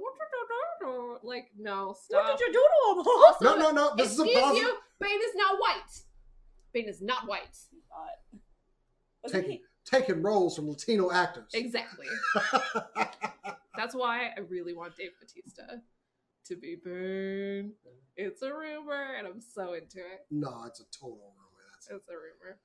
like 1.22 1.48
no 1.58 1.94
stop. 2.00 2.24
What 2.24 2.38
did 2.38 2.46
you 2.46 2.52
do 2.52 2.60
to 2.60 3.00
him? 3.00 3.06
Also, 3.06 3.44
No, 3.44 3.56
no, 3.56 3.70
no. 3.72 3.96
This 3.96 4.12
is 4.12 4.20
a 4.20 4.22
excuse 4.22 4.40
positive. 4.40 4.62
you. 4.68 4.76
Bane 5.00 5.18
is 5.18 5.34
not 5.34 5.60
white. 5.60 6.02
Bane 6.72 6.88
is 6.88 7.02
not 7.02 7.26
white. 7.28 7.56
Taking 9.28 9.50
he? 9.50 9.62
taking 9.84 10.22
roles 10.22 10.56
from 10.56 10.68
Latino 10.68 11.10
actors. 11.10 11.50
Exactly. 11.52 12.06
That's 13.76 13.94
why 13.94 14.30
I 14.36 14.40
really 14.48 14.74
want 14.74 14.96
Dave 14.96 15.10
Batista 15.20 15.80
to 16.46 16.56
be 16.56 16.76
Bane. 16.84 17.72
It's 18.16 18.42
a 18.42 18.52
rumor, 18.52 19.14
and 19.18 19.26
I'm 19.26 19.40
so 19.40 19.74
into 19.74 19.98
it. 19.98 20.26
no, 20.30 20.64
it's 20.66 20.80
a 20.80 20.84
total 20.90 21.32
rumor. 21.36 21.62
That's 21.74 21.88
It's 21.90 22.08
a 22.08 22.12
rumor. 22.12 22.58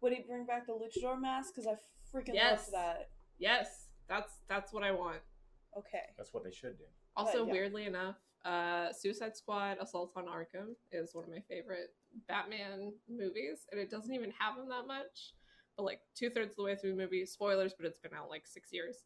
Would 0.00 0.12
he 0.14 0.22
bring 0.22 0.44
back 0.46 0.66
the 0.66 0.72
luchador 0.72 1.20
mask? 1.20 1.54
Because 1.54 1.68
I 1.68 2.16
freaking 2.16 2.34
Yes. 2.34 2.70
love 2.72 2.82
that. 2.82 3.10
Yes, 3.38 3.88
that's 4.08 4.38
that's 4.48 4.72
what 4.72 4.82
I 4.82 4.90
want. 4.92 5.20
Okay. 5.76 6.02
That's 6.16 6.34
what 6.34 6.44
they 6.44 6.50
should 6.50 6.76
do. 6.78 6.84
Also, 7.16 7.46
yeah. 7.46 7.52
weirdly 7.52 7.84
enough, 7.86 8.16
uh, 8.44 8.92
Suicide 8.92 9.36
Squad: 9.36 9.78
Assault 9.80 10.12
on 10.16 10.26
Arkham 10.26 10.74
is 10.90 11.14
one 11.14 11.24
of 11.24 11.30
my 11.30 11.40
favorite 11.48 11.94
Batman 12.28 12.92
movies, 13.08 13.66
and 13.70 13.80
it 13.80 13.90
doesn't 13.90 14.12
even 14.14 14.32
have 14.38 14.56
him 14.58 14.68
that 14.68 14.86
much. 14.86 15.34
But 15.76 15.84
like 15.84 16.00
two 16.14 16.28
thirds 16.30 16.50
of 16.50 16.56
the 16.56 16.62
way 16.64 16.76
through 16.76 16.90
the 16.90 16.96
movie, 17.02 17.24
spoilers, 17.24 17.72
but 17.74 17.86
it's 17.86 17.98
been 17.98 18.12
out 18.14 18.28
like 18.28 18.46
six 18.46 18.72
years. 18.72 19.04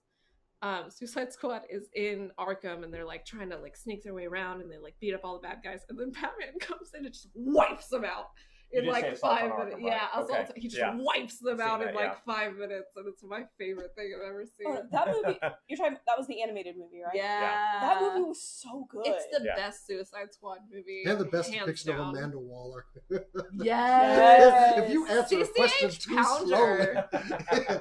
Um, 0.63 0.85
Suicide 0.89 1.33
Squad 1.33 1.63
is 1.71 1.89
in 1.95 2.31
Arkham, 2.39 2.83
and 2.83 2.93
they're 2.93 3.05
like 3.05 3.25
trying 3.25 3.51
to 3.51 3.59
like 3.59 3.77
sneak 3.77 4.03
their 4.03 4.15
way 4.15 4.27
around, 4.27 4.61
and 4.61 4.71
they 4.71 4.79
like 4.79 4.95
beat 5.01 5.15
up 5.15 5.21
all 5.25 5.35
the 5.35 5.47
bad 5.47 5.59
guys, 5.63 5.85
and 5.89 5.99
then 5.99 6.11
Batman 6.13 6.59
comes 6.61 6.93
in 6.99 7.05
and 7.05 7.13
just 7.13 7.29
wipes 7.35 7.89
them 7.89 8.05
out 8.05 8.31
in 8.73 8.85
did 8.85 8.91
like 8.93 9.17
five 9.19 9.51
minutes. 9.57 9.75
right? 9.75 9.83
Yeah, 9.83 10.09
Okay. 10.19 10.35
Assault. 10.43 10.53
He 10.57 10.69
just 10.69 10.77
Yeah. 10.79 10.97
wipes 10.99 11.39
them 11.39 11.59
Seen 11.59 11.67
out 11.67 11.81
in 11.81 11.87
that, 11.89 11.95
like 11.95 12.05
yeah. 12.27 12.35
five 12.35 12.55
minutes, 12.57 12.91
and 12.97 13.07
it's 13.09 13.23
my 13.23 13.45
favorite 13.59 13.95
thing 13.95 14.13
I've 14.17 14.29
ever 14.29 14.45
seen. 14.45 14.67
Oh, 14.67 14.83
that 14.91 15.07
movie. 15.09 15.39
You're 15.69 15.77
talking. 15.79 15.99
That 16.07 16.19
was 16.19 16.27
the 16.27 16.43
animated 16.43 16.77
movie, 16.77 17.01
right? 17.03 17.15
yeah, 17.15 17.79
That 17.81 18.01
movie 18.03 18.23
was 18.29 18.43
so 18.43 18.87
good. 18.91 19.07
It's 19.07 19.27
the 19.39 19.45
Yeah. 19.45 19.57
best 19.57 19.87
Suicide 19.87 20.33
Squad 20.35 20.59
movie. 20.71 21.03
They 21.05 21.11
have 21.11 21.19
the 21.19 21.25
best 21.27 21.51
hands 21.51 21.67
depiction 21.67 21.93
down. 21.93 22.01
of 22.01 22.09
Amanda 22.17 22.39
Waller. 22.39 22.87
Yes. 23.55 24.79
if 24.79 24.91
you 24.93 25.07
answer 25.07 25.41
a 25.41 25.45
CCH 25.45 25.55
question 25.55 25.91
too 25.91 26.15
Pounder. 26.17 27.09
slowly, 27.17 27.81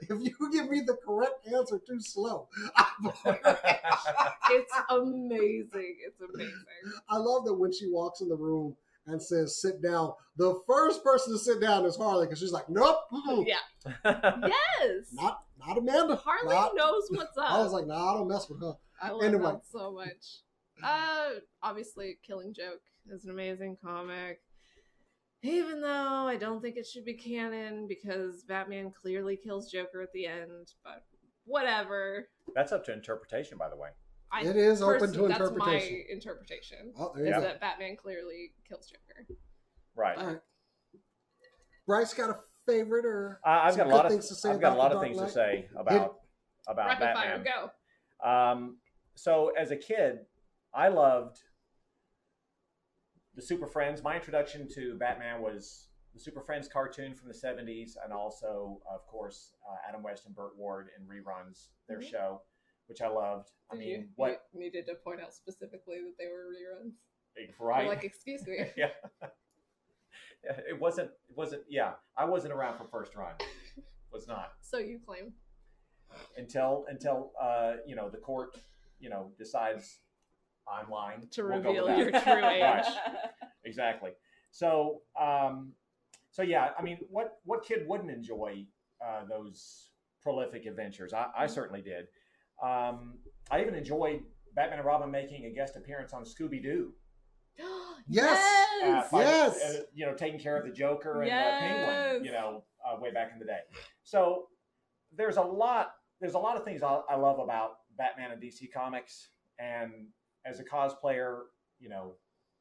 if 0.02 0.20
you 0.40 0.50
give 0.52 0.68
me 0.70 0.80
the 0.80 0.96
correct 1.04 1.46
answer 1.46 1.78
too 1.86 2.00
slow, 2.00 2.48
I, 2.76 2.86
It's 4.50 4.72
amazing. 4.90 5.96
It's 6.06 6.20
amazing. 6.20 6.54
I 7.08 7.16
love 7.18 7.44
that 7.44 7.54
when 7.54 7.72
she 7.72 7.88
walks 7.90 8.20
in 8.20 8.28
the 8.28 8.36
room 8.36 8.76
and 9.08 9.22
says 9.22 9.60
"sit 9.60 9.82
down," 9.82 10.12
the 10.36 10.60
first 10.66 11.02
person 11.02 11.32
to 11.32 11.38
sit 11.38 11.60
down 11.60 11.84
is 11.84 11.96
Harley 11.96 12.26
because 12.26 12.38
she's 12.38 12.52
like, 12.52 12.68
"Nope, 12.68 12.98
mm-mm, 13.12 13.46
Yeah. 13.46 13.92
Yes. 14.84 15.08
not 15.12 15.40
not 15.58 15.78
Amanda." 15.78 16.16
Harley 16.16 16.54
Not- 16.54 16.76
knows 16.76 17.08
what's 17.10 17.36
up. 17.36 17.50
I 17.50 17.62
was 17.62 17.72
like, 17.72 17.86
"Nah, 17.86 18.12
I 18.14 18.18
don't 18.18 18.28
mess 18.28 18.48
with 18.48 18.60
her." 18.60 18.74
I 19.02 19.10
love 19.10 19.22
Anyway. 19.24 19.42
that 19.52 19.66
so 19.70 19.92
much. 19.92 20.42
Uh, 20.82 21.30
obviously, 21.62 22.18
Killing 22.26 22.54
Joke 22.54 22.80
is 23.10 23.24
an 23.24 23.30
amazing 23.30 23.76
comic. 23.84 24.40
Even 25.42 25.80
though 25.80 25.88
I 26.26 26.36
don't 26.36 26.60
think 26.60 26.76
it 26.76 26.86
should 26.86 27.04
be 27.04 27.14
canon 27.14 27.86
because 27.88 28.42
Batman 28.42 28.90
clearly 28.90 29.36
kills 29.36 29.70
Joker 29.70 30.02
at 30.02 30.12
the 30.12 30.26
end, 30.26 30.72
but 30.84 31.04
whatever. 31.44 32.28
That's 32.56 32.72
up 32.72 32.84
to 32.86 32.92
interpretation, 32.92 33.56
by 33.56 33.68
the 33.68 33.76
way. 33.76 33.90
I 34.30 34.42
It 34.42 34.56
is 34.56 34.82
open 34.82 35.12
to 35.12 35.26
person- 35.26 35.28
That's 35.28 35.50
my 35.56 35.76
interpretation. 36.10 36.92
Oh, 36.98 37.12
there 37.14 37.24
you 37.24 37.30
Is 37.30 37.36
go. 37.36 37.40
that 37.42 37.60
Batman 37.60 37.96
clearly 37.96 38.52
kills 38.68 38.86
Joker. 38.90 39.26
Right. 39.94 40.18
All 40.18 40.26
right. 40.26 40.40
Bryce 41.86 42.12
got 42.14 42.30
a 42.30 42.38
favorite 42.66 43.06
or 43.06 43.40
I, 43.44 43.68
I've 43.68 43.76
got 43.76 43.86
a 43.86 43.90
lot 43.90 44.04
of 44.04 44.10
things 44.12 44.28
to 44.28 44.34
say 44.34 44.50
I've 44.50 44.60
got 44.60 44.72
a 44.72 44.74
about 44.74 44.78
lot 44.78 44.92
of 44.92 45.00
things 45.02 45.16
Knight? 45.16 45.26
to 45.28 45.32
say 45.32 45.68
about 45.74 46.18
about 46.68 46.88
Rapid 46.88 47.00
Batman. 47.00 47.44
fire, 47.44 47.70
go. 48.22 48.28
Um, 48.28 48.78
so 49.14 49.52
as 49.58 49.70
a 49.70 49.76
kid, 49.76 50.26
I 50.74 50.88
loved 50.88 51.38
the 53.34 53.40
Super 53.42 53.66
Friends. 53.66 54.02
My 54.02 54.16
introduction 54.16 54.68
to 54.74 54.96
Batman 54.98 55.40
was 55.40 55.86
the 56.12 56.20
Super 56.20 56.42
Friends 56.42 56.68
cartoon 56.68 57.14
from 57.14 57.28
the 57.28 57.34
'70s, 57.34 57.96
and 58.04 58.12
also, 58.12 58.82
of 58.92 59.06
course, 59.06 59.52
uh, 59.66 59.76
Adam 59.88 60.02
West 60.02 60.26
and 60.26 60.34
Burt 60.34 60.56
Ward 60.58 60.88
in 60.98 61.06
reruns 61.06 61.68
their 61.88 62.00
Mhm. 62.00 62.10
show, 62.10 62.42
which 62.88 63.00
I 63.00 63.08
loved. 63.08 63.50
I 63.72 63.76
mean, 63.76 63.88
you, 63.88 64.04
what 64.16 64.42
you 64.52 64.60
needed 64.60 64.86
to 64.86 64.94
point 64.94 65.20
out 65.20 65.34
specifically 65.34 65.98
that 65.98 66.14
they 66.18 66.26
were 66.26 66.46
reruns? 66.52 66.92
right? 67.60 67.82
You're 67.84 67.94
like, 67.94 68.04
excuse 68.04 68.46
me. 68.46 68.58
yeah. 68.76 68.88
It 70.68 70.78
wasn't. 70.80 71.10
It 71.28 71.36
wasn't. 71.36 71.62
Yeah, 71.68 71.92
I 72.16 72.24
wasn't 72.24 72.52
around 72.52 72.78
for 72.78 72.84
first 72.84 73.14
run. 73.14 73.34
Was 74.12 74.26
not 74.26 74.52
so 74.62 74.78
you 74.78 74.98
claim. 75.04 75.32
until 76.36 76.86
until 76.88 77.32
uh, 77.40 77.74
you 77.86 77.94
know 77.94 78.08
the 78.08 78.16
court 78.16 78.56
you 79.00 79.10
know 79.10 79.32
decides 79.38 79.98
I'm 80.70 80.90
lying 80.90 81.26
To 81.32 81.42
We'll 81.42 81.58
reveal 81.58 81.96
your 81.96 82.10
true 82.10 82.16
age. 82.46 82.62
Right. 82.62 82.84
exactly. 83.64 84.10
So, 84.50 85.02
um, 85.20 85.72
so 86.30 86.42
yeah, 86.42 86.70
I 86.78 86.82
mean, 86.82 86.98
what 87.10 87.38
what 87.44 87.64
kid 87.64 87.86
wouldn't 87.86 88.10
enjoy 88.10 88.66
uh, 89.04 89.24
those 89.28 89.90
prolific 90.22 90.66
adventures? 90.66 91.12
I, 91.12 91.26
I 91.36 91.46
certainly 91.46 91.82
did. 91.82 92.06
Um, 92.62 93.18
I 93.50 93.60
even 93.60 93.74
enjoyed 93.74 94.22
Batman 94.54 94.78
and 94.80 94.86
Robin 94.86 95.10
making 95.10 95.44
a 95.46 95.50
guest 95.50 95.76
appearance 95.76 96.12
on 96.12 96.24
Scooby 96.24 96.62
Doo. 96.62 96.92
Yes. 98.10 98.38
Uh, 98.82 99.02
fight- 99.02 99.20
Yes. 99.20 99.62
uh, 99.62 99.82
you 99.92 100.06
know, 100.06 100.14
taking 100.14 100.38
care 100.40 100.56
of 100.56 100.64
the 100.64 100.72
Joker 100.72 101.20
and 101.20 101.26
Yes. 101.26 101.60
the 101.60 101.66
Penguin. 101.66 102.24
You 102.24 102.32
know, 102.32 102.64
uh, 102.86 102.96
way 102.98 103.10
back 103.10 103.30
in 103.32 103.38
the 103.38 103.44
day. 103.44 103.58
So 104.02 104.48
there's 105.14 105.36
a 105.36 105.42
lot. 105.42 105.94
There's 106.20 106.34
a 106.34 106.38
lot 106.38 106.56
of 106.56 106.64
things 106.64 106.82
I, 106.82 107.00
I 107.10 107.16
love 107.16 107.38
about 107.38 107.80
Batman 107.98 108.30
and 108.30 108.42
DC 108.42 108.72
Comics, 108.72 109.28
and 109.58 109.92
as 110.46 110.58
a 110.58 110.64
cosplayer, 110.64 111.42
you 111.78 111.88
know, 111.90 112.14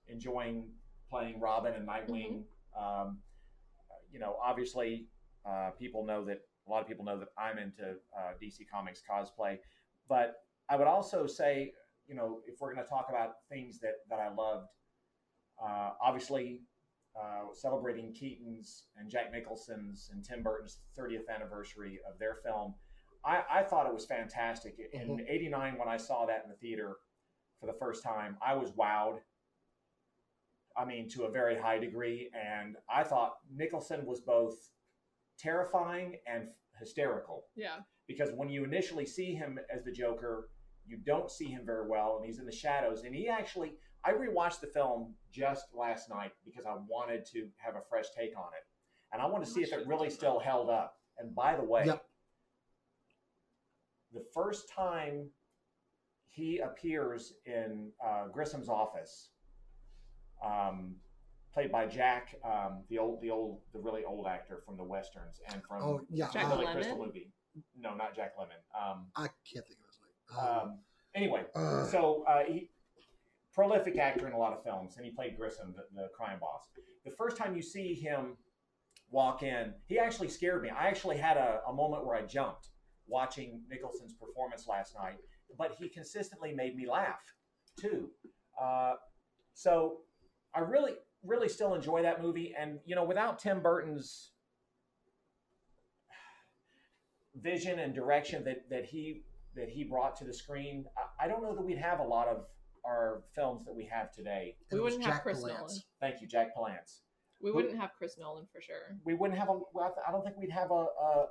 enjoying 0.07 0.69
playing 1.09 1.39
Robin 1.39 1.73
and 1.73 1.87
Nightwing. 1.87 2.43
Um, 2.77 3.19
you 4.11 4.19
know, 4.19 4.35
obviously, 4.43 5.07
uh, 5.45 5.69
people 5.79 6.05
know 6.05 6.25
that 6.25 6.39
a 6.67 6.69
lot 6.69 6.81
of 6.81 6.87
people 6.87 7.05
know 7.05 7.17
that 7.19 7.29
I'm 7.37 7.57
into 7.57 7.95
uh, 8.17 8.33
DC 8.41 8.67
Comics 8.69 9.01
cosplay, 9.09 9.57
but 10.07 10.35
I 10.69 10.75
would 10.75 10.87
also 10.87 11.27
say, 11.27 11.73
you 12.07 12.15
know, 12.15 12.39
if 12.47 12.59
we're 12.59 12.73
going 12.73 12.85
to 12.85 12.89
talk 12.89 13.07
about 13.09 13.35
things 13.49 13.79
that 13.79 13.95
that 14.09 14.19
I 14.19 14.33
loved, 14.33 14.67
uh, 15.61 15.91
obviously, 16.01 16.61
uh, 17.15 17.53
celebrating 17.53 18.13
Keaton's 18.13 18.83
and 18.97 19.09
Jack 19.09 19.31
Nicholson's 19.31 20.09
and 20.13 20.23
Tim 20.23 20.43
Burton's 20.43 20.79
30th 20.97 21.33
anniversary 21.33 21.99
of 22.09 22.19
their 22.19 22.35
film, 22.35 22.75
I, 23.25 23.43
I 23.49 23.63
thought 23.63 23.87
it 23.87 23.93
was 23.93 24.05
fantastic. 24.05 24.77
In 24.93 25.25
'89, 25.27 25.77
when 25.77 25.87
I 25.87 25.97
saw 25.97 26.25
that 26.25 26.43
in 26.43 26.49
the 26.49 26.57
theater 26.57 26.97
for 27.59 27.65
the 27.65 27.77
first 27.77 28.03
time, 28.03 28.37
I 28.45 28.55
was 28.55 28.71
wowed. 28.71 29.19
I 30.77 30.85
mean, 30.85 31.09
to 31.09 31.23
a 31.23 31.31
very 31.31 31.57
high 31.57 31.79
degree, 31.79 32.29
and 32.35 32.75
I 32.87 33.03
thought 33.03 33.37
Nicholson 33.51 34.05
was 34.05 34.21
both 34.21 34.69
terrifying 35.39 36.17
and 36.27 36.49
hysterical 36.79 37.45
Yeah. 37.55 37.77
Because 38.07 38.31
when 38.33 38.49
you 38.49 38.63
initially 38.63 39.05
see 39.05 39.33
him 39.33 39.59
as 39.73 39.83
the 39.83 39.91
Joker, 39.91 40.49
you 40.85 40.97
don't 40.97 41.29
see 41.29 41.45
him 41.45 41.63
very 41.65 41.87
well, 41.87 42.17
and 42.17 42.25
he's 42.25 42.39
in 42.39 42.45
the 42.45 42.51
shadows. 42.51 43.03
And 43.03 43.13
he 43.13 43.27
actually, 43.27 43.73
I 44.05 44.13
rewatched 44.13 44.61
the 44.61 44.67
film 44.67 45.13
just 45.31 45.65
last 45.73 46.09
night 46.09 46.31
because 46.45 46.65
I 46.65 46.75
wanted 46.87 47.25
to 47.33 47.47
have 47.57 47.75
a 47.75 47.81
fresh 47.89 48.05
take 48.17 48.37
on 48.37 48.49
it, 48.57 48.65
and 49.11 49.21
I 49.21 49.25
wanted 49.25 49.45
to 49.45 49.51
see 49.51 49.61
if 49.61 49.73
it 49.73 49.85
really 49.85 50.09
still 50.09 50.39
held 50.39 50.69
up. 50.69 50.97
And 51.19 51.35
by 51.35 51.55
the 51.55 51.63
way, 51.63 51.83
Yep. 51.85 52.05
the 54.13 54.25
first 54.33 54.69
time 54.69 55.29
he 56.29 56.59
appears 56.59 57.33
in 57.45 57.91
uh, 58.03 58.27
Grissom's 58.31 58.69
office, 58.69 59.31
um, 60.41 60.95
played 61.51 61.71
by 61.71 61.87
Jack, 61.87 62.35
um, 62.45 62.83
the 62.89 62.99
old, 62.99 63.19
the 63.21 63.31
old, 63.31 63.59
the 63.73 63.79
really 63.79 64.05
old 64.05 64.27
actor 64.27 64.61
from 64.65 64.77
the 64.77 64.83
westerns 64.83 65.41
and 65.51 65.61
from 65.63 65.81
Oh 65.81 66.01
yeah, 66.09 66.29
Jack 66.31 66.45
uh, 66.45 66.49
Billy 66.55 66.67
Crystal 66.71 66.97
movie. 66.97 67.31
No, 67.79 67.95
not 67.95 68.15
Jack 68.15 68.37
Lemmon. 68.37 68.61
Um, 68.75 69.07
I 69.15 69.27
can't 69.51 69.65
think 69.67 69.79
of 69.79 69.87
his 69.87 69.99
name. 70.01 70.39
Um, 70.39 70.59
um, 70.59 70.79
anyway, 71.15 71.43
uh, 71.55 71.85
so 71.85 72.23
uh, 72.27 72.43
he 72.47 72.69
prolific 73.53 73.97
actor 73.97 74.27
in 74.27 74.33
a 74.33 74.37
lot 74.37 74.53
of 74.53 74.63
films, 74.63 74.97
and 74.97 75.05
he 75.05 75.11
played 75.11 75.35
Grissom, 75.37 75.73
the, 75.75 75.83
the 75.99 76.09
crime 76.15 76.37
boss. 76.39 76.67
The 77.05 77.11
first 77.11 77.37
time 77.37 77.55
you 77.55 77.61
see 77.61 77.95
him 77.95 78.37
walk 79.09 79.41
in, 79.41 79.73
he 79.87 79.97
actually 79.97 80.27
scared 80.29 80.61
me. 80.61 80.69
I 80.69 80.87
actually 80.87 81.17
had 81.17 81.37
a, 81.37 81.61
a 81.67 81.73
moment 81.73 82.05
where 82.05 82.15
I 82.15 82.21
jumped 82.21 82.69
watching 83.07 83.61
Nicholson's 83.69 84.13
performance 84.13 84.67
last 84.67 84.93
night, 84.95 85.15
but 85.57 85.75
he 85.79 85.89
consistently 85.89 86.53
made 86.53 86.75
me 86.75 86.87
laugh 86.87 87.21
too. 87.79 88.09
Uh, 88.61 88.93
so 89.53 89.99
I 90.53 90.59
really, 90.59 90.93
really 91.23 91.49
still 91.49 91.73
enjoy 91.73 92.03
that 92.03 92.21
movie, 92.21 92.53
and 92.59 92.79
you 92.85 92.95
know, 92.95 93.03
without 93.03 93.39
Tim 93.39 93.61
Burton's 93.61 94.33
vision 97.41 97.79
and 97.79 97.93
direction 97.93 98.43
that 98.45 98.69
that 98.69 98.85
he 98.85 99.23
that 99.55 99.69
he 99.69 99.83
brought 99.83 100.15
to 100.17 100.23
the 100.23 100.33
screen, 100.33 100.85
I, 100.97 101.25
I 101.25 101.27
don't 101.27 101.41
know 101.41 101.55
that 101.55 101.63
we'd 101.63 101.77
have 101.77 101.99
a 101.99 102.03
lot 102.03 102.27
of 102.27 102.45
our 102.85 103.23
films 103.35 103.65
that 103.65 103.75
we 103.75 103.85
have 103.85 104.11
today. 104.11 104.55
We 104.71 104.79
wouldn't 104.79 105.03
have 105.03 105.15
Jack 105.15 105.23
Chris 105.23 105.39
Palance. 105.39 105.47
Nolan. 105.47 105.77
Thank 105.99 106.21
you, 106.21 106.27
Jack 106.27 106.55
Palance. 106.55 107.01
We 107.41 107.51
wouldn't 107.51 107.79
have 107.79 107.91
Chris 107.97 108.17
Nolan 108.17 108.47
for 108.51 108.61
sure. 108.61 108.97
We 109.03 109.13
wouldn't 109.13 109.37
have 109.37 109.49
a. 109.49 109.59
well, 109.73 109.95
I 110.07 110.11
don't 110.11 110.23
think 110.23 110.37
we'd 110.37 110.51
have 110.51 110.71
a. 110.71 110.85
a 110.85 111.25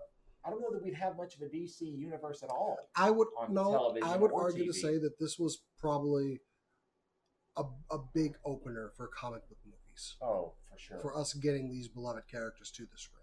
I 0.44 0.50
don't 0.50 0.60
know 0.60 0.70
that 0.72 0.84
we'd 0.84 0.94
have 0.94 1.16
much 1.16 1.34
of 1.34 1.42
a 1.42 1.46
DC 1.46 1.80
universe 1.80 2.44
at 2.44 2.50
all. 2.50 2.76
I 2.94 3.10
would 3.10 3.28
no. 3.50 3.96
I 4.02 4.16
would 4.16 4.30
or 4.30 4.44
argue 4.44 4.66
to 4.66 4.72
say 4.72 4.98
that 4.98 5.18
this 5.18 5.38
was 5.38 5.62
probably 5.78 6.40
a, 7.56 7.64
a 7.90 7.98
big 8.14 8.36
opener 8.44 8.92
for 8.96 9.08
comic 9.08 9.48
book 9.48 9.58
movies 9.64 10.16
Oh, 10.22 10.52
for 10.70 10.78
sure. 10.78 10.98
for 11.00 11.16
us 11.18 11.32
getting 11.34 11.70
these 11.70 11.88
beloved 11.88 12.28
characters 12.30 12.70
to 12.72 12.82
the 12.82 12.98
screen. 12.98 13.15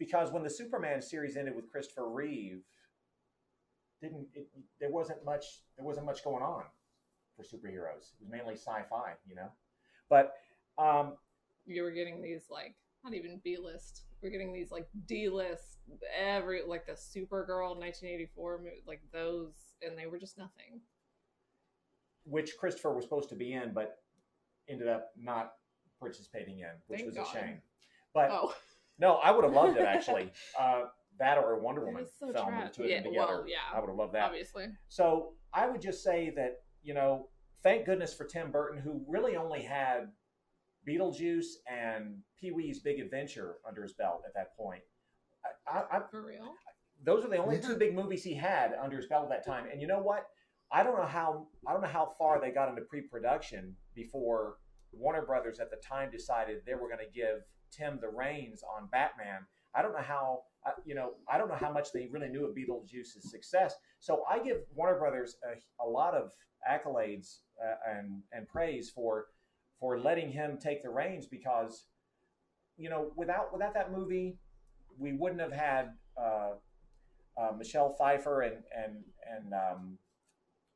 Because 0.00 0.32
when 0.32 0.42
the 0.42 0.50
Superman 0.50 1.00
series 1.00 1.36
ended 1.36 1.54
with 1.54 1.70
Christopher 1.70 2.10
Reeve, 2.10 2.62
didn't 4.02 4.26
it, 4.34 4.48
there 4.80 4.90
wasn't 4.90 5.24
much 5.24 5.44
there 5.76 5.86
wasn't 5.86 6.06
much 6.06 6.24
going 6.24 6.42
on 6.42 6.64
for 7.36 7.44
superheroes. 7.44 8.10
It 8.10 8.20
was 8.20 8.28
mainly 8.28 8.54
sci-fi, 8.54 9.12
you 9.28 9.36
know. 9.36 9.52
But 10.08 10.32
um, 10.76 11.12
You 11.66 11.84
were 11.84 11.92
getting 11.92 12.20
these 12.20 12.46
like 12.50 12.74
not 13.04 13.14
even 13.14 13.40
B 13.44 13.56
list 13.62 14.02
we're 14.22 14.30
getting 14.30 14.52
these 14.52 14.70
like 14.70 14.86
D-list 15.06 15.78
every 16.18 16.60
like 16.66 16.86
the 16.86 16.92
Supergirl 16.92 17.76
1984 17.76 18.58
movie, 18.58 18.82
like 18.86 19.00
those, 19.12 19.54
and 19.82 19.98
they 19.98 20.06
were 20.06 20.18
just 20.18 20.36
nothing. 20.36 20.80
which 22.24 22.56
Christopher 22.58 22.94
was 22.94 23.04
supposed 23.04 23.30
to 23.30 23.34
be 23.34 23.52
in, 23.54 23.72
but 23.72 23.98
ended 24.68 24.88
up 24.88 25.10
not 25.16 25.52
participating 25.98 26.60
in, 26.60 26.68
which 26.86 27.00
Thank 27.00 27.08
was 27.08 27.16
God. 27.16 27.26
a 27.28 27.38
shame. 27.38 27.62
But 28.12 28.28
Oh, 28.30 28.54
no, 29.00 29.14
I 29.16 29.30
would 29.30 29.44
have 29.44 29.52
loved 29.54 29.76
it 29.76 29.82
actually. 29.84 30.30
uh, 30.60 30.82
that 31.18 31.36
or 31.38 31.52
a 31.52 31.58
Wonder 31.58 31.84
Woman 31.84 32.06
so 32.18 32.32
film, 32.32 32.48
trash. 32.48 32.70
the 32.70 32.74
two 32.76 32.82
of 32.84 32.90
Yeah, 32.90 33.02
them 33.02 33.12
well, 33.14 33.26
together. 33.26 33.48
yeah. 33.48 33.56
I 33.76 33.80
would 33.80 33.88
have 33.88 33.96
loved 33.96 34.14
that. 34.14 34.22
obviously. 34.24 34.66
So 34.88 35.32
I 35.52 35.68
would 35.68 35.80
just 35.82 36.02
say 36.02 36.32
that, 36.36 36.56
you 36.82 36.94
know, 36.94 37.28
thank 37.62 37.84
goodness 37.84 38.14
for 38.14 38.24
Tim 38.24 38.50
Burton, 38.50 38.80
who 38.80 39.04
really 39.06 39.36
only 39.36 39.60
had 39.62 40.08
Beetlejuice 40.88 41.46
and 41.70 42.16
Pee 42.40 42.52
Wee's 42.52 42.80
Big 42.80 43.00
Adventure 43.00 43.56
under 43.68 43.82
his 43.82 43.92
belt 43.92 44.22
at 44.26 44.32
that 44.34 44.56
point. 44.56 44.82
I, 45.66 45.80
I, 45.80 45.98
I, 45.98 46.00
For 46.10 46.24
real? 46.24 46.54
those 47.04 47.24
are 47.24 47.28
the 47.28 47.36
only 47.36 47.58
two 47.60 47.76
big 47.76 47.94
movies 47.94 48.24
he 48.24 48.34
had 48.34 48.72
under 48.82 48.96
his 48.96 49.06
belt 49.06 49.24
at 49.24 49.30
that 49.30 49.46
time. 49.46 49.66
And 49.70 49.80
you 49.80 49.86
know 49.86 50.00
what? 50.00 50.26
I 50.72 50.82
don't 50.82 50.96
know 50.96 51.06
how 51.06 51.48
I 51.66 51.72
don't 51.72 51.82
know 51.82 51.88
how 51.88 52.12
far 52.18 52.40
they 52.40 52.50
got 52.50 52.68
into 52.68 52.82
pre-production 52.82 53.74
before 53.94 54.54
Warner 54.92 55.22
Brothers 55.26 55.58
at 55.60 55.70
the 55.70 55.76
time 55.76 56.10
decided 56.10 56.58
they 56.64 56.74
were 56.74 56.88
going 56.88 57.04
to 57.04 57.12
give 57.12 57.42
Tim 57.70 57.98
the 58.00 58.08
reins 58.08 58.62
on 58.62 58.88
Batman. 58.90 59.46
I 59.74 59.82
don't 59.82 59.92
know 59.92 60.02
how 60.02 60.42
uh, 60.66 60.72
you 60.84 60.94
know 60.94 61.12
I 61.28 61.38
don't 61.38 61.48
know 61.48 61.56
how 61.56 61.72
much 61.72 61.92
they 61.92 62.08
really 62.10 62.28
knew 62.28 62.46
of 62.46 62.54
Beetlejuice's 62.54 63.30
success. 63.30 63.74
So 63.98 64.24
I 64.30 64.38
give 64.40 64.58
Warner 64.74 64.98
Brothers 64.98 65.36
a, 65.44 65.84
a 65.84 65.86
lot 65.88 66.14
of 66.14 66.32
accolades 66.70 67.38
uh, 67.62 67.76
and 67.96 68.22
and 68.32 68.48
praise 68.48 68.90
for 68.90 69.26
for 69.78 69.98
letting 69.98 70.30
him 70.30 70.58
take 70.58 70.82
the 70.82 70.90
reins 70.90 71.26
because 71.26 71.86
you 72.76 72.90
know 72.90 73.12
without 73.16 73.52
without 73.52 73.74
that 73.74 73.92
movie 73.92 74.36
we 74.98 75.12
wouldn't 75.12 75.40
have 75.40 75.52
had 75.52 75.90
uh, 76.20 76.50
uh, 77.40 77.52
Michelle 77.56 77.94
Pfeiffer 77.98 78.42
and 78.42 78.56
and 78.76 79.02
and 79.26 79.54
um, 79.54 79.98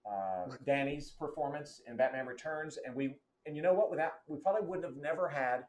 uh, 0.07 0.55
Danny's 0.67 1.11
performance 1.11 1.81
in 1.87 1.97
Batman 1.97 2.27
Returns, 2.27 2.79
and 2.85 2.95
we 2.95 3.15
and 3.47 3.57
you 3.57 3.63
know 3.63 3.75
what? 3.75 3.91
Without 3.91 4.13
we 4.27 4.39
probably 4.39 4.67
wouldn't 4.67 4.87
have 4.87 4.97
never 4.97 5.29
had 5.29 5.65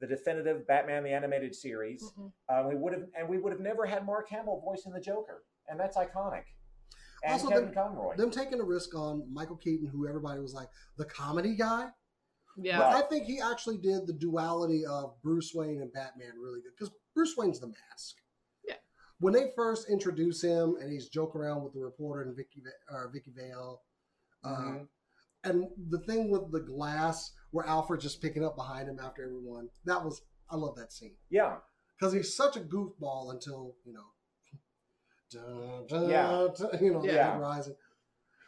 the 0.00 0.06
definitive 0.06 0.66
Batman 0.66 1.04
the 1.04 1.10
animated 1.10 1.54
series. 1.54 2.02
Mm-mm. 2.18 2.32
Uh, 2.48 2.68
we 2.68 2.74
would 2.74 2.92
have 2.92 3.02
and 3.18 3.28
we 3.28 3.38
would 3.38 3.52
have 3.52 3.60
never 3.60 3.84
had 3.86 4.04
Mark 4.06 4.28
Hamill 4.30 4.60
voicing 4.64 4.92
the 4.92 5.00
Joker, 5.00 5.44
and 5.68 5.78
that's 5.78 5.96
iconic. 5.96 6.44
And 7.22 7.34
Also, 7.34 7.48
Kevin 7.48 7.66
them- 7.66 7.74
Conroy. 7.74 8.16
Them 8.16 8.30
taking 8.30 8.60
a 8.60 8.64
risk 8.64 8.94
on 8.94 9.30
Michael 9.32 9.56
Keaton, 9.56 9.86
who 9.86 10.08
everybody 10.08 10.40
was 10.40 10.54
like 10.54 10.68
the 10.96 11.04
comedy 11.04 11.54
guy. 11.54 11.88
Yeah. 12.56 12.78
But 12.78 12.88
I 12.96 13.02
think 13.08 13.24
he 13.26 13.40
actually 13.40 13.76
did 13.78 14.06
the 14.06 14.14
duality 14.14 14.84
of 14.86 15.20
Bruce 15.22 15.52
Wayne 15.54 15.82
and 15.82 15.92
Batman 15.92 16.32
really 16.42 16.60
good 16.62 16.72
because 16.76 16.92
Bruce 17.14 17.36
Wayne's 17.36 17.60
the 17.60 17.68
mask. 17.68 18.16
Yeah. 18.66 18.74
When 19.20 19.32
they 19.34 19.52
first 19.54 19.88
introduce 19.90 20.42
him 20.42 20.76
and 20.80 20.90
he's 20.90 21.08
joking 21.10 21.40
around 21.42 21.62
with 21.62 21.74
the 21.74 21.80
reporter 21.80 22.22
and 22.22 22.34
Vicki 22.36 22.62
Va- 22.62 22.94
or 22.94 23.10
Vicki 23.12 23.32
Vale, 23.36 23.82
uh, 24.44 24.48
Mhm. 24.48 24.88
And 25.44 25.64
the 25.88 25.98
thing 26.00 26.30
with 26.30 26.50
the 26.52 26.60
glass 26.60 27.32
where 27.50 27.66
Alfred 27.66 28.00
just 28.00 28.20
picking 28.22 28.44
up 28.44 28.56
behind 28.56 28.88
him 28.88 28.98
after 29.02 29.22
everyone 29.24 29.68
that 29.84 30.04
was 30.04 30.22
I 30.50 30.56
love 30.56 30.76
that 30.76 30.92
scene 30.92 31.14
yeah, 31.30 31.56
because 31.98 32.12
he's 32.12 32.34
such 32.34 32.56
a 32.56 32.60
goofball 32.60 33.30
until 33.32 33.74
you 33.84 33.92
know, 33.92 34.06
dun, 35.30 35.86
dun, 35.88 36.08
Yeah. 36.10 36.48
dun, 36.56 36.84
you 36.84 36.92
know, 36.92 37.02
the 37.02 37.08
Yeah. 37.12 37.38
Rising. 37.38 37.76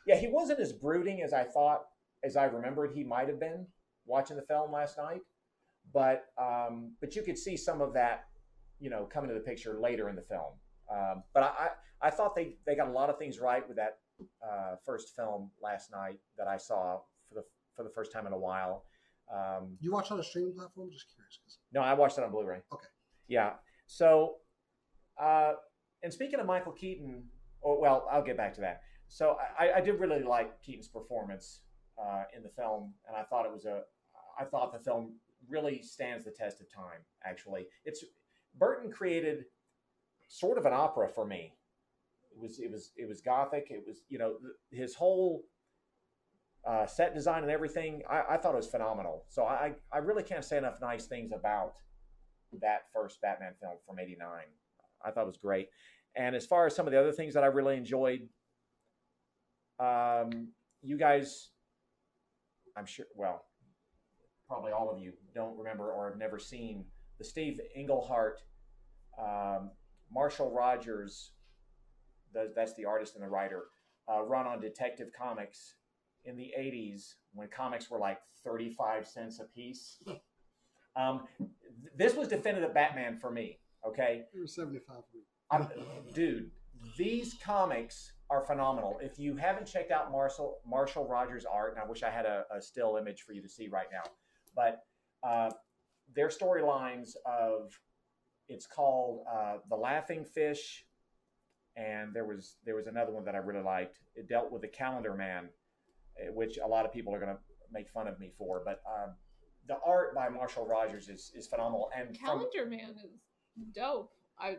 yeah. 0.06 0.16
He 0.16 0.28
wasn't 0.28 0.60
as 0.60 0.72
brooding 0.72 1.22
as 1.22 1.32
I 1.32 1.44
thought, 1.44 1.82
as 2.24 2.36
I 2.36 2.44
remembered 2.44 2.92
he 2.94 3.04
might 3.04 3.28
have 3.28 3.38
been 3.40 3.66
watching 4.06 4.36
the 4.36 4.42
film 4.42 4.72
last 4.72 4.98
night. 4.98 5.20
But 5.92 6.26
um, 6.38 6.92
but 7.00 7.14
you 7.16 7.22
could 7.22 7.36
see 7.38 7.56
some 7.56 7.80
of 7.80 7.92
that, 7.94 8.26
you 8.78 8.88
know, 8.90 9.04
coming 9.04 9.28
to 9.28 9.34
the 9.34 9.40
picture 9.40 9.78
later 9.80 10.08
in 10.08 10.16
the 10.16 10.22
film. 10.22 10.52
Um, 10.92 11.22
but 11.34 11.42
I, 11.42 11.46
I 11.46 11.68
I 12.08 12.10
thought 12.10 12.34
they 12.36 12.56
they 12.66 12.74
got 12.76 12.88
a 12.88 12.92
lot 12.92 13.10
of 13.10 13.18
things 13.18 13.38
right 13.40 13.66
with 13.66 13.76
that 13.78 13.98
uh, 14.42 14.76
first 14.84 15.14
film 15.14 15.50
last 15.62 15.90
night 15.90 16.18
that 16.36 16.48
I 16.48 16.56
saw 16.56 17.00
for 17.28 17.34
the 17.34 17.44
for 17.74 17.82
the 17.84 17.90
first 17.90 18.12
time 18.12 18.26
in 18.26 18.32
a 18.32 18.38
while. 18.38 18.84
Um, 19.32 19.76
You 19.80 19.92
watch 19.92 20.10
on 20.10 20.20
a 20.20 20.22
streaming 20.24 20.54
platform? 20.54 20.90
Just 20.90 21.06
curious. 21.14 21.38
'cause- 21.42 21.58
no, 21.72 21.80
I 21.80 21.94
watched 21.94 22.18
it 22.18 22.24
on 22.24 22.30
Blu-ray. 22.30 22.62
Okay. 22.72 22.86
Yeah. 23.28 23.54
So, 23.86 24.40
uh, 25.18 25.54
and 26.02 26.12
speaking 26.12 26.40
of 26.40 26.46
Michael 26.46 26.72
Keaton, 26.72 27.30
oh, 27.62 27.78
well, 27.78 28.06
I'll 28.10 28.22
get 28.22 28.36
back 28.36 28.52
to 28.54 28.60
that. 28.62 28.82
So 29.08 29.38
I, 29.58 29.72
I 29.74 29.80
did 29.80 30.00
really 30.00 30.22
like 30.22 30.60
Keaton's 30.62 30.88
performance 30.88 31.62
uh, 31.98 32.24
in 32.36 32.42
the 32.42 32.48
film, 32.50 32.94
and 33.06 33.16
I 33.16 33.22
thought 33.22 33.46
it 33.46 33.52
was 33.52 33.64
a, 33.64 33.84
I 34.38 34.44
thought 34.44 34.72
the 34.72 34.78
film 34.80 35.18
really 35.48 35.82
stands 35.82 36.24
the 36.24 36.30
test 36.30 36.60
of 36.60 36.70
time. 36.72 37.00
Actually, 37.24 37.68
it's 37.84 38.04
Burton 38.56 38.90
created 38.90 39.46
sort 40.28 40.58
of 40.58 40.66
an 40.66 40.72
opera 40.72 41.08
for 41.08 41.24
me. 41.26 41.54
It 42.34 42.40
was, 42.40 42.58
it 42.58 42.70
was, 42.70 42.92
it 42.96 43.08
was 43.08 43.20
gothic. 43.20 43.68
It 43.70 43.82
was, 43.86 44.02
you 44.08 44.18
know, 44.18 44.34
his 44.70 44.94
whole 44.94 45.44
uh, 46.66 46.86
set 46.86 47.14
design 47.14 47.42
and 47.42 47.50
everything. 47.50 48.02
I, 48.08 48.22
I 48.30 48.36
thought 48.36 48.54
it 48.54 48.58
was 48.58 48.68
phenomenal. 48.68 49.24
So 49.28 49.44
I, 49.44 49.72
I 49.92 49.98
really 49.98 50.22
can't 50.22 50.44
say 50.44 50.58
enough 50.58 50.78
nice 50.80 51.06
things 51.06 51.32
about 51.32 51.74
that 52.60 52.82
first 52.92 53.20
Batman 53.20 53.52
film 53.60 53.74
from 53.86 53.98
'89. 53.98 54.28
I 55.04 55.10
thought 55.10 55.22
it 55.22 55.26
was 55.26 55.36
great. 55.36 55.68
And 56.14 56.36
as 56.36 56.46
far 56.46 56.66
as 56.66 56.76
some 56.76 56.86
of 56.86 56.92
the 56.92 57.00
other 57.00 57.12
things 57.12 57.34
that 57.34 57.42
I 57.42 57.46
really 57.46 57.76
enjoyed, 57.76 58.28
um, 59.80 60.48
you 60.82 60.98
guys, 60.98 61.50
I'm 62.76 62.86
sure, 62.86 63.06
well, 63.16 63.46
probably 64.46 64.72
all 64.72 64.90
of 64.90 64.98
you 64.98 65.14
don't 65.34 65.56
remember 65.56 65.90
or 65.90 66.10
have 66.10 66.18
never 66.18 66.38
seen 66.38 66.84
the 67.18 67.24
Steve 67.24 67.58
Englehart, 67.74 68.42
um, 69.18 69.70
Marshall 70.12 70.52
Rogers, 70.52 71.32
the, 72.32 72.52
that's 72.54 72.74
the 72.74 72.84
artist 72.84 73.14
and 73.14 73.24
the 73.24 73.28
writer, 73.28 73.64
uh, 74.12 74.22
run 74.22 74.46
on 74.46 74.60
Detective 74.60 75.10
Comics 75.16 75.74
in 76.24 76.36
the 76.36 76.52
80s 76.58 77.14
when 77.34 77.48
comics 77.48 77.90
were 77.90 77.98
like 77.98 78.18
35 78.44 79.06
cents 79.06 79.40
a 79.40 79.44
piece. 79.44 80.02
Um, 80.94 81.22
th- 81.38 81.50
this 81.96 82.14
was 82.14 82.28
definitive 82.28 82.74
Batman 82.74 83.16
for 83.16 83.30
me. 83.30 83.60
Okay, 83.86 84.24
It 84.34 84.40
was 84.40 84.54
75 84.54 84.96
dude, 86.12 86.50
these 86.96 87.34
comics 87.42 88.12
are 88.30 88.44
phenomenal. 88.44 88.98
If 89.02 89.18
you 89.18 89.36
haven't 89.36 89.66
checked 89.66 89.90
out 89.90 90.10
Marshall 90.10 90.58
Marshall 90.66 91.06
Rogers' 91.06 91.44
art, 91.44 91.72
and 91.72 91.82
I 91.82 91.86
wish 91.86 92.02
I 92.02 92.10
had 92.10 92.26
a, 92.26 92.44
a 92.54 92.60
still 92.60 92.96
image 92.96 93.22
for 93.22 93.32
you 93.32 93.42
to 93.42 93.48
see 93.48 93.68
right 93.68 93.86
now, 93.92 94.02
but 94.54 94.84
uh, 95.26 95.50
their 96.14 96.28
storylines 96.28 97.10
of 97.26 97.78
it's 98.48 98.66
called 98.66 99.24
uh, 99.32 99.56
the 99.68 99.76
Laughing 99.76 100.24
Fish, 100.24 100.84
and 101.76 102.12
there 102.14 102.24
was 102.24 102.56
there 102.64 102.76
was 102.76 102.86
another 102.86 103.12
one 103.12 103.24
that 103.24 103.34
I 103.34 103.38
really 103.38 103.62
liked. 103.64 103.98
It 104.14 104.28
dealt 104.28 104.50
with 104.52 104.62
the 104.62 104.68
Calendar 104.68 105.14
Man, 105.14 105.48
eh, 106.20 106.28
which 106.32 106.58
a 106.58 106.66
lot 106.66 106.84
of 106.84 106.92
people 106.92 107.14
are 107.14 107.20
going 107.20 107.34
to 107.34 107.40
make 107.72 107.88
fun 107.90 108.06
of 108.06 108.18
me 108.20 108.30
for, 108.36 108.62
but 108.64 108.80
um, 108.86 109.14
the 109.68 109.76
art 109.84 110.14
by 110.14 110.28
Marshall 110.28 110.66
Rogers 110.66 111.08
is 111.08 111.32
is 111.34 111.46
phenomenal. 111.46 111.90
And 111.96 112.16
from, 112.16 112.26
Calendar 112.26 112.66
Man 112.68 112.90
is 112.90 113.06
dope. 113.74 114.10
I 114.38 114.56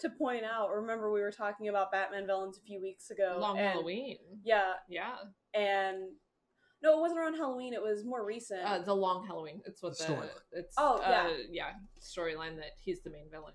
To 0.00 0.10
point 0.10 0.44
out, 0.44 0.70
remember 0.70 1.10
we 1.12 1.20
were 1.20 1.30
talking 1.32 1.68
about 1.68 1.90
Batman 1.92 2.26
villains 2.26 2.58
a 2.58 2.62
few 2.62 2.80
weeks 2.82 3.10
ago. 3.10 3.38
Long 3.40 3.58
and- 3.58 3.68
Halloween. 3.68 4.18
Yeah, 4.42 4.74
Yeah. 4.88 5.14
and 5.54 6.10
no, 6.82 6.98
it 6.98 7.00
wasn't 7.00 7.20
around 7.20 7.34
Halloween. 7.36 7.72
It 7.72 7.80
was 7.82 8.04
more 8.04 8.24
recent. 8.26 8.60
Uh, 8.62 8.80
the 8.80 8.92
Long 8.94 9.24
Halloween. 9.26 9.62
It's 9.64 9.82
what 9.82 9.96
The 9.96 10.04
the, 10.04 10.12
storyline. 10.12 10.28
it's 10.52 10.74
Oh, 10.76 10.98
yeah. 11.00 11.22
uh, 11.28 11.36
yeah 11.48 11.70
storyline 11.98 12.56
that 12.56 12.72
he's 12.78 13.00
the 13.02 13.10
main 13.10 13.30
villain. 13.30 13.52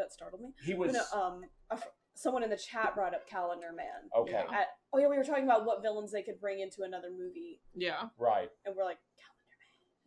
That 0.00 0.12
startled 0.12 0.40
me. 0.42 0.48
he 0.64 0.74
was 0.74 0.92
No, 0.92 1.04
um, 1.20 1.42
a 1.70 1.78
someone 2.16 2.42
in 2.42 2.50
the 2.50 2.56
chat 2.56 2.94
brought 2.94 3.14
up 3.14 3.26
Calendar 3.28 3.72
Man. 3.74 4.10
okay, 4.16 4.38
At, 4.52 4.68
oh 4.92 4.98
yeah, 4.98 5.08
we 5.08 5.16
were 5.16 5.24
talking 5.24 5.44
about 5.44 5.64
what 5.64 5.80
villains 5.82 6.10
they 6.12 6.22
could 6.22 6.40
bring 6.40 6.60
into 6.60 6.82
another 6.82 7.08
movie, 7.10 7.60
Yeah. 7.74 8.08
right. 8.18 8.50
and 8.66 8.74
we're 8.76 8.84
like, 8.84 8.98
Calendar 9.16 9.56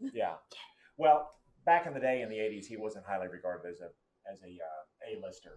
Man. 0.01 0.11
Yeah. 0.15 0.33
Well, 0.95 1.31
back 1.65 1.87
in 1.87 1.95
the 1.95 1.99
day 1.99 2.21
in 2.21 2.29
the 2.29 2.35
'80s, 2.37 2.65
he 2.67 2.77
wasn't 2.77 3.05
highly 3.07 3.27
regarded 3.27 3.67
as 3.67 3.81
a 3.81 3.89
as 4.31 4.41
a 4.43 4.45
uh, 4.45 5.17
A-lister, 5.19 5.53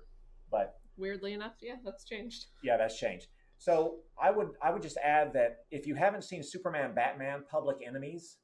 but 0.51 0.77
Weirdly 0.97 1.35
enough, 1.35 1.53
yeah, 1.61 1.75
that's 1.85 2.05
changed. 2.07 2.47
yeah, 2.65 2.79
that's 2.79 2.99
changed. 2.99 3.27
So 3.59 3.97
I 4.19 4.31
would 4.31 4.49
I 4.63 4.71
would 4.73 4.81
just 4.81 4.97
add 4.97 5.35
that 5.35 5.59
if 5.71 5.87
you 5.87 5.95
haven't 5.95 6.25
seen 6.25 6.43
Superman, 6.43 6.95
Batman, 6.95 7.45
Public 7.51 7.77
Enemies, 7.87 8.39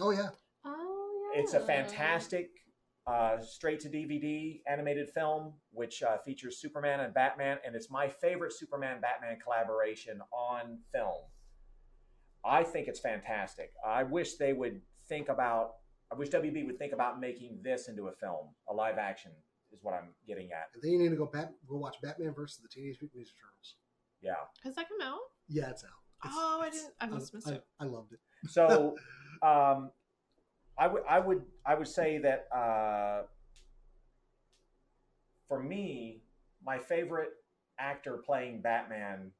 Oh 0.00 0.10
yeah, 0.12 0.28
Oh 0.64 1.32
yeah. 1.34 1.40
it's 1.42 1.54
a 1.54 1.60
fantastic 1.60 2.50
uh, 3.06 3.40
straight 3.40 3.80
to 3.80 3.88
DVD 3.88 4.60
animated 4.68 5.08
film 5.10 5.52
which 5.70 6.02
uh, 6.02 6.18
features 6.18 6.58
Superman 6.60 7.00
and 7.00 7.14
Batman, 7.14 7.58
and 7.64 7.76
it's 7.76 7.90
my 7.90 8.08
favorite 8.08 8.52
Superman 8.52 9.00
Batman 9.00 9.38
collaboration 9.42 10.20
on 10.32 10.78
film. 10.92 11.22
I 12.44 12.62
think 12.62 12.88
it's 12.88 13.00
fantastic. 13.00 13.72
I 13.86 14.02
wish 14.04 14.34
they 14.36 14.52
would 14.52 14.80
think 15.08 15.28
about. 15.28 15.74
I 16.12 16.14
wish 16.14 16.28
WB 16.30 16.66
would 16.66 16.78
think 16.78 16.92
about 16.92 17.20
making 17.20 17.58
this 17.64 17.88
into 17.88 18.06
a 18.08 18.12
film, 18.12 18.48
a 18.68 18.72
live 18.74 18.96
action, 18.98 19.32
is 19.72 19.80
what 19.82 19.94
I'm 19.94 20.10
getting 20.28 20.50
at. 20.52 20.68
and 20.74 20.82
then 20.82 20.92
you 20.92 20.98
need 21.00 21.08
to 21.10 21.16
go 21.16 21.26
back, 21.26 21.48
go 21.68 21.76
watch 21.78 21.96
Batman 22.02 22.32
versus 22.32 22.58
the 22.62 22.68
Teenage 22.68 22.98
Mutant 23.00 23.22
Ninja 23.22 23.34
Turtles. 23.40 23.74
Yeah. 24.22 24.34
Has 24.62 24.76
that 24.76 24.88
come 24.88 25.00
out? 25.02 25.18
Yeah, 25.48 25.70
it's 25.70 25.82
out. 25.84 25.90
It's- 26.24 26.32
Oh, 26.38 26.60
I 26.62 26.70
didn't- 26.70 26.92
I 27.00 27.06
must 27.06 27.34
miss 27.34 27.46
I, 27.48 27.54
it. 27.54 27.64
I 27.80 27.84
loved 27.84 28.12
it. 28.12 28.20
So, 28.48 28.96
um, 29.42 29.90
I 30.78 30.86
would 30.88 31.02
I 31.08 31.18
would 31.18 31.42
I 31.64 31.74
would 31.74 31.88
say 31.88 32.18
that 32.18 32.48
uh, 32.54 33.22
for 35.48 35.62
me, 35.62 36.22
my 36.64 36.78
favorite 36.78 37.30
actor 37.78 38.22
playing 38.24 38.60
Batman, 38.60 39.30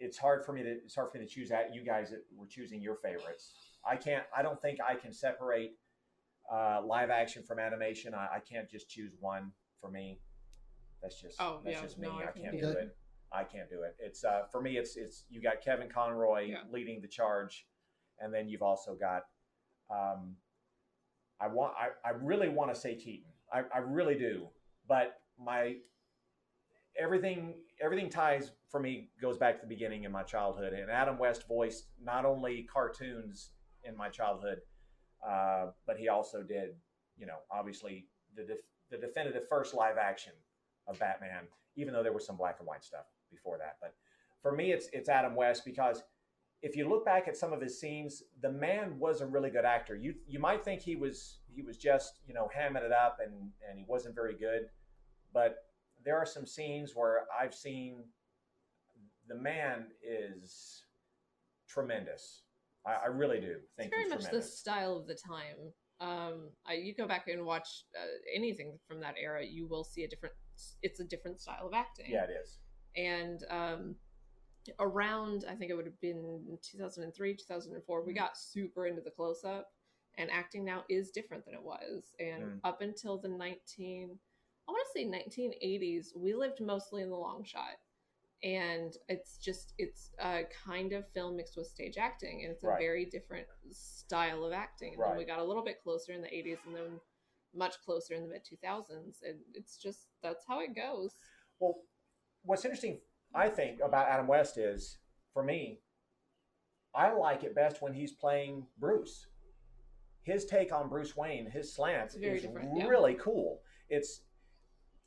it's 0.00 0.18
hard 0.18 0.44
for 0.44 0.52
me 0.52 0.62
to 0.62 0.70
it's 0.70 0.94
hard 0.94 1.12
for 1.12 1.18
me 1.18 1.24
to 1.26 1.30
choose 1.30 1.48
that. 1.48 1.74
You 1.74 1.84
guys 1.84 2.10
that 2.10 2.24
were 2.36 2.46
choosing 2.46 2.80
your 2.80 2.96
favorites. 2.96 3.52
I 3.88 3.96
can't. 3.96 4.24
I 4.36 4.42
don't 4.42 4.60
think 4.60 4.78
I 4.86 4.94
can 4.94 5.12
separate 5.12 5.72
uh, 6.52 6.82
live 6.84 7.10
action 7.10 7.42
from 7.42 7.58
animation. 7.58 8.14
I, 8.14 8.36
I 8.36 8.38
can't 8.40 8.68
just 8.68 8.88
choose 8.88 9.12
one 9.20 9.52
for 9.80 9.90
me. 9.90 10.20
That's 11.02 11.20
just 11.20 11.40
Oh, 11.40 11.60
that's 11.64 11.76
yeah, 11.76 11.86
just 11.86 11.98
me. 11.98 12.08
no, 12.08 12.14
I 12.14 12.24
I 12.24 12.30
can 12.32 12.42
can't 12.42 12.52
do 12.52 12.66
that. 12.66 12.78
it. 12.78 12.96
I 13.32 13.44
can't 13.44 13.68
do 13.68 13.82
it. 13.82 13.96
It's 13.98 14.24
uh, 14.24 14.42
for 14.52 14.60
me. 14.60 14.76
It's 14.76 14.96
it's 14.96 15.24
you 15.30 15.40
got 15.40 15.62
Kevin 15.64 15.88
Conroy 15.88 16.48
Yeah. 16.50 16.58
leading 16.70 17.00
the 17.00 17.08
charge, 17.08 17.66
and 18.20 18.32
then 18.34 18.48
you've 18.48 18.62
also 18.62 18.94
got. 18.94 19.22
Um, 19.90 20.36
I 21.40 21.48
want. 21.48 21.74
I, 21.78 22.08
I 22.08 22.12
really 22.12 22.48
want 22.48 22.72
to 22.74 22.80
say 22.80 22.94
Keaton. 22.94 23.30
I, 23.52 23.62
I 23.74 23.78
really 23.78 24.16
do, 24.16 24.48
but 24.88 25.20
my 25.38 25.76
everything 26.98 27.54
everything 27.80 28.08
ties 28.08 28.52
for 28.70 28.80
me 28.80 29.08
goes 29.20 29.36
back 29.36 29.56
to 29.56 29.60
the 29.62 29.66
beginning 29.66 30.04
in 30.04 30.12
my 30.12 30.22
childhood 30.22 30.72
and 30.72 30.90
adam 30.90 31.18
west 31.18 31.46
voiced 31.48 31.86
not 32.02 32.24
only 32.24 32.66
cartoons 32.72 33.50
in 33.82 33.96
my 33.96 34.08
childhood 34.08 34.58
uh, 35.26 35.66
but 35.86 35.96
he 35.96 36.08
also 36.08 36.42
did 36.42 36.70
you 37.16 37.26
know 37.26 37.38
obviously 37.50 38.06
the, 38.36 38.44
def- 38.44 38.58
the 38.90 38.96
definitive 38.96 39.42
first 39.48 39.74
live 39.74 39.96
action 39.98 40.32
of 40.86 40.98
batman 40.98 41.44
even 41.76 41.92
though 41.92 42.02
there 42.02 42.12
was 42.12 42.26
some 42.26 42.36
black 42.36 42.56
and 42.58 42.68
white 42.68 42.84
stuff 42.84 43.06
before 43.30 43.58
that 43.58 43.76
but 43.80 43.94
for 44.40 44.52
me 44.52 44.70
it's 44.70 44.88
it's 44.92 45.08
adam 45.08 45.34
west 45.34 45.64
because 45.64 46.02
if 46.66 46.74
you 46.74 46.88
look 46.88 47.04
back 47.04 47.28
at 47.28 47.36
some 47.36 47.52
of 47.52 47.60
his 47.60 47.78
scenes 47.78 48.22
the 48.40 48.50
man 48.50 48.98
was 48.98 49.20
a 49.20 49.26
really 49.26 49.50
good 49.50 49.64
actor 49.64 49.94
you 49.94 50.14
you 50.26 50.38
might 50.38 50.64
think 50.64 50.80
he 50.80 50.96
was 50.96 51.38
he 51.54 51.62
was 51.62 51.76
just 51.76 52.20
you 52.26 52.34
know 52.34 52.48
hamming 52.56 52.84
it 52.84 52.92
up 52.92 53.18
and 53.24 53.32
and 53.68 53.78
he 53.78 53.84
wasn't 53.86 54.14
very 54.14 54.34
good 54.34 54.62
but 55.32 55.56
there 56.04 56.16
are 56.16 56.26
some 56.26 56.46
scenes 56.46 56.92
where 56.94 57.26
I've 57.38 57.54
seen 57.54 58.04
the 59.28 59.34
man 59.34 59.86
is 60.02 60.84
tremendous. 61.68 62.42
I, 62.86 63.04
I 63.04 63.06
really 63.06 63.40
do 63.40 63.56
think 63.76 63.92
it's 63.92 63.96
very 63.96 64.08
much 64.08 64.30
the 64.30 64.42
style 64.42 64.96
of 64.96 65.06
the 65.06 65.16
time. 65.16 65.72
Um, 66.00 66.50
I, 66.66 66.74
you 66.74 66.94
go 66.94 67.06
back 67.06 67.28
and 67.28 67.44
watch 67.44 67.84
uh, 67.98 68.06
anything 68.34 68.78
from 68.86 69.00
that 69.00 69.14
era, 69.20 69.44
you 69.44 69.66
will 69.66 69.84
see 69.84 70.04
a 70.04 70.08
different. 70.08 70.34
It's 70.82 71.00
a 71.00 71.04
different 71.04 71.40
style 71.40 71.66
of 71.66 71.74
acting. 71.74 72.06
yeah, 72.08 72.24
it 72.24 72.30
is. 72.42 72.58
and 72.96 73.40
um, 73.50 73.96
around 74.78 75.44
I 75.48 75.54
think 75.54 75.70
it 75.70 75.74
would 75.74 75.86
have 75.86 76.00
been 76.00 76.58
2003, 76.62 77.36
2004, 77.36 78.02
we 78.02 78.12
Mm. 78.12 78.16
got 78.16 78.36
super 78.36 78.86
into 78.86 79.02
the 79.02 79.10
close 79.10 79.44
up, 79.44 79.72
and 80.16 80.30
acting 80.30 80.64
now 80.64 80.84
is 80.88 81.10
different 81.10 81.44
than 81.44 81.54
it 81.54 81.62
was. 81.62 82.14
And 82.20 82.44
Mm. 82.44 82.60
up 82.64 82.80
until 82.80 83.18
the 83.18 83.28
19, 83.28 84.18
I 84.68 84.72
want 84.72 84.86
to 84.86 84.98
say 84.98 85.04
1980s, 85.04 86.14
we 86.16 86.34
lived 86.34 86.60
mostly 86.60 87.02
in 87.02 87.10
the 87.10 87.16
long 87.16 87.44
shot. 87.44 87.78
And 88.42 88.94
it's 89.08 89.38
just, 89.38 89.72
it's 89.78 90.10
a 90.18 90.44
kind 90.66 90.92
of 90.92 91.08
film 91.12 91.36
mixed 91.36 91.56
with 91.56 91.66
stage 91.66 91.96
acting, 91.96 92.42
and 92.42 92.52
it's 92.52 92.62
a 92.62 92.68
Right. 92.68 92.78
very 92.78 93.06
different 93.06 93.46
style 93.70 94.44
of 94.44 94.52
acting. 94.52 94.94
And 94.94 95.02
then 95.02 95.16
we 95.16 95.24
got 95.24 95.38
a 95.38 95.44
little 95.44 95.64
bit 95.64 95.82
closer 95.82 96.12
in 96.12 96.20
the 96.20 96.28
80s, 96.28 96.58
and 96.66 96.76
then 96.76 97.00
much 97.54 97.80
closer 97.84 98.14
in 98.14 98.22
the 98.22 98.28
mid 98.28 98.44
2000s. 98.44 99.22
And 99.22 99.38
it's 99.54 99.78
just, 99.78 100.08
that's 100.22 100.44
how 100.46 100.60
it 100.60 100.74
goes. 100.74 101.14
Well, 101.58 101.76
what's 102.42 102.64
interesting, 102.64 103.00
I 103.34 103.48
think, 103.48 103.80
about 103.84 104.08
Adam 104.08 104.26
West 104.26 104.58
is, 104.58 104.98
for 105.32 105.42
me, 105.42 105.80
I 106.94 107.12
like 107.12 107.42
it 107.42 107.54
best 107.54 107.82
when 107.82 107.92
he's 107.92 108.12
playing 108.12 108.66
Bruce. 108.78 109.26
His 110.22 110.44
take 110.44 110.72
on 110.72 110.88
Bruce 110.88 111.16
Wayne, 111.16 111.50
his 111.50 111.74
slant, 111.74 112.14
is 112.20 112.44
yeah. 112.44 112.86
really 112.86 113.14
cool. 113.14 113.60
It's, 113.88 114.20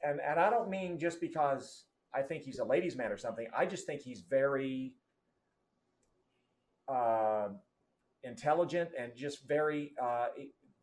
and 0.03 0.19
and 0.19 0.39
I 0.39 0.49
don't 0.49 0.69
mean 0.69 0.99
just 0.99 1.19
because 1.19 1.85
I 2.13 2.21
think 2.21 2.43
he's 2.43 2.59
a 2.59 2.65
ladies' 2.65 2.95
man 2.95 3.11
or 3.11 3.17
something. 3.17 3.47
I 3.57 3.65
just 3.65 3.87
think 3.87 4.01
he's 4.01 4.21
very 4.21 4.93
uh, 6.87 7.49
intelligent 8.23 8.91
and 8.99 9.15
just 9.15 9.47
very. 9.47 9.93
Uh, 10.01 10.27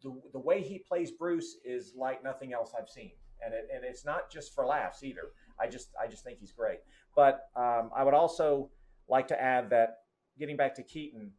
the, 0.02 0.20
the 0.32 0.40
way 0.40 0.62
he 0.62 0.78
plays 0.78 1.10
Bruce 1.12 1.56
is 1.64 1.94
like 1.96 2.22
nothing 2.24 2.52
else 2.52 2.72
I've 2.78 2.88
seen, 2.88 3.12
and 3.44 3.54
it, 3.54 3.68
and 3.74 3.84
it's 3.84 4.04
not 4.04 4.30
just 4.30 4.54
for 4.54 4.66
laughs 4.66 5.02
either. 5.04 5.30
I 5.60 5.66
just 5.68 5.88
I 6.02 6.06
just 6.08 6.24
think 6.24 6.38
he's 6.38 6.52
great. 6.52 6.78
But 7.16 7.48
um, 7.56 7.90
I 7.96 8.02
would 8.04 8.14
also 8.14 8.70
like 9.08 9.28
to 9.28 9.40
add 9.40 9.70
that 9.70 9.98
getting 10.38 10.56
back 10.56 10.74
to 10.76 10.82
Keaton, 10.82 11.32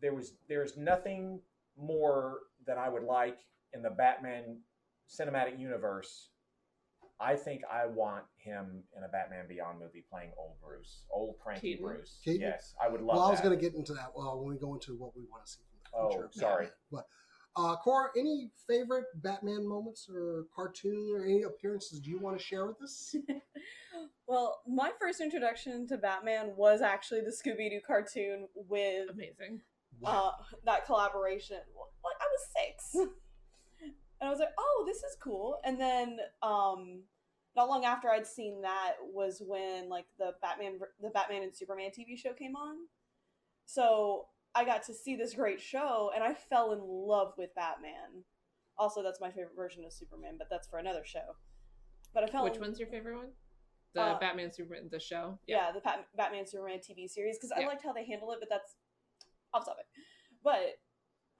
there 0.00 0.14
was 0.14 0.32
there's 0.48 0.76
nothing 0.76 1.40
more 1.78 2.38
that 2.66 2.78
I 2.78 2.88
would 2.88 3.04
like 3.04 3.38
in 3.72 3.82
the 3.82 3.90
Batman 3.90 4.58
cinematic 5.08 5.58
universe. 5.58 6.28
I 7.22 7.36
think 7.36 7.60
I 7.70 7.86
want 7.86 8.24
him 8.36 8.82
in 8.96 9.04
a 9.04 9.08
Batman 9.08 9.44
Beyond 9.46 9.78
movie 9.78 10.04
playing 10.10 10.30
old 10.38 10.52
Bruce, 10.64 11.02
old 11.12 11.36
cranky 11.38 11.72
Keaton? 11.72 11.84
Bruce. 11.84 12.18
Keaton? 12.24 12.40
Yes, 12.40 12.74
I 12.82 12.88
would 12.88 13.02
love. 13.02 13.16
well, 13.18 13.26
I 13.26 13.30
was 13.30 13.40
going 13.42 13.54
to 13.56 13.60
get 13.60 13.74
into 13.74 13.92
that 13.92 14.12
well, 14.16 14.40
when 14.42 14.54
we 14.54 14.58
go 14.58 14.72
into 14.72 14.96
what 14.96 15.14
we 15.14 15.24
want 15.30 15.44
to 15.44 15.52
see 15.52 15.60
from 15.70 15.80
the 15.84 15.98
Oh, 15.98 16.08
future. 16.10 16.24
of 16.26 16.34
sorry. 16.34 16.64
Batman. 16.64 16.72
But 16.92 17.06
uh, 17.60 17.76
Cora, 17.76 18.10
any 18.16 18.50
favorite 18.66 19.06
Batman 19.16 19.66
moments 19.66 20.08
or 20.12 20.44
cartoon 20.54 21.12
or 21.14 21.24
any 21.24 21.42
appearances 21.42 22.00
Do 22.00 22.10
you 22.10 22.18
want 22.18 22.38
to 22.38 22.42
share 22.42 22.66
with 22.66 22.80
us? 22.82 23.14
well, 24.26 24.62
my 24.66 24.90
first 25.00 25.20
introduction 25.20 25.86
to 25.88 25.98
Batman 25.98 26.52
was 26.56 26.80
actually 26.80 27.20
the 27.20 27.30
Scooby 27.32 27.70
Doo 27.70 27.80
cartoon 27.86 28.48
with 28.54 29.10
Amazing. 29.10 29.60
uh, 30.04 30.30
that 30.64 30.86
collaboration. 30.86 31.58
Like 32.04 32.16
I 32.20 32.26
was 32.30 32.46
six, 32.56 32.94
and 33.82 34.28
I 34.28 34.30
was 34.30 34.38
like, 34.38 34.54
"Oh, 34.58 34.84
this 34.86 34.98
is 34.98 35.16
cool." 35.22 35.58
And 35.64 35.78
then, 35.78 36.18
um, 36.42 37.02
not 37.56 37.68
long 37.68 37.84
after 37.84 38.08
I'd 38.08 38.26
seen 38.26 38.62
that 38.62 38.94
was 39.02 39.42
when 39.44 39.88
like 39.88 40.06
the 40.18 40.32
Batman, 40.40 40.78
the 41.02 41.10
Batman 41.10 41.42
and 41.42 41.54
Superman 41.54 41.90
TV 41.90 42.16
show 42.16 42.32
came 42.32 42.56
on. 42.56 42.76
So 43.66 44.26
I 44.54 44.64
got 44.64 44.82
to 44.84 44.94
see 44.94 45.16
this 45.16 45.34
great 45.34 45.60
show, 45.60 46.10
and 46.14 46.24
I 46.24 46.34
fell 46.34 46.72
in 46.72 46.80
love 46.82 47.34
with 47.38 47.54
Batman. 47.54 48.24
Also, 48.76 49.02
that's 49.02 49.20
my 49.20 49.28
favorite 49.30 49.54
version 49.54 49.84
of 49.84 49.92
Superman, 49.92 50.36
but 50.38 50.48
that's 50.50 50.66
for 50.68 50.78
another 50.78 51.04
show. 51.04 51.36
But 52.12 52.24
I 52.24 52.26
fell. 52.26 52.44
Which 52.44 52.54
in- 52.56 52.60
one's 52.60 52.78
your 52.80 52.88
favorite 52.88 53.16
one? 53.16 53.32
The 53.92 54.02
Uh, 54.02 54.18
Batman 54.18 54.52
Superman 54.52 54.88
the 54.90 55.00
show. 55.00 55.38
yeah, 55.46 55.72
the 55.72 55.80
Bat- 55.80 56.06
Batman 56.14 56.46
Superman 56.46 56.78
TV 56.80 57.08
series 57.08 57.36
because 57.38 57.50
I 57.52 57.60
Yeah. 57.60 57.66
liked 57.68 57.82
how 57.82 57.92
they 57.92 58.04
handle 58.04 58.30
it, 58.32 58.38
but 58.40 58.48
that's 58.48 58.76
off 59.52 59.64
topic. 59.64 59.86
But 60.42 60.80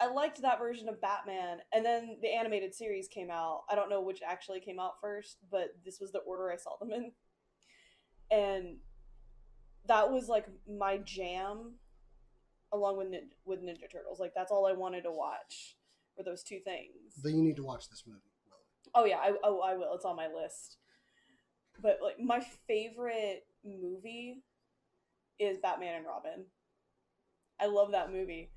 I 0.01 0.07
liked 0.07 0.41
that 0.43 0.59
version 0.59 0.89
of 0.89 1.01
Batman, 1.01 1.63
and 1.73 1.85
then 1.85 2.19
the 2.21 2.29
animated 2.33 2.75
series 2.75 3.07
came 3.09 3.31
out. 3.31 3.65
I 3.69 3.75
don't 3.75 3.89
know 3.91 4.01
which 4.01 4.21
actually 4.23 4.61
came 4.61 4.81
out 4.81 5.01
first, 5.01 5.39
but 5.51 5.83
this 5.85 6.01
was 6.01 6.11
the 6.13 6.21
order 6.21 6.51
I 6.51 6.57
saw 6.57 6.77
them 6.79 6.91
in, 6.93 7.15
and 8.31 8.81
that 9.87 10.11
was 10.11 10.29
like 10.29 10.47
my 10.67 10.99
jam, 10.99 11.79
along 12.73 12.97
with 12.99 13.09
Nin- 13.09 13.31
with 13.45 13.63
Ninja 13.63 13.91
Turtles. 13.91 14.21
Like 14.21 14.33
that's 14.35 14.51
all 14.51 14.67
I 14.67 14.73
wanted 14.73 15.03
to 15.03 15.11
watch 15.11 15.77
were 16.17 16.25
those 16.25 16.43
two 16.43 16.61
things. 16.61 17.15
Then 17.23 17.37
you 17.37 17.43
need 17.43 17.57
to 17.57 17.65
watch 17.65 17.89
this 17.89 18.05
movie. 18.07 18.21
Oh 18.95 19.05
yeah, 19.05 19.19
I 19.19 19.33
oh 19.45 19.61
I 19.61 19.77
will. 19.77 19.95
It's 19.95 20.05
on 20.05 20.17
my 20.17 20.29
list. 20.29 20.79
But 21.83 21.99
like 22.03 22.19
my 22.19 22.41
favorite 22.67 23.45
movie 23.65 24.43
is 25.39 25.59
Batman 25.59 25.97
and 25.97 26.07
Robin. 26.07 26.47
I 27.61 27.67
love 27.67 27.93
that 27.93 28.13
movie. 28.13 28.51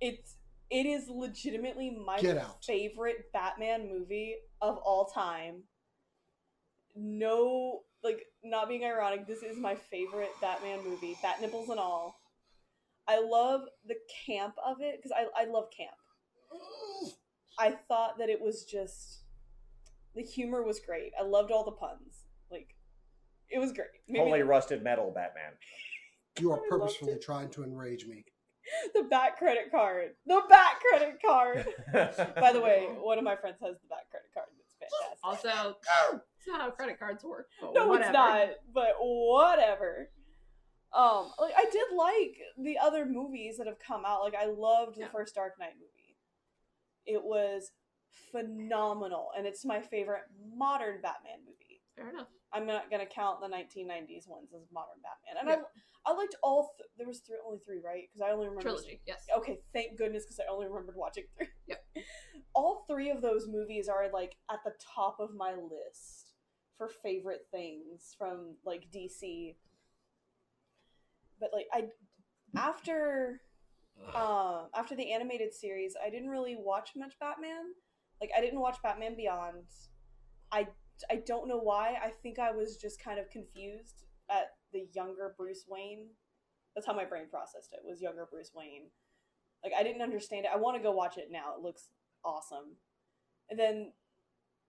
It's 0.00 0.36
it 0.70 0.86
is 0.86 1.08
legitimately 1.08 1.90
my 2.04 2.18
favorite 2.64 3.32
Batman 3.32 3.88
movie 3.88 4.36
of 4.60 4.76
all 4.78 5.06
time. 5.06 5.64
No, 6.94 7.80
like 8.02 8.20
not 8.44 8.68
being 8.68 8.84
ironic, 8.84 9.26
this 9.26 9.42
is 9.42 9.56
my 9.56 9.74
favorite 9.74 10.30
Batman 10.40 10.84
movie, 10.84 11.16
bat 11.22 11.40
nipples 11.40 11.68
and 11.68 11.80
all. 11.80 12.19
I 13.10 13.20
love 13.20 13.62
the 13.86 13.96
camp 14.26 14.54
of 14.64 14.80
it 14.80 14.96
because 14.96 15.12
I 15.12 15.42
I 15.42 15.46
love 15.46 15.68
camp. 15.76 15.90
I 17.58 17.72
thought 17.88 18.18
that 18.18 18.28
it 18.28 18.40
was 18.40 18.64
just 18.64 19.24
the 20.14 20.22
humor 20.22 20.62
was 20.62 20.80
great. 20.80 21.12
I 21.18 21.24
loved 21.24 21.50
all 21.50 21.64
the 21.64 21.72
puns. 21.72 22.26
Like 22.50 22.68
it 23.48 23.58
was 23.58 23.72
great. 23.72 23.88
Maybe 24.08 24.24
Holy 24.24 24.42
rusted 24.42 24.84
metal 24.84 25.12
Batman. 25.12 25.52
You 26.38 26.52
are 26.52 26.60
purposefully 26.68 27.18
trying 27.20 27.50
to 27.50 27.64
enrage 27.64 28.06
me. 28.06 28.24
the 28.94 29.02
Bat 29.02 29.36
credit 29.38 29.72
card. 29.72 30.10
The 30.26 30.42
Bat 30.48 30.74
credit 30.80 31.18
card. 31.24 31.66
By 32.40 32.52
the 32.52 32.60
way, 32.60 32.86
one 33.00 33.18
of 33.18 33.24
my 33.24 33.34
friends 33.34 33.56
has 33.60 33.74
the 33.82 33.88
Bat 33.88 34.06
credit 34.10 34.30
card. 34.32 34.46
It's 34.80 34.94
fantastic. 35.22 35.50
Also, 35.50 35.76
it's 36.38 36.46
not 36.46 36.60
how 36.60 36.70
credit 36.70 36.98
cards 36.98 37.24
work. 37.24 37.48
But 37.60 37.74
no, 37.74 37.88
whatever. 37.88 38.04
it's 38.04 38.12
not. 38.12 38.48
But 38.72 38.94
whatever. 39.00 40.10
Um, 40.92 41.30
like 41.38 41.54
I 41.56 41.66
did 41.70 41.96
like 41.96 42.36
the 42.58 42.78
other 42.78 43.06
movies 43.06 43.58
that 43.58 43.66
have 43.66 43.78
come 43.78 44.04
out. 44.04 44.22
Like 44.22 44.34
I 44.34 44.46
loved 44.46 44.96
the 44.96 45.02
Yeah. 45.02 45.08
first 45.10 45.34
Dark 45.34 45.58
Knight 45.58 45.74
movie. 45.78 46.16
It 47.06 47.22
was 47.22 47.70
phenomenal, 48.32 49.30
and 49.36 49.46
it's 49.46 49.64
my 49.64 49.80
favorite 49.80 50.22
modern 50.54 51.00
Batman 51.00 51.40
movie. 51.46 51.82
Fair 51.96 52.10
enough. 52.10 52.28
I'm 52.52 52.66
not 52.66 52.90
gonna 52.90 53.06
count 53.06 53.40
the 53.40 53.46
1990s 53.48 54.26
ones 54.26 54.52
as 54.52 54.66
modern 54.72 55.00
Batman, 55.02 55.38
and 55.40 55.48
Yeah. 55.48 55.64
I 55.66 56.10
I 56.10 56.12
liked 56.14 56.34
all. 56.42 56.74
Th- 56.78 56.88
there 56.96 57.06
was 57.06 57.20
three, 57.20 57.36
only 57.44 57.58
three, 57.58 57.78
right? 57.78 58.08
Because 58.08 58.22
I 58.26 58.32
only 58.32 58.46
remember 58.46 58.62
Trilogy. 58.62 59.02
Yes. 59.06 59.26
Okay, 59.36 59.60
thank 59.74 59.98
goodness, 59.98 60.24
because 60.24 60.40
I 60.40 60.46
only 60.50 60.66
remembered 60.66 60.96
watching 60.96 61.24
three. 61.36 61.48
Yep. 61.66 61.84
All 62.54 62.84
three 62.88 63.10
of 63.10 63.20
those 63.20 63.46
movies 63.46 63.86
are 63.88 64.10
like 64.10 64.36
at 64.50 64.64
the 64.64 64.72
top 64.94 65.20
of 65.20 65.34
my 65.34 65.54
list 65.54 66.32
for 66.78 66.88
favorite 66.88 67.46
things 67.50 68.14
from 68.16 68.56
like 68.64 68.90
DC. 68.90 69.56
But 71.40 71.50
like 71.52 71.66
I 71.72 71.84
after 72.56 73.40
uh, 74.14 74.64
after 74.74 74.94
the 74.96 75.12
animated 75.12 75.52
series, 75.54 75.94
I 76.04 76.10
didn't 76.10 76.28
really 76.28 76.56
watch 76.58 76.90
much 76.96 77.18
Batman. 77.18 77.74
Like 78.20 78.30
I 78.36 78.40
didn't 78.40 78.60
watch 78.60 78.78
Batman 78.82 79.16
Beyond. 79.16 79.64
I 80.52 80.68
I 81.10 81.22
don't 81.26 81.48
know 81.48 81.58
why. 81.58 81.96
I 82.02 82.10
think 82.22 82.38
I 82.38 82.50
was 82.50 82.76
just 82.76 83.02
kind 83.02 83.18
of 83.18 83.30
confused 83.30 84.04
at 84.30 84.50
the 84.72 84.86
younger 84.94 85.34
Bruce 85.36 85.64
Wayne. 85.68 86.08
That's 86.74 86.86
how 86.86 86.94
my 86.94 87.04
brain 87.04 87.24
processed 87.30 87.72
it. 87.72 87.80
Was 87.84 88.00
younger 88.00 88.28
Bruce 88.30 88.52
Wayne. 88.54 88.90
Like 89.64 89.72
I 89.78 89.82
didn't 89.82 90.02
understand 90.02 90.44
it. 90.44 90.50
I 90.52 90.58
want 90.58 90.76
to 90.76 90.82
go 90.82 90.92
watch 90.92 91.18
it 91.18 91.28
now. 91.30 91.54
It 91.56 91.62
looks 91.62 91.88
awesome. 92.24 92.76
And 93.48 93.58
then 93.58 93.92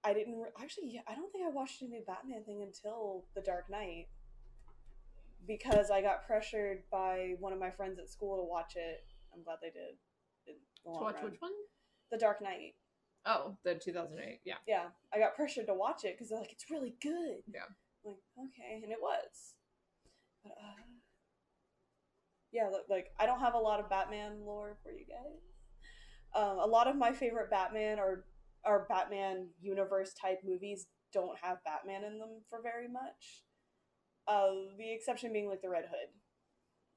I 0.03 0.13
didn't 0.13 0.39
re- 0.39 0.49
actually. 0.61 1.01
I 1.07 1.15
don't 1.15 1.31
think 1.31 1.45
I 1.45 1.49
watched 1.49 1.81
a 1.81 1.85
new 1.85 2.03
Batman 2.05 2.43
thing 2.43 2.63
until 2.63 3.25
The 3.35 3.41
Dark 3.41 3.69
Knight 3.69 4.07
because 5.47 5.89
I 5.91 6.01
got 6.01 6.25
pressured 6.25 6.83
by 6.91 7.33
one 7.39 7.53
of 7.53 7.59
my 7.59 7.71
friends 7.71 7.99
at 7.99 8.09
school 8.09 8.37
to 8.37 8.43
watch 8.43 8.73
it. 8.75 8.99
I'm 9.33 9.43
glad 9.43 9.57
they 9.61 9.69
did. 9.69 9.95
in 10.47 10.55
the 10.85 10.91
To 10.97 11.03
watch 11.03 11.15
run. 11.15 11.25
which 11.25 11.39
one? 11.41 11.51
The 12.11 12.17
Dark 12.17 12.41
Knight. 12.41 12.75
Oh, 13.25 13.55
the 13.63 13.75
2008. 13.75 14.39
Yeah. 14.45 14.55
Yeah, 14.67 14.85
I 15.13 15.19
got 15.19 15.35
pressured 15.35 15.67
to 15.67 15.73
watch 15.73 16.03
it 16.03 16.15
because 16.15 16.29
they're 16.29 16.39
like, 16.39 16.51
it's 16.51 16.69
really 16.71 16.95
good. 17.01 17.43
Yeah. 17.47 17.69
I'm 18.05 18.11
like, 18.11 18.17
okay, 18.47 18.81
and 18.83 18.91
it 18.91 18.97
was. 19.01 19.55
But, 20.43 20.53
uh, 20.53 20.81
yeah, 22.51 22.69
like 22.89 23.07
I 23.19 23.25
don't 23.25 23.39
have 23.39 23.53
a 23.53 23.59
lot 23.59 23.79
of 23.79 23.89
Batman 23.89 24.41
lore 24.45 24.77
for 24.83 24.91
you 24.91 25.05
guys. 25.05 25.39
Um, 26.35 26.57
a 26.59 26.65
lot 26.65 26.87
of 26.87 26.95
my 26.95 27.11
favorite 27.13 27.49
Batman 27.51 27.99
or 27.99 28.25
or 28.65 28.85
Batman 28.89 29.47
universe 29.61 30.13
type 30.13 30.39
movies 30.43 30.87
don't 31.13 31.37
have 31.41 31.63
Batman 31.63 32.03
in 32.03 32.17
them 32.19 32.41
for 32.49 32.61
very 32.61 32.87
much. 32.87 33.43
Uh, 34.27 34.47
the 34.77 34.93
exception 34.93 35.33
being 35.33 35.49
like 35.49 35.61
the 35.61 35.69
Red 35.69 35.85
Hood. 35.85 36.09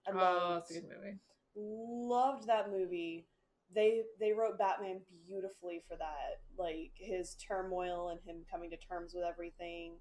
I 0.06 0.10
Oh, 0.12 0.16
loved, 0.16 0.66
that's 0.68 0.70
a 0.76 0.80
good 0.80 0.90
movie. 0.90 1.18
loved 1.56 2.46
that 2.46 2.70
movie. 2.70 3.26
They 3.74 4.02
they 4.20 4.32
wrote 4.32 4.58
Batman 4.58 5.00
beautifully 5.26 5.82
for 5.88 5.96
that, 5.96 6.42
like 6.58 6.92
his 6.94 7.34
turmoil 7.36 8.10
and 8.10 8.20
him 8.20 8.44
coming 8.50 8.70
to 8.70 8.76
terms 8.76 9.12
with 9.14 9.24
everything, 9.24 9.98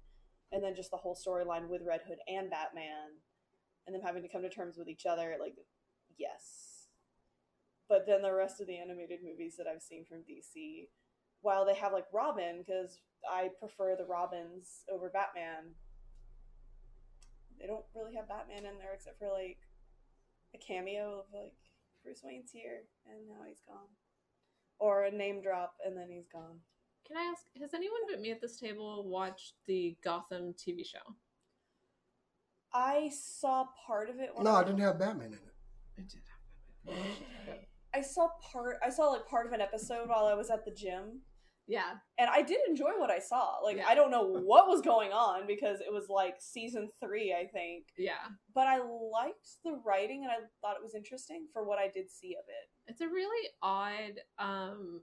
and 0.52 0.62
then 0.62 0.74
just 0.74 0.90
the 0.90 0.96
whole 0.98 1.16
storyline 1.16 1.68
with 1.68 1.82
Red 1.82 2.02
Hood 2.06 2.18
and 2.28 2.50
Batman, 2.50 3.18
and 3.86 3.94
them 3.94 4.02
having 4.02 4.22
to 4.22 4.28
come 4.28 4.42
to 4.42 4.50
terms 4.50 4.76
with 4.76 4.88
each 4.88 5.06
other. 5.06 5.36
Like, 5.40 5.54
yes. 6.18 6.88
But 7.88 8.06
then 8.06 8.22
the 8.22 8.32
rest 8.32 8.60
of 8.60 8.66
the 8.66 8.78
animated 8.78 9.20
movies 9.24 9.56
that 9.56 9.66
I've 9.66 9.82
seen 9.82 10.04
from 10.04 10.18
DC, 10.24 10.88
while 11.40 11.64
they 11.66 11.74
have 11.74 11.92
like 11.92 12.06
Robin, 12.12 12.58
because 12.64 13.00
I 13.28 13.48
prefer 13.58 13.96
the 13.96 14.06
Robins 14.06 14.82
over 14.92 15.08
Batman, 15.10 15.74
they 17.64 17.68
don't 17.68 17.84
really 17.94 18.14
have 18.14 18.28
Batman 18.28 18.66
in 18.70 18.78
there 18.78 18.92
except 18.92 19.18
for 19.18 19.28
like 19.28 19.56
a 20.54 20.58
cameo 20.58 21.20
of 21.20 21.24
like 21.32 21.54
Bruce 22.02 22.20
Wayne's 22.22 22.50
here 22.52 22.82
and 23.06 23.26
now 23.26 23.42
he's 23.48 23.62
gone. 23.66 23.88
Or 24.78 25.04
a 25.04 25.10
name 25.10 25.40
drop 25.40 25.76
and 25.84 25.96
then 25.96 26.08
he's 26.10 26.28
gone. 26.30 26.58
Can 27.06 27.16
I 27.16 27.22
ask, 27.32 27.44
has 27.60 27.72
anyone 27.72 28.00
but 28.10 28.20
me 28.20 28.30
at 28.32 28.42
this 28.42 28.58
table 28.58 29.08
watched 29.08 29.54
the 29.66 29.96
Gotham 30.04 30.54
TV 30.54 30.84
show? 30.84 31.14
I 32.74 33.10
saw 33.14 33.66
part 33.86 34.10
of 34.10 34.16
it 34.18 34.30
when 34.34 34.44
No, 34.44 34.50
I, 34.50 34.60
I 34.60 34.64
didn't 34.64 34.80
have 34.80 34.98
Batman 34.98 35.28
in 35.28 35.34
it. 35.34 35.54
I 35.96 36.02
did 36.02 36.20
have 36.86 36.96
Batman. 36.96 37.60
I 37.94 38.02
saw 38.02 38.28
part 38.52 38.78
I 38.84 38.90
saw 38.90 39.04
like 39.04 39.26
part 39.26 39.46
of 39.46 39.52
an 39.52 39.60
episode 39.62 40.08
while 40.08 40.26
I 40.26 40.34
was 40.34 40.50
at 40.50 40.66
the 40.66 40.72
gym. 40.72 41.20
Yeah. 41.66 41.92
And 42.18 42.28
I 42.30 42.42
did 42.42 42.58
enjoy 42.68 42.90
what 42.98 43.10
I 43.10 43.18
saw. 43.18 43.56
Like 43.62 43.78
Yeah. 43.78 43.86
I 43.88 43.94
don't 43.94 44.10
know 44.10 44.22
what 44.26 44.68
was 44.68 44.82
going 44.82 45.12
on 45.12 45.46
because 45.46 45.80
it 45.80 45.92
was 45.92 46.08
like 46.08 46.36
season 46.38 46.90
3, 47.02 47.32
I 47.34 47.46
think. 47.46 47.86
Yeah. 47.96 48.12
But 48.54 48.66
I 48.66 48.78
liked 48.78 49.48
the 49.64 49.80
writing 49.84 50.22
and 50.24 50.30
I 50.30 50.36
thought 50.60 50.76
it 50.76 50.82
was 50.82 50.94
interesting 50.94 51.46
for 51.52 51.64
what 51.64 51.78
I 51.78 51.88
did 51.88 52.10
see 52.10 52.34
of 52.34 52.44
it. 52.48 52.70
It's 52.90 53.00
a 53.00 53.08
really 53.08 53.48
odd 53.62 54.20
um 54.38 55.00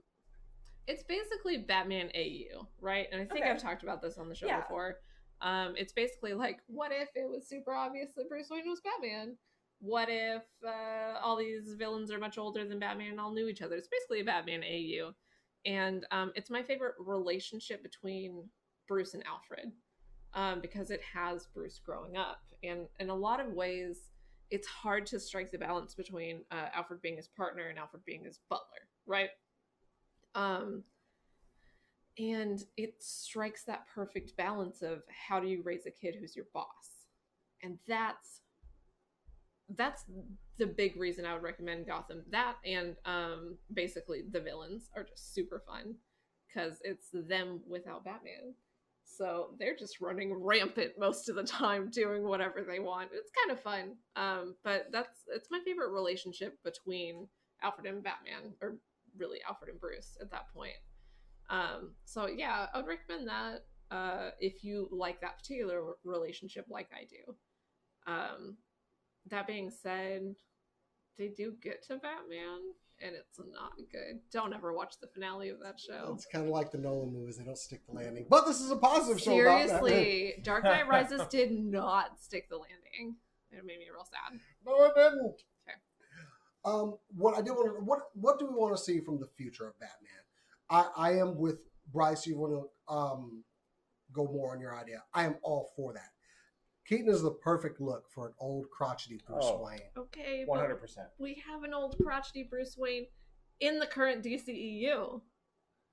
it's 0.86 1.04
basically 1.04 1.58
Batman 1.58 2.10
AU, 2.14 2.66
right? 2.80 3.06
And 3.12 3.20
I 3.20 3.24
think 3.24 3.40
Okay. 3.44 3.50
I've 3.50 3.62
talked 3.62 3.82
about 3.84 4.02
this 4.02 4.18
on 4.18 4.28
the 4.28 4.34
show 4.34 4.46
Yeah. 4.46 4.60
before. 4.60 4.98
Um 5.40 5.74
it's 5.76 5.92
basically 5.92 6.34
like 6.34 6.60
what 6.68 6.92
if 6.92 7.08
it 7.16 7.28
was 7.28 7.48
super 7.48 7.74
obvious 7.74 8.12
that 8.16 8.28
Bruce 8.28 8.48
Wayne 8.50 8.68
was 8.68 8.80
Batman? 8.80 9.36
What 9.80 10.06
if 10.08 10.44
uh, 10.64 11.18
all 11.20 11.34
these 11.36 11.74
villains 11.76 12.12
are 12.12 12.18
much 12.20 12.38
older 12.38 12.64
than 12.64 12.78
Batman 12.78 13.10
and 13.10 13.20
all 13.20 13.32
knew 13.32 13.48
each 13.48 13.62
other? 13.62 13.74
It's 13.74 13.88
basically 13.88 14.20
a 14.20 14.24
Batman 14.24 14.62
AU. 14.62 15.12
And 15.64 16.06
um, 16.10 16.32
it's 16.34 16.50
my 16.50 16.62
favorite 16.62 16.94
relationship 16.98 17.82
between 17.82 18.44
Bruce 18.88 19.14
and 19.14 19.22
Alfred 19.26 19.72
um, 20.34 20.60
because 20.60 20.90
it 20.90 21.00
has 21.02 21.46
Bruce 21.46 21.78
growing 21.78 22.16
up. 22.16 22.42
And 22.62 22.86
in 22.98 23.10
a 23.10 23.14
lot 23.14 23.40
of 23.40 23.52
ways, 23.52 24.10
it's 24.50 24.66
hard 24.66 25.06
to 25.06 25.18
strike 25.18 25.50
the 25.50 25.58
balance 25.58 25.94
between 25.94 26.42
uh, 26.50 26.66
Alfred 26.74 27.00
being 27.00 27.16
his 27.16 27.28
partner 27.28 27.68
and 27.68 27.78
Alfred 27.78 28.04
being 28.04 28.24
his 28.24 28.40
butler, 28.50 28.88
right? 29.06 29.30
Um, 30.34 30.84
and 32.18 32.62
it 32.76 33.02
strikes 33.02 33.64
that 33.64 33.86
perfect 33.94 34.36
balance 34.36 34.82
of 34.82 35.02
how 35.08 35.40
do 35.40 35.48
you 35.48 35.62
raise 35.64 35.86
a 35.86 35.90
kid 35.90 36.16
who's 36.18 36.36
your 36.36 36.46
boss, 36.52 37.06
and 37.62 37.78
that's 37.88 38.40
that's 39.76 40.04
the 40.58 40.66
big 40.66 40.96
reason 40.96 41.24
I 41.24 41.34
would 41.34 41.42
recommend 41.42 41.86
Gotham. 41.86 42.22
That 42.30 42.56
and 42.64 42.96
um, 43.04 43.56
basically 43.72 44.22
the 44.30 44.40
villains 44.40 44.90
are 44.96 45.04
just 45.04 45.34
super 45.34 45.62
fun 45.66 45.94
because 46.46 46.78
it's 46.82 47.08
them 47.12 47.60
without 47.68 48.04
Batman. 48.04 48.54
So 49.04 49.50
they're 49.58 49.76
just 49.76 50.00
running 50.00 50.32
rampant 50.32 50.92
most 50.98 51.28
of 51.28 51.36
the 51.36 51.42
time, 51.44 51.90
doing 51.90 52.24
whatever 52.24 52.62
they 52.62 52.78
want. 52.78 53.10
It's 53.12 53.30
kind 53.30 53.56
of 53.56 53.62
fun. 53.62 53.96
Um, 54.16 54.54
but 54.64 54.86
that's 54.92 55.24
it's 55.28 55.50
my 55.50 55.60
favorite 55.64 55.90
relationship 55.90 56.58
between 56.64 57.28
Alfred 57.62 57.86
and 57.86 58.02
Batman, 58.02 58.54
or 58.60 58.76
really 59.16 59.38
Alfred 59.48 59.70
and 59.70 59.80
Bruce 59.80 60.16
at 60.20 60.30
that 60.30 60.52
point. 60.54 60.76
Um, 61.50 61.92
so 62.04 62.26
yeah, 62.26 62.66
I 62.72 62.78
would 62.78 62.86
recommend 62.86 63.28
that 63.28 63.64
uh, 63.90 64.30
if 64.40 64.64
you 64.64 64.88
like 64.90 65.20
that 65.20 65.38
particular 65.38 65.82
relationship, 66.04 66.66
like 66.70 66.88
I 66.92 67.04
do. 67.04 67.34
Um, 68.10 68.56
that 69.30 69.46
being 69.46 69.70
said, 69.70 70.34
they 71.18 71.28
do 71.28 71.54
get 71.62 71.82
to 71.84 71.94
Batman, 71.96 72.60
and 73.00 73.14
it's 73.14 73.38
not 73.38 73.72
good. 73.90 74.20
Don't 74.32 74.54
ever 74.54 74.72
watch 74.72 74.94
the 75.00 75.06
finale 75.06 75.50
of 75.50 75.60
that 75.60 75.78
show. 75.78 76.12
It's 76.14 76.26
kind 76.26 76.44
of 76.44 76.50
like 76.50 76.70
the 76.70 76.78
Nolan 76.78 77.12
movies; 77.12 77.36
they 77.36 77.44
don't 77.44 77.58
stick 77.58 77.80
the 77.86 77.94
landing. 77.94 78.26
But 78.28 78.46
this 78.46 78.60
is 78.60 78.70
a 78.70 78.76
positive 78.76 79.20
show. 79.20 79.30
Seriously, 79.32 80.34
Dark 80.42 80.64
Knight 80.64 80.88
Rises 80.88 81.22
did 81.28 81.52
not 81.52 82.20
stick 82.20 82.48
the 82.48 82.56
landing. 82.56 83.16
It 83.50 83.64
made 83.64 83.78
me 83.78 83.86
real 83.92 84.06
sad. 84.06 84.40
No, 84.64 84.84
it 84.84 84.94
didn't. 84.94 85.42
Okay. 85.68 85.76
Um, 86.64 86.96
what 87.16 87.36
I 87.36 87.42
do 87.42 87.52
want 87.52 87.78
to 87.78 87.84
what 87.84 88.00
what 88.14 88.38
do 88.38 88.46
we 88.46 88.54
want 88.54 88.76
to 88.76 88.82
see 88.82 89.00
from 89.00 89.20
the 89.20 89.28
future 89.36 89.66
of 89.66 89.78
Batman? 89.78 90.22
I 90.70 90.88
I 90.96 91.18
am 91.18 91.36
with 91.36 91.60
Bryce. 91.92 92.26
You 92.26 92.38
want 92.38 92.52
to 92.54 92.92
um 92.94 93.44
go 94.12 94.24
more 94.24 94.52
on 94.54 94.60
your 94.60 94.74
idea? 94.76 95.02
I 95.12 95.24
am 95.24 95.36
all 95.42 95.72
for 95.76 95.92
that. 95.92 96.11
Keaton 96.92 97.08
is 97.12 97.22
the 97.22 97.30
perfect 97.30 97.80
look 97.80 98.04
for 98.10 98.26
an 98.28 98.34
old 98.38 98.68
crotchety 98.70 99.18
Bruce 99.26 99.44
Oh. 99.46 99.62
Wayne. 99.64 99.78
Okay, 99.96 100.42
One 100.44 100.58
but 100.58 100.62
hundred 100.64 100.76
percent. 100.80 101.08
we 101.18 101.42
have 101.50 101.62
an 101.62 101.72
old 101.72 101.96
crotchety 102.02 102.46
Bruce 102.50 102.76
Wayne 102.76 103.06
in 103.60 103.78
the 103.78 103.86
current 103.86 104.22
DCEU. 104.22 105.22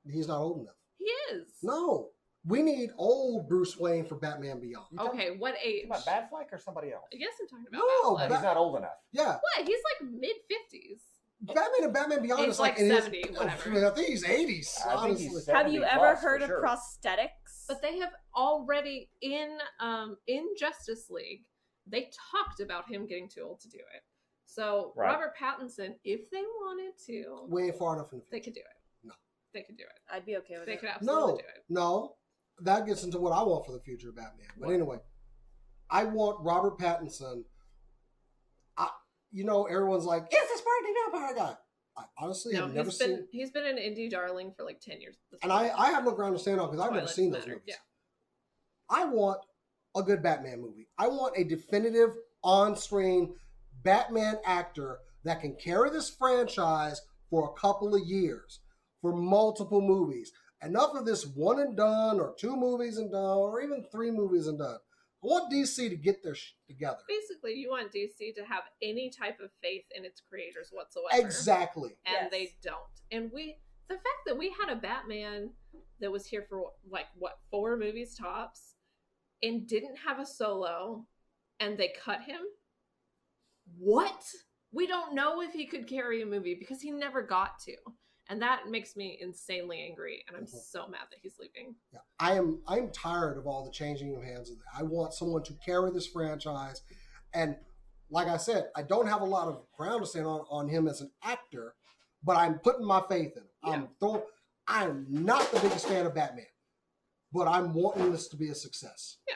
He's 0.10 0.28
not 0.28 0.40
old 0.40 0.62
enough. 0.62 0.76
He 0.98 1.06
is. 1.34 1.48
No, 1.64 2.10
we 2.46 2.62
need 2.62 2.90
old 2.98 3.48
Bruce 3.48 3.78
Wayne 3.78 4.06
for 4.06 4.16
Batman 4.16 4.60
Beyond. 4.60 5.00
Okay, 5.00 5.38
what 5.38 5.56
age? 5.64 5.86
About 5.86 6.06
Batfleck 6.06 6.52
or 6.52 6.58
somebody 6.58 6.92
else? 6.92 7.06
I 7.14 7.18
guess 7.18 7.30
I'm 7.42 7.48
talking 7.48 7.66
about 7.70 7.78
No, 7.80 8.16
Batfleck. 8.16 8.30
But 8.30 8.36
he's 8.36 8.44
not 8.44 8.58
old 8.58 8.78
enough. 8.78 8.98
Yeah, 9.14 9.38
What? 9.38 9.68
He's 9.68 9.80
like 10.02 10.12
mid 10.12 10.36
fifties. 10.50 11.00
Batman 11.42 11.84
and 11.84 11.94
Batman 11.94 12.22
Beyond 12.22 12.42
He's 12.42 12.56
is 12.56 12.60
like, 12.60 12.74
like 12.74 12.82
in 12.82 12.90
his- 12.90 13.04
70, 13.06 13.30
whatever. 13.38 13.88
I 13.88 13.90
think 13.92 14.08
he's 14.10 14.26
eighties. 14.26 14.78
I 14.86 14.90
think 14.90 15.00
Honestly, 15.04 15.28
he's 15.28 15.48
Have 15.48 15.72
you 15.72 15.80
70 15.82 15.86
ever 15.86 16.00
plus, 16.00 16.22
for 16.22 16.30
heard 16.30 16.42
of 16.42 16.48
sure. 16.48 16.62
prosthetics? 16.62 17.30
But 17.70 17.82
they 17.82 18.00
have 18.00 18.12
already 18.36 19.10
in 19.22 19.58
um 19.80 20.18
in 20.28 20.48
Justice 20.60 21.10
League, 21.10 21.44
they 21.88 22.10
talked 22.32 22.60
about 22.60 22.90
him 22.92 23.06
getting 23.08 23.30
too 23.30 23.44
old 23.44 23.62
to 23.62 23.70
do 23.70 23.78
it. 23.78 24.02
So 24.46 24.92
Right. 24.98 25.12
Robert 25.14 25.34
Pattinson, 25.40 25.94
if 26.04 26.30
they 26.32 26.42
wanted 26.42 26.94
to, 27.06 27.46
way 27.48 27.72
far 27.72 27.94
enough 27.96 28.12
in 28.12 28.20
the 28.20 28.26
future, 28.26 28.32
they 28.32 28.40
could 28.42 28.54
do 28.56 28.62
it. 28.62 29.08
No. 29.08 29.14
They 29.54 29.62
could 29.62 29.78
do 29.78 29.84
it. 29.84 30.14
I'd 30.14 30.26
be 30.26 30.36
okay 30.38 30.56
with 30.58 30.66
They 30.66 30.74
it. 30.74 30.76
They 30.78 30.80
could 30.88 30.90
absolutely 30.96 31.22
No, 31.34 31.38
do 31.38 31.44
it. 31.44 31.64
no, 31.70 32.16
that 32.62 32.86
gets 32.88 33.04
into 33.04 33.20
what 33.20 33.32
I 33.32 33.44
want 33.44 33.66
for 33.68 33.72
the 33.72 33.80
future 33.80 34.10
of 34.10 34.16
Batman. 34.16 34.48
But 34.58 34.66
What? 34.68 34.74
anyway, 34.74 34.98
I 35.92 36.06
want 36.06 36.44
Robert 36.44 36.80
Pattinson. 36.80 37.44
I, 38.78 38.90
you 39.32 39.44
know, 39.44 39.66
everyone's 39.66 40.06
like, 40.06 40.24
"Is 40.24 40.50
this 40.50 40.62
part 40.62 40.78
the 40.84 41.12
vampire 41.12 41.36
guy?" 41.36 41.58
I 42.00 42.04
honestly 42.18 42.54
No, 42.54 42.62
have 42.62 42.74
never 42.74 42.90
he's 42.90 42.98
been 42.98 43.16
seen, 43.18 43.28
he's 43.32 43.52
been 43.52 43.66
an 43.66 43.78
indie 43.78 44.10
darling 44.10 44.54
for 44.56 44.64
like 44.64 44.80
ten 44.80 45.02
years. 45.02 45.18
and 45.44 45.52
I. 45.52 45.70
I 45.78 45.92
have 45.92 46.06
no 46.06 46.12
ground 46.12 46.36
to 46.36 46.42
stand 46.42 46.60
on 46.62 46.70
because 46.72 46.86
I've 46.86 46.94
never 46.94 47.08
seen 47.08 47.32
those 47.32 47.42
Matter, 47.42 47.52
movies. 47.56 47.64
yeah. 47.68 47.76
I 48.90 49.06
want 49.06 49.40
a 49.96 50.02
good 50.04 50.24
Batman 50.24 50.62
movie. 50.62 50.88
I 50.98 51.08
want 51.08 51.34
a 51.38 51.44
definitive 51.44 52.12
on-screen 52.44 53.36
Batman 53.84 54.38
actor 54.46 55.00
that 55.26 55.42
can 55.42 55.56
carry 55.56 55.90
this 55.90 56.10
franchise 56.10 57.02
for 57.30 57.50
a 57.56 57.60
couple 57.60 57.94
of 57.96 58.02
years, 58.08 58.60
for 59.02 59.14
multiple 59.14 59.82
movies. 59.82 60.32
enough 60.64 60.94
of 60.96 61.06
this 61.06 61.26
one 61.26 61.60
and 61.60 61.78
done, 61.78 62.20
or 62.20 62.34
two 62.38 62.56
movies 62.56 62.98
and 62.98 63.12
done, 63.12 63.38
or 63.38 63.62
even 63.62 63.84
three 63.92 64.12
movies 64.12 64.48
and 64.48 64.60
done. 64.60 64.78
I 65.22 65.28
want 65.28 65.52
DC 65.52 65.90
to 65.90 65.96
get 65.98 66.24
their 66.24 66.36
shit 66.36 66.56
together. 66.68 67.00
Basically, 67.08 67.54
you 67.54 67.70
want 67.70 67.92
DC 67.92 68.36
to 68.36 68.46
have 68.46 68.64
any 68.82 69.10
type 69.12 69.40
of 69.44 69.50
faith 69.62 69.84
in 69.94 70.06
its 70.06 70.22
creators 70.22 70.70
whatsoever. 70.72 71.22
Exactly. 71.26 71.98
And 72.06 72.16
Yes. 72.22 72.32
they 72.32 72.56
don't. 72.64 72.78
And 73.12 73.30
we, 73.34 73.58
the 73.90 73.96
fact 73.96 74.24
that 74.28 74.38
we 74.38 74.54
had 74.60 74.70
a 74.70 74.76
Batman 74.80 75.52
that 76.00 76.12
was 76.12 76.26
here 76.26 76.46
for 76.48 76.72
like 76.90 77.08
what 77.18 77.40
four 77.52 77.76
movies 77.76 78.16
tops, 78.16 78.76
and 79.44 79.68
didn't 79.68 79.98
have 80.08 80.20
a 80.20 80.26
solo, 80.26 81.06
and 81.60 81.78
they 81.78 81.94
cut 82.04 82.22
him. 82.22 82.42
What? 83.78 84.24
We 84.72 84.88
don't 84.88 85.16
know 85.16 85.42
if 85.42 85.52
he 85.52 85.66
could 85.66 85.88
carry 85.88 86.22
a 86.22 86.26
movie 86.26 86.56
because 86.58 86.82
he 86.82 86.92
never 86.92 87.22
got 87.22 87.60
to. 87.66 87.76
And 88.30 88.42
that 88.44 88.68
makes 88.70 88.96
me 88.96 89.18
insanely 89.20 89.82
angry, 89.82 90.24
and 90.28 90.38
I'm 90.38 90.46
Mhm. 90.46 90.50
so 90.62 90.88
mad 90.88 91.08
that 91.10 91.20
he's 91.20 91.40
leaving. 91.40 91.76
Yeah, 91.92 92.02
I 92.20 92.36
am. 92.36 92.62
I'm 92.68 92.92
tired 92.92 93.38
of 93.38 93.48
all 93.48 93.66
the 93.66 93.72
changing 93.72 94.16
of 94.16 94.22
hands. 94.24 94.52
I 94.74 94.84
want 94.84 95.14
someone 95.16 95.44
to 95.44 95.54
carry 95.66 95.90
this 95.92 96.06
franchise, 96.06 96.84
and 97.34 97.58
like 98.12 98.28
I 98.28 98.38
said, 98.38 98.72
I 98.76 98.84
don't 98.84 99.08
have 99.08 99.22
a 99.22 99.26
lot 99.26 99.48
of 99.48 99.66
ground 99.72 100.04
to 100.04 100.08
stand 100.08 100.28
on 100.28 100.42
on 100.50 100.70
him 100.70 100.88
as 100.88 101.02
an 101.02 101.12
actor, 101.24 101.76
but 102.24 102.38
I'm 102.38 102.60
putting 102.60 102.86
my 102.86 103.02
faith 103.10 103.36
in 103.36 103.44
him. 103.44 103.50
I'm 103.64 103.96
throwing. 104.00 104.24
I'm 104.68 105.08
not 105.10 105.50
the 105.52 105.60
biggest 105.62 105.88
fan 105.88 106.06
of 106.06 106.14
Batman, 106.14 106.46
but 107.34 107.48
I'm 107.48 107.74
wanting 107.74 108.12
this 108.12 108.28
to 108.28 108.38
be 108.38 108.50
a 108.50 108.56
success. 108.56 109.18
Yeah. 109.28 109.36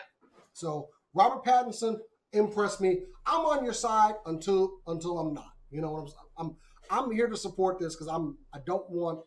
So 0.53 0.89
Robert 1.15 1.43
Pattinson 1.43 1.99
impressed 2.31 2.79
me. 2.79 3.07
I'm 3.25 3.43
on 3.45 3.63
your 3.63 3.73
side 3.73 4.15
until 4.27 4.81
until 4.85 5.17
I'm 5.17 5.33
not. 5.33 5.53
You 5.71 5.81
know 5.81 5.91
what 5.91 6.01
I'm 6.01 6.07
saying? 6.07 6.29
I'm 6.37 6.57
I'm 6.93 7.11
here 7.11 7.27
to 7.27 7.35
support 7.37 7.79
this 7.79 7.95
because 7.95 8.07
I'm 8.07 8.37
I 8.53 8.59
don't 8.65 8.87
want 8.89 9.19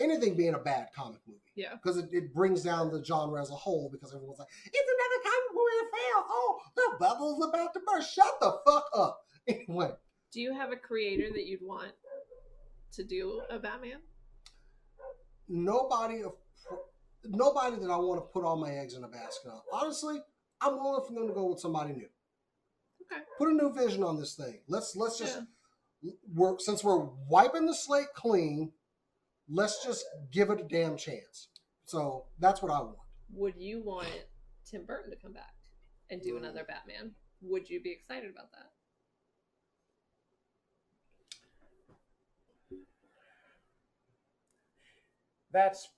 anything 0.00 0.36
being 0.36 0.54
a 0.54 0.58
bad 0.58 0.88
comic 0.94 1.20
movie 1.26 1.40
Yeah. 1.54 1.72
because 1.82 1.96
it, 1.96 2.10
it 2.12 2.34
brings 2.34 2.62
down 2.62 2.90
the 2.92 3.02
genre 3.02 3.40
as 3.40 3.50
a 3.50 3.54
whole 3.54 3.88
because 3.90 4.14
everyone's 4.14 4.38
like, 4.38 4.48
it's 4.66 4.90
another 4.96 5.22
comic 5.24 5.50
movie 5.54 5.90
failed. 5.96 6.24
Oh, 6.28 6.58
the 6.76 6.96
bubble's 7.00 7.44
about 7.48 7.72
to 7.74 7.80
burst. 7.86 8.14
Shut 8.14 8.38
the 8.40 8.52
fuck 8.66 8.86
up. 8.94 9.20
Anyway, 9.48 9.90
Do 10.32 10.40
you 10.40 10.52
have 10.52 10.72
a 10.72 10.76
creator 10.76 11.28
that 11.32 11.46
you'd 11.46 11.60
want 11.62 11.92
to 12.92 13.04
do 13.04 13.40
a 13.48 13.58
Batman? 13.60 14.00
nobody 15.48 16.22
of 16.22 16.32
nobody 17.24 17.76
that 17.76 17.90
I 17.90 17.96
want 17.96 18.18
to 18.20 18.26
put 18.32 18.44
all 18.44 18.56
my 18.56 18.70
eggs 18.72 18.94
in 18.94 19.04
a 19.04 19.08
basket 19.08 19.50
of. 19.50 19.60
Honestly, 19.72 20.16
I'm 20.60 20.74
willing 20.78 21.04
for 21.06 21.12
them 21.14 21.28
to 21.28 21.32
go 21.34 21.46
with 21.46 21.60
somebody 21.60 21.92
new. 21.92 22.08
Okay. 23.12 23.22
Put 23.38 23.48
a 23.50 23.52
new 23.54 23.72
vision 23.72 24.02
on 24.02 24.18
this 24.18 24.34
thing. 24.34 24.60
Let's 24.68 24.96
let's 24.96 25.18
just 25.18 25.36
Yeah. 25.36 25.42
Work 26.34 26.60
since 26.60 26.84
we're 26.84 27.08
wiping 27.28 27.66
the 27.66 27.74
slate 27.74 28.12
clean. 28.14 28.72
Let's 29.48 29.84
just 29.84 30.04
give 30.32 30.50
it 30.50 30.60
a 30.60 30.64
damn 30.64 30.96
chance. 30.96 31.48
So 31.84 32.26
that's 32.38 32.62
what 32.62 32.72
I 32.72 32.80
want. 32.80 32.98
Would 33.32 33.54
you 33.56 33.82
want 33.82 34.08
Tim 34.68 34.84
Burton 34.84 35.10
to 35.10 35.16
come 35.16 35.32
back 35.32 35.54
and 36.10 36.20
do 36.20 36.36
another 36.36 36.64
Batman? 36.64 37.12
Would 37.42 37.68
you 37.70 37.80
be 37.82 37.92
excited 37.92 38.30
about 38.30 38.50
that? 38.52 38.72
That's 45.52 45.88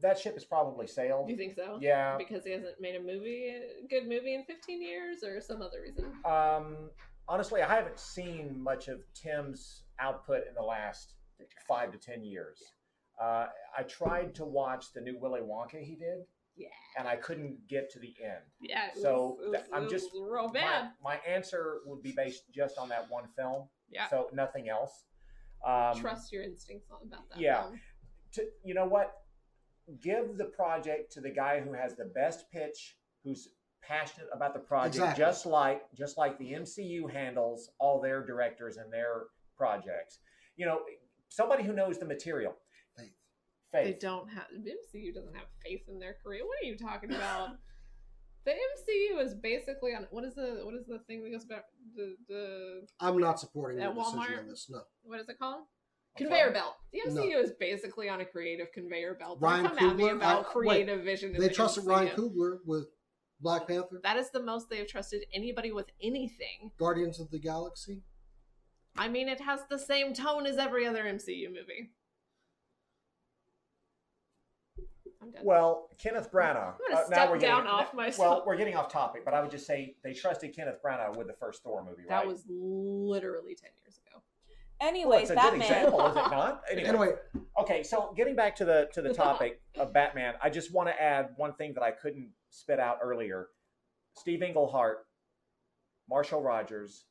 that 0.00 0.18
ship 0.18 0.34
has 0.34 0.44
probably 0.44 0.86
sailed. 0.86 1.28
You 1.28 1.36
think 1.36 1.54
so? 1.54 1.78
Yeah. 1.80 2.16
Because 2.16 2.44
he 2.44 2.52
hasn't 2.52 2.80
made 2.80 2.94
a 2.94 3.00
movie, 3.00 3.48
a 3.48 3.86
good 3.88 4.08
movie 4.08 4.34
in 4.34 4.44
15 4.44 4.82
years, 4.82 5.22
or 5.22 5.40
some 5.40 5.62
other 5.62 5.80
reason? 5.82 6.04
Um, 6.24 6.90
honestly, 7.28 7.62
I 7.62 7.74
haven't 7.74 7.98
seen 7.98 8.60
much 8.62 8.88
of 8.88 9.00
Tim's 9.14 9.82
output 10.00 10.42
in 10.48 10.54
the 10.54 10.62
last 10.62 11.14
five 11.68 11.92
to 11.92 11.98
ten 11.98 12.24
years. 12.24 12.60
Uh, 13.20 13.46
I 13.76 13.82
tried 13.84 14.34
to 14.36 14.44
watch 14.44 14.92
the 14.94 15.00
new 15.00 15.18
Willy 15.18 15.40
Wonka 15.40 15.80
he 15.82 15.96
did, 15.96 16.18
Yeah. 16.54 16.68
and 16.98 17.08
I 17.08 17.16
couldn't 17.16 17.66
get 17.68 17.90
to 17.92 17.98
the 17.98 18.14
end. 18.22 18.44
Yeah. 18.60 18.90
So, 19.00 19.36
was, 19.40 19.48
was- 19.52 19.68
I'm 19.72 19.88
just- 19.88 20.10
real 20.14 20.48
bad. 20.50 20.90
my 21.02 21.16
answer 21.26 21.80
would 21.86 22.02
be 22.02 22.12
based 22.12 22.42
just 22.54 22.76
on 22.78 22.88
that 22.90 23.10
one 23.10 23.26
film, 23.36 23.68
yeah. 23.90 24.08
so 24.08 24.28
nothing 24.32 24.68
else. 24.68 25.04
Um, 25.66 25.98
Trust 25.98 26.30
your 26.30 26.42
instincts 26.42 26.90
on 26.90 26.98
about 27.06 27.28
that. 27.30 27.40
yeah. 27.40 27.70
to, 28.32 28.44
you 28.62 28.74
know 28.74 28.86
what? 28.86 29.14
Give 30.02 30.36
the 30.36 30.44
project 30.46 31.12
to 31.12 31.20
the 31.20 31.30
guy 31.30 31.60
who 31.60 31.72
has 31.72 31.94
the 31.96 32.04
best 32.06 32.50
pitch, 32.50 32.96
who's 33.24 33.48
passionate 33.82 34.28
about 34.32 34.52
the 34.54 34.60
project, 34.60 34.96
Exactly. 34.96 35.24
just 35.24 35.46
like 35.46 35.82
just 35.94 36.18
like 36.18 36.38
the 36.38 36.52
MCU 36.52 37.10
handles 37.10 37.70
all 37.78 38.00
their 38.00 38.24
directors 38.24 38.76
and 38.76 38.92
their 38.92 39.24
projects. 39.56 40.18
You 40.56 40.66
know, 40.66 40.80
somebody 41.28 41.62
who 41.64 41.72
knows 41.72 41.98
the 41.98 42.06
material. 42.06 42.54
Faith. 43.72 43.84
They 43.84 43.98
don't 44.00 44.28
have 44.30 44.44
the 44.52 44.70
MCU 44.70 45.12
doesn't 45.12 45.34
have 45.34 45.46
faith 45.64 45.82
in 45.88 45.98
their 45.98 46.16
career. 46.22 46.42
What 46.46 46.56
are 46.62 46.66
you 46.66 46.76
talking 46.78 47.12
about? 47.12 47.50
the 48.44 48.52
MCU 48.52 49.20
is 49.24 49.34
basically 49.34 49.92
on 49.92 50.06
what 50.10 50.24
is 50.24 50.36
the 50.36 50.60
what 50.62 50.74
is 50.74 50.86
the 50.86 51.00
thing 51.08 51.24
that 51.24 51.30
goes 51.32 51.44
back 51.44 51.64
the 51.96 52.14
the 52.28 52.86
I'm 53.00 53.18
not 53.18 53.40
supporting 53.40 53.80
At 53.82 53.92
your 53.92 54.04
decision 54.04 54.20
Walmart? 54.20 54.38
on 54.38 54.48
this. 54.48 54.66
No. 54.70 54.82
what 55.02 55.20
is 55.20 55.28
it 55.28 55.38
called? 55.38 55.64
Conveyor 56.16 56.52
belt. 56.52 56.76
The 56.92 57.00
No. 57.12 57.20
MCU 57.22 57.42
is 57.42 57.50
basically 57.58 58.08
on 58.08 58.20
a 58.20 58.24
creative 58.24 58.70
conveyor 58.72 59.14
belt. 59.14 59.40
Don't 59.40 59.50
Ryan 59.50 59.66
come 59.66 59.90
at 59.90 59.96
me 59.96 60.04
Coogler? 60.04 60.16
about 60.16 60.46
I- 60.46 60.52
creative 60.52 61.02
vision. 61.04 61.32
They 61.32 61.38
the 61.40 61.50
trusted 61.50 61.82
MCU. 61.84 61.88
Ryan 61.88 62.16
Coogler 62.16 62.58
with 62.64 62.86
Black 63.40 63.66
Panther, 63.68 64.00
That 64.02 64.16
is 64.16 64.30
the 64.30 64.42
most 64.42 64.70
they've 64.70 64.86
trusted 64.86 65.24
anybody 65.32 65.72
with 65.72 65.86
anything. 66.02 66.70
Guardians 66.78 67.20
of 67.20 67.30
the 67.30 67.38
Galaxy. 67.38 68.02
I 68.96 69.08
mean, 69.08 69.28
it 69.28 69.40
has 69.42 69.60
the 69.68 69.78
same 69.78 70.14
tone 70.14 70.46
as 70.46 70.56
every 70.56 70.86
other 70.86 71.04
MCU 71.04 71.48
movie. 71.48 71.90
I'm 75.22 75.30
done. 75.32 75.42
Well, 75.44 75.88
Kenneth 75.98 76.30
Branagh. 76.32 76.74
I'm 76.74 76.74
gonna 76.88 76.94
uh, 76.94 77.00
now 77.00 77.04
step 77.04 77.30
we're 77.30 77.38
getting, 77.38 77.56
down 77.56 77.66
off 77.66 77.92
Well, 77.94 78.06
myself. 78.06 78.44
we're 78.46 78.56
getting 78.56 78.76
off 78.76 78.90
topic, 78.90 79.24
but 79.24 79.34
I 79.34 79.40
would 79.42 79.50
just 79.50 79.66
say 79.66 79.96
they 80.02 80.12
trusted 80.14 80.54
Kenneth 80.54 80.78
Branagh 80.84 81.16
with 81.16 81.26
the 81.26 81.32
first 81.34 81.62
Thor 81.62 81.82
movie, 81.84 82.02
right? 82.08 82.08
that 82.08 82.26
was 82.26 82.44
literally 82.48 83.54
10 83.54 83.70
years 83.82 83.98
ago. 84.06 84.22
well, 84.80 84.88
Anyways, 84.88 85.22
it's 85.22 85.30
a 85.30 85.34
Batman. 85.34 85.58
good 85.60 85.64
example, 85.66 86.06
is 86.06 86.12
it 86.16 86.30
not? 86.30 86.62
Anyway, 86.70 86.88
Anyway, 86.88 87.08
Okay, 87.60 87.82
so 87.82 88.12
getting 88.16 88.36
back 88.36 88.54
to 88.56 88.64
the 88.64 88.88
to 88.94 89.02
the 89.02 89.12
topic 89.24 89.60
of 89.78 89.92
Batman, 89.92 90.34
I 90.42 90.48
just 90.50 90.72
want 90.72 90.88
to 90.88 91.02
add 91.02 91.30
one 91.36 91.54
thing 91.54 91.74
that 91.74 91.82
I 91.82 91.90
couldn't 91.90 92.28
spit 92.56 92.80
out 92.80 92.98
earlier. 93.02 93.48
Steve 94.14 94.42
Englehart, 94.42 95.06
Marshall 96.08 96.42
Rogers. 96.42 97.04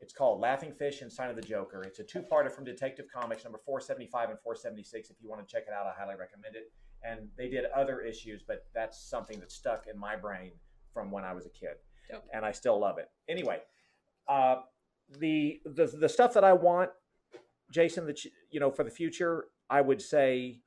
It's 0.00 0.12
called 0.12 0.40
Laughing 0.40 0.72
Fish 0.72 1.00
and 1.00 1.10
Sign 1.10 1.30
of 1.30 1.36
the 1.36 1.42
Joker. 1.42 1.82
It's 1.84 2.00
a 2.00 2.04
two-parter 2.04 2.50
from 2.50 2.64
Detective 2.64 3.06
Comics, 3.14 3.44
number 3.44 3.58
475 3.64 4.30
and 4.30 4.38
476. 4.40 5.10
If 5.10 5.16
you 5.22 5.28
want 5.30 5.46
to 5.46 5.50
check 5.50 5.64
it 5.68 5.72
out, 5.72 5.86
I 5.86 5.92
highly 5.98 6.16
recommend 6.18 6.56
it. 6.56 6.72
And 7.04 7.28
they 7.38 7.48
did 7.48 7.64
other 7.74 8.00
issues, 8.00 8.42
but 8.46 8.66
that's 8.74 8.98
something 9.08 9.38
that 9.40 9.50
stuck 9.50 9.86
in 9.92 9.98
my 9.98 10.16
brain 10.16 10.52
from 10.92 11.10
when 11.10 11.24
I 11.24 11.32
was 11.32 11.46
a 11.46 11.50
kid, 11.50 11.76
Dope. 12.10 12.24
and 12.34 12.44
I 12.44 12.52
still 12.52 12.78
love 12.78 12.98
it. 12.98 13.08
Anyway, 13.28 13.60
uh, 14.28 14.56
the 15.18 15.60
the 15.64 15.86
the 15.86 16.08
stuff 16.08 16.34
that 16.34 16.44
I 16.44 16.52
want, 16.52 16.90
Jason, 17.70 18.06
that 18.06 18.24
you- 18.24 18.30
you 18.50 18.60
know 18.60 18.70
for 18.70 18.84
the 18.84 18.90
future, 18.90 19.46
I 19.70 19.80
would 19.80 20.00
say 20.02 20.60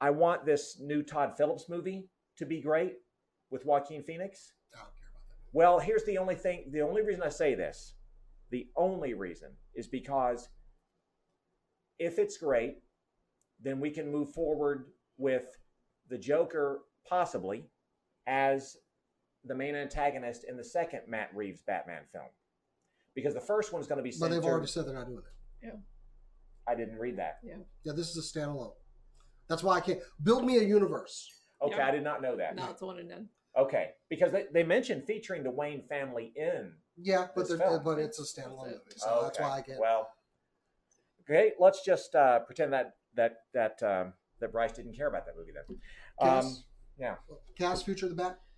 I 0.00 0.10
want 0.10 0.44
this 0.44 0.78
new 0.80 1.02
Todd 1.02 1.36
Phillips 1.36 1.68
movie 1.68 2.08
to 2.36 2.44
be 2.46 2.60
great 2.60 2.98
with 3.52 3.64
Joaquin 3.66 4.02
Phoenix. 4.02 4.54
I 4.74 4.78
don't 4.78 4.86
care 4.96 5.10
about 5.12 5.28
that. 5.28 5.36
Well, 5.52 5.78
here's 5.78 6.04
the 6.04 6.18
only 6.18 6.34
thing, 6.34 6.64
the 6.72 6.80
only 6.80 7.02
reason 7.02 7.22
I 7.22 7.28
say 7.28 7.54
this, 7.54 7.94
the 8.50 8.66
only 8.76 9.14
reason 9.14 9.50
is 9.74 9.86
because 9.86 10.48
if 11.98 12.18
it's 12.18 12.38
great, 12.38 12.78
then 13.62 13.78
we 13.78 13.90
can 13.90 14.10
move 14.10 14.32
forward 14.32 14.86
with 15.18 15.56
the 16.08 16.18
Joker 16.18 16.80
possibly 17.08 17.66
as 18.26 18.76
the 19.44 19.54
main 19.54 19.74
antagonist 19.74 20.44
in 20.48 20.56
the 20.56 20.64
second 20.64 21.02
Matt 21.06 21.30
Reeves 21.34 21.60
Batman 21.62 22.02
film. 22.12 22.26
Because 23.14 23.34
the 23.34 23.40
first 23.40 23.72
one's 23.72 23.86
going 23.86 23.98
to 23.98 24.02
be 24.02 24.14
But 24.18 24.30
they've 24.30 24.44
already 24.44 24.66
said 24.66 24.86
they're 24.86 24.94
not 24.94 25.06
doing 25.06 25.18
it. 25.18 25.66
Yeah. 25.66 25.76
I 26.66 26.74
didn't 26.74 26.98
read 26.98 27.18
that. 27.18 27.40
Yeah, 27.44 27.56
Yeah, 27.84 27.92
this 27.92 28.16
is 28.16 28.34
a 28.34 28.38
standalone. 28.38 28.72
That's 29.48 29.62
why 29.62 29.76
I 29.76 29.80
can't 29.80 30.00
build 30.22 30.44
me 30.44 30.56
a 30.58 30.62
universe. 30.62 31.28
Okay, 31.60 31.76
Yeah. 31.76 31.88
I 31.88 31.90
did 31.90 32.04
not 32.04 32.22
know 32.22 32.36
that. 32.36 32.56
No, 32.56 32.70
it's 32.70 32.80
one 32.80 32.98
and 32.98 33.08
done. 33.08 33.28
Okay, 33.56 33.90
because 34.08 34.32
they, 34.32 34.44
they 34.52 34.62
mentioned 34.62 35.04
featuring 35.06 35.42
the 35.42 35.50
Wayne 35.50 35.82
family 35.88 36.32
in. 36.36 36.72
Yeah, 36.96 37.26
but 37.34 37.42
This 37.42 37.58
they're, 37.58 37.68
film. 37.68 37.82
but 37.84 37.98
it's 37.98 38.18
a 38.18 38.22
standalone 38.22 38.68
it. 38.68 38.80
movie, 38.86 38.96
so 38.96 39.20
that's 39.24 39.38
why 39.38 39.58
I 39.58 39.62
can't. 39.62 39.78
Well, 39.78 40.08
okay, 41.22 41.52
let's 41.58 41.84
just 41.84 42.14
uh, 42.14 42.40
pretend 42.40 42.72
that 42.72 42.94
that 43.14 43.36
that 43.54 43.82
um, 43.82 44.14
that 44.40 44.52
Bryce 44.52 44.72
didn't 44.72 44.96
care 44.96 45.08
about 45.08 45.26
that 45.26 45.34
movie 45.36 45.52
then. 45.54 45.78
Um, 46.28 46.56
yeah. 46.98 47.16
Cass 47.58 47.82
Future 47.82 48.08
the 48.08 48.14
Bat. 48.14 48.38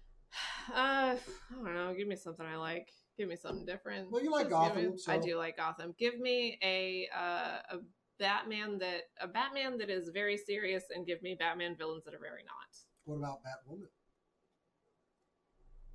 Uh, 0.74 1.14
I 1.14 1.18
don't 1.54 1.74
know. 1.74 1.92
Give 1.94 2.08
me 2.08 2.16
something 2.16 2.44
I 2.46 2.56
like. 2.56 2.88
Give 3.18 3.28
me 3.28 3.36
something 3.36 3.66
different. 3.66 4.10
Well, 4.10 4.22
you 4.24 4.30
like 4.32 4.48
Just 4.48 4.50
Gotham, 4.50 4.92
me- 4.92 4.98
I 5.08 5.18
do 5.18 5.36
like 5.36 5.58
Gotham. 5.58 5.94
Give 5.98 6.18
me 6.18 6.58
a 6.62 7.06
uh, 7.14 7.76
a 7.76 7.78
Batman 8.18 8.78
that 8.78 9.02
a 9.20 9.28
Batman 9.28 9.76
that 9.78 9.90
is 9.90 10.08
very 10.08 10.38
serious, 10.38 10.84
and 10.94 11.06
give 11.06 11.22
me 11.22 11.36
Batman 11.38 11.76
villains 11.76 12.04
that 12.06 12.14
are 12.14 12.18
very 12.18 12.42
not. 12.46 12.74
What 13.04 13.16
about 13.16 13.40
Batwoman? 13.42 13.88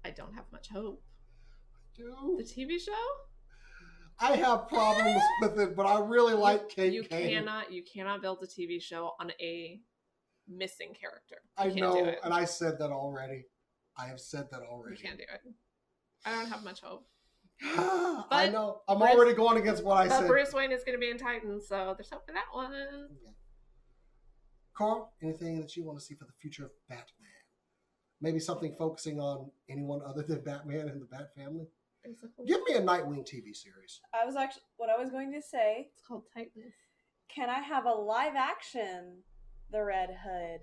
I 0.09 0.11
don't 0.11 0.33
have 0.33 0.45
much 0.51 0.69
hope. 0.69 1.03
The 1.95 2.43
TV 2.43 2.79
show? 2.79 2.91
I 4.19 4.35
have 4.37 4.67
problems 4.67 5.21
with 5.41 5.59
it, 5.59 5.75
but 5.75 5.85
I 5.85 5.99
really 5.99 6.33
like 6.33 6.67
Kate 6.69 6.91
you 6.93 7.03
Kane. 7.03 7.29
cannot 7.29 7.71
you 7.71 7.83
cannot 7.83 8.21
build 8.21 8.39
a 8.41 8.47
TV 8.47 8.81
show 8.81 9.11
on 9.19 9.31
a 9.39 9.79
missing 10.47 10.93
character. 10.99 11.37
I 11.57 11.65
You 11.65 11.73
can't 11.75 11.93
know, 11.93 12.03
do 12.03 12.09
it. 12.09 12.19
and 12.23 12.33
I 12.33 12.45
said 12.45 12.79
that 12.79 12.89
already. 12.91 13.45
I 13.97 14.07
have 14.07 14.19
said 14.19 14.47
that 14.51 14.61
already. 14.61 14.95
You 14.97 15.03
can't 15.03 15.17
do 15.17 15.25
it. 15.31 15.53
I 16.25 16.31
don't 16.33 16.49
have 16.49 16.63
much 16.63 16.81
hope. 16.81 17.05
I 17.63 18.49
know. 18.51 18.81
I'm 18.87 18.97
Bruce- 18.99 19.11
already 19.11 19.33
going 19.35 19.57
against 19.57 19.83
what 19.83 19.97
I 19.97 20.07
but 20.07 20.19
said. 20.21 20.27
Bruce 20.27 20.53
Wayne 20.53 20.71
is 20.71 20.83
going 20.85 20.97
to 20.97 20.99
be 20.99 21.11
in 21.11 21.17
Titans, 21.17 21.67
so 21.67 21.93
there's 21.97 22.09
hope 22.09 22.25
for 22.25 22.31
that 22.33 22.45
one. 22.51 22.71
Yeah. 23.23 23.31
Carl, 24.73 25.13
anything 25.21 25.59
that 25.61 25.75
you 25.75 25.83
want 25.83 25.99
to 25.99 26.03
see 26.03 26.15
for 26.15 26.25
the 26.25 26.31
future 26.41 26.63
of 26.65 26.71
Batman? 26.87 27.05
Maybe 28.21 28.39
something 28.39 28.75
focusing 28.77 29.19
on 29.19 29.49
anyone 29.69 30.01
other 30.05 30.23
than 30.23 30.41
Batman 30.41 30.89
and 30.89 31.01
the 31.01 31.05
Bat 31.05 31.29
family? 31.35 31.67
Basically. 32.03 32.45
Give 32.45 32.61
me 32.67 32.75
a 32.75 32.81
Nightwing 32.81 33.25
TV 33.25 33.55
series. 33.55 34.01
I 34.13 34.25
was 34.25 34.35
actually 34.35 34.63
what 34.77 34.89
I 34.89 34.97
was 34.97 35.09
going 35.09 35.31
to 35.33 35.41
say. 35.41 35.89
It's 35.93 36.05
called 36.05 36.23
Titans. 36.33 36.73
Can 37.33 37.49
I 37.49 37.59
have 37.59 37.85
a 37.85 37.91
live 37.91 38.35
action 38.35 39.19
The 39.71 39.83
Red 39.83 40.09
Hood 40.23 40.61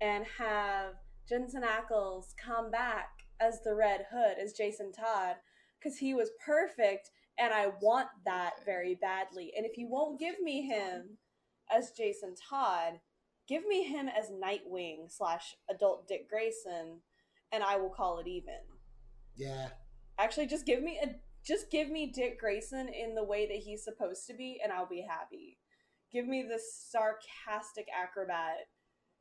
and 0.00 0.24
have 0.38 0.94
Jensen 1.28 1.62
Ackles 1.62 2.34
come 2.36 2.70
back 2.70 3.10
as 3.40 3.60
the 3.62 3.74
Red 3.74 4.06
Hood 4.12 4.36
as 4.42 4.52
Jason 4.52 4.92
Todd 4.92 5.36
because 5.78 5.98
he 5.98 6.14
was 6.14 6.30
perfect 6.44 7.10
and 7.38 7.52
I 7.52 7.68
want 7.80 8.08
that 8.24 8.64
very 8.64 8.94
badly. 8.94 9.52
And 9.56 9.64
if 9.64 9.78
you 9.78 9.88
won't 9.88 10.20
give 10.20 10.40
me 10.40 10.62
him 10.62 11.18
as 11.70 11.92
Jason 11.92 12.34
Todd, 12.48 13.00
give 13.48 13.66
me 13.66 13.84
him 13.84 14.08
as 14.08 14.30
Nightwing 14.30 15.10
slash 15.10 15.56
adult 15.70 16.08
Dick 16.08 16.28
Grayson, 16.28 17.00
and 17.50 17.62
I 17.62 17.76
will 17.76 17.90
call 17.90 18.18
it 18.18 18.26
even. 18.26 18.60
Yeah. 19.36 19.68
Actually, 20.18 20.46
just 20.46 20.66
give 20.66 20.82
me 20.82 20.98
a 21.02 21.14
just 21.44 21.70
give 21.70 21.90
me 21.90 22.06
Dick 22.06 22.38
Grayson 22.38 22.88
in 22.88 23.14
the 23.14 23.24
way 23.24 23.46
that 23.46 23.56
he's 23.56 23.82
supposed 23.82 24.26
to 24.28 24.34
be, 24.34 24.60
and 24.62 24.72
I'll 24.72 24.86
be 24.88 25.04
happy. 25.08 25.58
Give 26.12 26.26
me 26.26 26.42
the 26.42 26.60
sarcastic 26.60 27.86
acrobat 27.92 28.68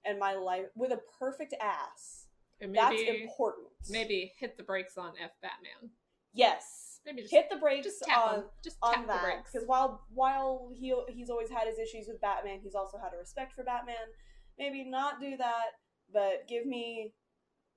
and 0.06 0.20
my 0.20 0.36
life 0.36 0.66
with 0.76 0.92
a 0.92 1.00
perfect 1.20 1.56
ass. 1.62 2.26
And 2.60 2.76
That's 2.76 3.02
important. 3.02 3.70
maybe 3.90 4.34
hit 4.40 4.56
the 4.58 4.64
brakes 4.64 4.98
on 4.98 5.14
F 5.24 5.32
Batman. 5.42 5.92
yes. 6.34 6.91
Maybe 7.06 7.22
just 7.22 7.34
Hit 7.34 7.48
the 7.50 7.58
brakes 7.58 7.86
just 7.86 8.04
tap 8.04 8.28
on 8.28 8.36
him. 8.36 8.44
Just 8.64 8.78
on 8.82 8.94
tap 8.94 9.02
the 9.04 9.08
that 9.08 9.24
brakes. 9.24 9.52
because 9.52 9.68
while 9.68 10.02
while 10.14 10.70
he 10.74 10.94
he's 11.10 11.30
always 11.30 11.50
had 11.50 11.68
his 11.68 11.80
issues 11.80 12.08
with 12.08 12.22
Batman, 12.22 12.60
he's 12.62 12.76
also 12.76 12.98
had 12.98 13.14
a 13.14 13.18
respect 13.18 13.54
for 13.54 13.64
Batman. 13.64 13.96
Maybe 14.60 14.84
not 14.84 15.20
do 15.20 15.38
that, 15.38 15.72
but 16.14 16.48
give 16.48 16.66
me 16.66 17.14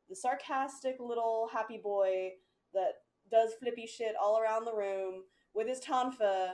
the 0.08 0.16
sarcastic 0.16 0.96
little 1.00 1.48
happy 1.52 1.80
boy 1.82 2.32
that 2.74 2.92
does 3.30 3.52
flippy 3.54 3.86
shit 3.86 4.14
all 4.22 4.38
around 4.38 4.64
the 4.66 4.74
room 4.74 5.22
with 5.54 5.66
his 5.68 5.80
tonfa 5.80 6.52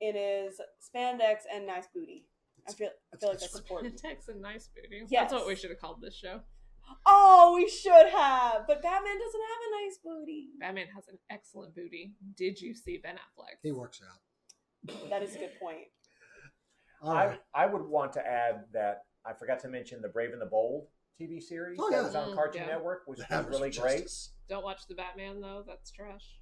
in 0.00 0.14
his 0.14 0.60
spandex 0.80 1.40
and 1.52 1.66
nice 1.66 1.86
booty. 1.94 2.26
I 2.68 2.72
feel 2.72 2.90
I 3.14 3.18
feel 3.18 3.28
like 3.30 3.40
that's 3.40 3.56
important. 3.58 3.98
Tex 4.02 4.28
and 4.28 4.40
nice 4.40 4.68
booty. 4.74 5.04
Yes. 5.08 5.30
That's 5.30 5.34
what 5.34 5.46
we 5.46 5.54
should 5.54 5.70
have 5.70 5.80
called 5.80 6.00
this 6.00 6.14
show. 6.16 6.40
Oh, 7.06 7.52
we 7.54 7.68
should 7.68 8.08
have, 8.08 8.66
but 8.66 8.82
Batman 8.82 9.18
doesn't 9.18 9.40
have 9.40 9.60
a 9.68 9.84
nice 9.84 9.98
booty. 10.04 10.48
Batman 10.58 10.86
has 10.94 11.08
an 11.08 11.18
excellent 11.30 11.74
booty. 11.74 12.14
Did 12.36 12.60
you 12.60 12.74
see 12.74 12.98
Ben 12.98 13.14
Affleck? 13.16 13.56
He 13.62 13.72
works 13.72 14.00
out. 14.02 15.00
That 15.10 15.22
is 15.22 15.34
a 15.36 15.38
good 15.38 15.58
point. 15.60 15.86
All 17.02 17.14
right. 17.14 17.40
I, 17.54 17.64
I 17.64 17.66
would 17.66 17.82
want 17.82 18.12
to 18.14 18.26
add 18.26 18.64
that 18.72 19.02
I 19.24 19.32
forgot 19.34 19.60
to 19.60 19.68
mention 19.68 20.00
the 20.02 20.08
Brave 20.08 20.32
and 20.32 20.40
the 20.40 20.46
Bold 20.46 20.86
TV 21.20 21.42
series 21.42 21.78
Oh, 21.80 21.90
that 21.90 22.02
was 22.04 22.14
on 22.14 22.30
Mm, 22.30 22.34
Cartoon 22.34 22.62
yeah. 22.62 22.68
Network, 22.74 23.02
which 23.06 23.18
was 23.18 23.26
That 23.28 23.46
was 23.48 23.58
really 23.58 23.70
great. 23.72 24.08
Don't 24.48 24.64
watch 24.64 24.86
the 24.88 24.94
Batman 24.94 25.40
though. 25.40 25.64
That's 25.66 25.90
trash. 25.90 26.38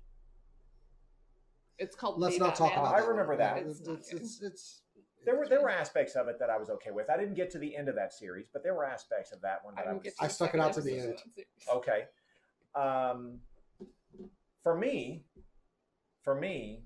It's 1.79 1.97
called. 1.97 2.21
Let's 2.21 2.39
The 2.39 2.45
not 2.45 2.55
talk 2.55 2.71
Batman. 2.71 2.87
about 2.93 3.03
I 3.03 3.07
remember 3.07 3.37
that. 3.37 3.59
It's 3.59 3.81
It's, 3.81 3.89
it's, 3.89 4.13
it's, 4.13 4.43
it's- 4.43 4.81
There 5.25 5.37
were 5.37 5.49
there 5.49 5.63
were 5.63 5.71
aspects 5.71 6.15
of 6.17 6.29
it 6.29 6.39
that 6.39 6.51
I 6.51 6.59
was 6.59 6.71
okay 6.71 6.91
with. 6.91 7.09
I 7.09 7.17
didn't 7.17 7.35
get 7.35 7.51
to 7.51 7.59
the 7.59 7.77
end 7.77 7.89
of 7.89 7.95
that 7.95 8.13
series, 8.13 8.47
but 8.53 8.63
there 8.63 8.75
were 8.75 8.85
aspects 8.85 9.33
of 9.33 9.41
that 9.43 9.65
one 9.65 9.75
that 9.77 9.87
I, 9.87 9.93
didn't 9.93 10.05
was 10.05 10.15
I 10.21 10.29
stuck 10.29 10.55
it 10.55 10.61
out 10.61 10.73
to 10.75 10.81
the 10.81 10.93
end. 10.93 11.11
of 11.11 11.17
that 11.17 11.35
series. 11.35 11.47
okay. 11.73 12.05
Um, 12.75 13.39
for 14.63 14.77
me, 14.77 15.25
for 16.23 16.35
me, 16.35 16.83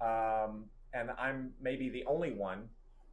um, 0.00 0.66
and 0.94 1.10
I'm 1.18 1.52
maybe 1.60 1.88
the 1.88 2.04
only 2.06 2.32
one 2.32 2.68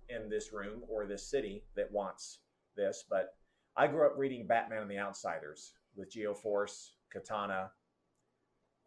in 0.09 0.29
this 0.29 0.53
room 0.53 0.83
or 0.87 1.05
this 1.05 1.29
city 1.29 1.63
that 1.75 1.91
wants 1.91 2.39
this, 2.75 3.03
but 3.09 3.35
I 3.75 3.87
grew 3.87 4.05
up 4.05 4.13
reading 4.17 4.45
Batman 4.45 4.83
and 4.83 4.91
the 4.91 4.99
Outsiders 4.99 5.73
with 5.95 6.11
Geoforce, 6.13 6.91
Katana, 7.11 7.71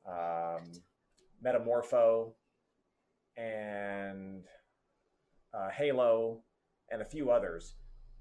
um, 0.09 0.63
Metamorpho, 1.45 2.33
and 3.37 4.45
uh, 5.57 5.71
Halo, 5.71 6.43
and 6.91 7.03
a 7.03 7.05
few 7.05 7.31
others. 7.31 7.75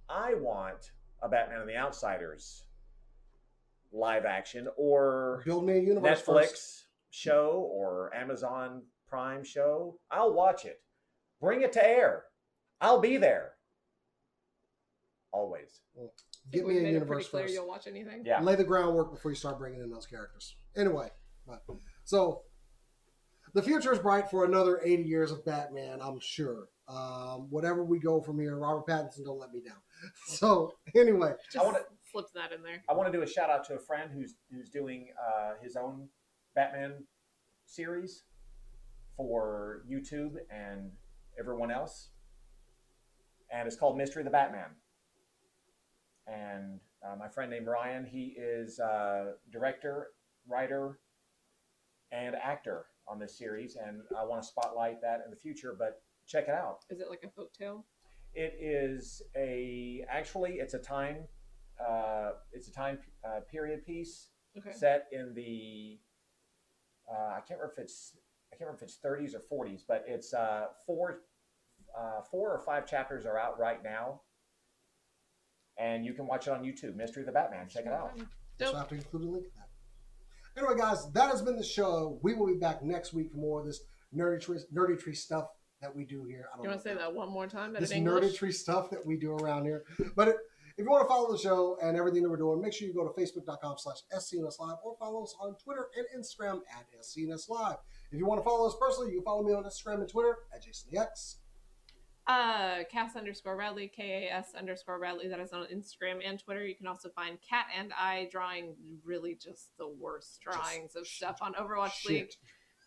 I 0.10 0.36
want 0.36 0.92
a 1.22 1.30
Batman 1.30 1.62
and 1.62 1.70
the 1.70 1.76
Outsiders 1.76 2.64
live 3.92 4.26
action 4.26 4.68
or 4.78 5.42
Build 5.46 5.66
me 5.66 5.74
a 5.74 5.82
universe 5.82 6.22
Netflix 6.22 6.50
first. 6.50 6.86
show 7.10 7.70
or 7.72 8.14
Amazon 8.16 8.84
Prime 9.08 9.44
show. 9.44 10.00
I'll 10.12 10.34
watch 10.34 10.66
it. 10.66 10.82
Bring 11.40 11.62
it 11.62 11.74
to 11.74 11.86
air. 11.86 12.24
I'll 12.82 13.00
be 13.00 13.18
there. 13.18 13.54
Always. 15.32 15.82
Get 16.52 16.66
me 16.66 16.78
a 16.78 16.82
made 16.82 16.82
it 16.82 16.82
pretty 16.82 16.94
universe 16.94 17.30
clear 17.30 17.44
first. 17.44 17.54
You'll 17.54 17.68
watch 17.68 17.88
anything. 17.88 18.24
Yeah. 18.26 18.42
Lay 18.42 18.56
the 18.56 18.64
groundwork 18.64 19.12
before 19.12 19.32
you 19.32 19.36
start 19.36 19.60
bringing 19.60 19.82
in 19.82 19.90
those 19.90 20.06
characters. 20.06 20.56
Anyway, 20.76 21.10
but, 21.48 21.64
so 22.04 22.44
the 23.56 23.64
future 23.64 23.94
is 23.94 24.00
bright 24.00 24.30
for 24.30 24.44
another 24.44 24.82
80 24.84 25.04
years 25.04 25.32
of 25.32 25.44
Batman, 25.46 26.00
I'm 26.02 26.20
sure. 26.20 26.68
Um, 26.90 27.48
whatever 27.50 27.86
we 27.86 28.00
go 28.00 28.22
from 28.22 28.38
here, 28.38 28.58
Robert 28.58 28.86
Pattinson 28.86 29.24
don't 29.24 29.40
let 29.40 29.52
me 29.52 29.62
down. 29.62 29.78
So 30.28 30.74
anyway, 30.94 31.34
Just 31.52 31.66
wanna- 31.66 31.80
slip 32.12 32.26
that 32.36 32.52
in 32.52 32.62
there. 32.62 32.84
I 32.90 32.94
want 32.94 33.12
to 33.12 33.18
do 33.18 33.24
a 33.24 33.28
shout 33.28 33.50
out 33.50 33.64
to 33.68 33.76
a 33.76 33.80
friend 33.80 34.12
who's 34.14 34.36
who's 34.52 34.70
doing 34.70 35.08
uh, 35.18 35.54
his 35.64 35.78
own 35.78 36.10
Batman 36.54 37.06
series 37.66 38.24
for 39.16 39.84
YouTube 39.90 40.36
and 40.52 40.92
everyone 41.40 41.72
else, 41.72 42.10
and 43.50 43.66
it's 43.68 43.78
called 43.78 43.98
Mystery 43.98 44.22
of 44.22 44.26
the 44.26 44.32
Batman. 44.32 44.70
And 46.28 46.82
uh, 47.08 47.16
my 47.16 47.30
friend 47.30 47.50
named 47.50 47.68
Ryan, 47.68 48.06
he 48.06 48.36
is 48.38 48.80
uh, 48.80 49.32
director, 49.52 50.10
writer, 50.48 51.00
and 52.12 52.36
actor 52.36 52.86
on 53.08 53.20
this 53.20 53.38
series, 53.38 53.76
and 53.76 54.02
I 54.18 54.24
want 54.26 54.42
to 54.42 54.48
spotlight 54.48 55.02
that 55.02 55.22
in 55.26 55.32
the 55.32 55.38
future. 55.38 55.76
But 55.78 56.02
check 56.28 56.46
it 56.48 56.54
out. 56.54 56.80
Is 56.90 57.00
it 57.00 57.10
like 57.10 57.24
a 57.24 57.30
folk 57.30 57.54
tale? 57.54 57.86
It 58.34 58.58
is 58.60 59.22
a 59.36 60.04
actually 60.10 60.54
it's 60.56 60.74
a 60.74 60.80
time 60.80 61.18
uh, 61.80 62.32
it's 62.52 62.68
a 62.68 62.72
time 62.74 63.00
uh, 63.26 63.42
period 63.50 63.86
piece 63.86 64.30
Okay. 64.58 64.72
set 64.72 65.08
in 65.12 65.34
the 65.34 66.00
uh, 67.12 67.34
I 67.36 67.40
can't 67.48 67.60
remember 67.60 67.74
if 67.78 67.80
it's 67.84 68.14
I 68.52 68.56
can't 68.56 68.68
remember 68.70 68.84
if 68.86 68.90
it's 68.90 69.00
30s 69.06 69.36
or 69.36 69.66
40s, 69.66 69.82
but 69.88 70.04
it's 70.08 70.34
uh, 70.34 70.68
four 70.86 71.22
uh, 71.98 72.22
four 72.30 72.52
or 72.54 72.60
five 72.60 72.86
chapters 72.88 73.26
are 73.26 73.38
out 73.38 73.60
right 73.60 73.84
now, 73.84 74.22
and 75.78 76.06
you 76.06 76.14
can 76.14 76.26
watch 76.28 76.48
it 76.48 76.52
on 76.52 76.64
YouTube. 76.64 76.96
Mystery 76.96 77.24
of 77.24 77.28
the 77.28 77.32
Batman. 77.34 77.68
Check 77.70 77.86
it 77.86 77.92
out. 77.94 78.12
so 78.18 78.24
I 78.68 78.72
Dope. 78.72 78.76
have 78.76 78.88
to 78.90 78.96
include 78.96 79.24
a 79.24 79.28
link 79.28 79.46
to 79.46 79.52
that. 79.58 79.65
Anyway, 80.58 80.76
guys, 80.78 81.12
that 81.12 81.30
has 81.30 81.42
been 81.42 81.58
the 81.58 81.64
show. 81.64 82.20
We 82.24 82.34
will 82.34 82.48
be 82.48 82.58
back 82.58 82.84
next 82.84 83.14
week 83.14 83.32
for 83.32 83.38
more 83.38 83.60
of 83.60 83.66
this 83.66 83.82
nerdy 84.16 84.42
tree, 84.42 84.60
nerdy 84.74 85.00
tree 85.00 85.14
stuff 85.16 85.48
that 85.82 85.94
we 85.94 86.06
do 86.06 86.24
here. 86.24 86.48
I 86.54 86.58
don't 86.58 86.64
You 86.64 86.70
want 86.70 86.82
to 86.84 86.90
say 86.90 86.96
that 86.96 87.14
one 87.14 87.30
more 87.30 87.48
time? 87.48 87.74
But 87.74 87.82
this 87.82 87.92
nerdy 87.92 88.34
tree 88.36 88.52
stuff 88.52 88.90
that 88.92 89.06
we 89.06 89.18
do 89.18 89.34
around 89.34 89.66
here. 89.66 89.84
But 90.16 90.30
if 90.78 90.84
you 90.84 90.90
want 90.90 91.04
to 91.04 91.08
follow 91.08 91.32
the 91.32 91.38
show 91.38 91.78
and 91.82 91.98
everything 91.98 92.24
that 92.24 92.30
we're 92.30 92.38
doing, 92.38 92.62
make 92.62 92.74
sure 92.74 92.88
you 92.88 92.94
go 92.94 93.08
to 93.08 93.22
facebook.com 93.22 93.76
slash 93.78 93.98
scnslive 94.14 94.78
or 94.84 94.96
follow 95.00 95.24
us 95.24 95.36
on 95.40 95.56
Twitter 95.64 95.88
and 95.98 96.06
Instagram 96.22 96.62
at 96.78 96.86
scnslive. 97.02 97.78
If 98.12 98.20
you 98.20 98.26
want 98.26 98.40
to 98.40 98.44
follow 98.44 98.68
us 98.68 98.76
personally, 98.80 99.12
you 99.12 99.18
can 99.18 99.26
follow 99.26 99.44
me 99.44 99.54
on 99.54 99.64
Instagram 99.64 100.02
and 100.02 100.10
Twitter 100.10 100.38
at 100.54 100.64
jasonx. 100.64 101.36
Uh, 102.28 102.84
Cass 102.92 103.16
underscore 103.16 103.56
Bradley, 103.56 103.88
K 103.88 104.28
A 104.28 104.34
S 104.36 104.54
underscore 104.58 104.98
Bradley. 104.98 105.28
That 105.28 105.40
is 105.40 105.54
on 105.54 105.68
Instagram 105.74 106.28
and 106.28 106.40
Twitter. 106.40 106.66
You 106.66 106.76
can 106.76 106.88
also 106.88 107.10
find 107.10 107.38
Cat 107.48 107.68
and 107.78 107.94
I 107.94 108.28
drawing 108.32 108.76
really 109.04 109.36
just 109.36 109.78
the 109.78 109.88
worst 109.88 110.42
drawings 110.42 110.96
of 110.96 111.06
stuff 111.06 111.38
on 111.42 111.54
Overwatch 111.54 112.04
League 112.06 112.32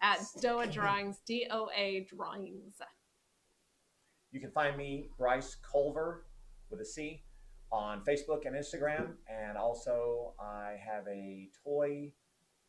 at 0.03 0.18
Doa 0.43 0.70
Drawings, 0.72 1.20
D 1.24 1.47
O 1.53 1.68
A 1.76 2.07
Drawings. 2.12 2.80
You 4.32 4.41
can 4.41 4.51
find 4.51 4.76
me 4.76 5.09
Bryce 5.16 5.57
Culver 5.70 6.26
with 6.68 6.80
a 6.80 6.84
C 6.84 7.22
on 7.70 8.03
Facebook 8.05 8.45
and 8.45 8.57
Instagram, 8.57 9.12
and 9.28 9.57
also 9.57 10.34
I 10.41 10.76
have 10.84 11.07
a 11.07 11.49
toy 11.64 12.12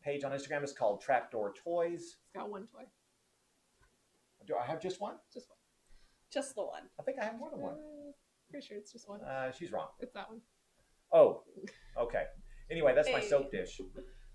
page 0.04 0.22
on 0.22 0.30
Instagram. 0.30 0.62
It's 0.62 0.72
called 0.72 1.00
Trapdoor 1.02 1.52
Toys. 1.64 2.00
It's 2.00 2.16
got 2.34 2.48
one 2.48 2.68
toy, 2.68 2.84
Do 4.46 4.54
I 4.56 4.64
have 4.64 4.80
just 4.80 5.00
one? 5.00 5.16
just 5.34 5.48
one. 5.48 5.56
Just 6.32 6.54
the 6.54 6.62
one. 6.62 6.82
I 6.98 7.02
think 7.02 7.18
I 7.20 7.24
have 7.24 7.38
more 7.38 7.50
than 7.50 7.60
one. 7.60 7.74
Uh, 7.74 8.12
pretty 8.50 8.66
sure 8.66 8.76
it's 8.76 8.92
just 8.92 9.08
one. 9.08 9.20
Uh, 9.22 9.50
she's 9.52 9.72
wrong. 9.72 9.88
It's 10.00 10.12
that 10.14 10.28
one. 10.28 10.40
Oh, 11.12 11.42
okay. 11.98 12.24
Anyway, 12.70 12.94
that's 12.94 13.10
my 13.10 13.18
Hey. 13.20 13.28
soap 13.28 13.50
dish. 13.50 13.80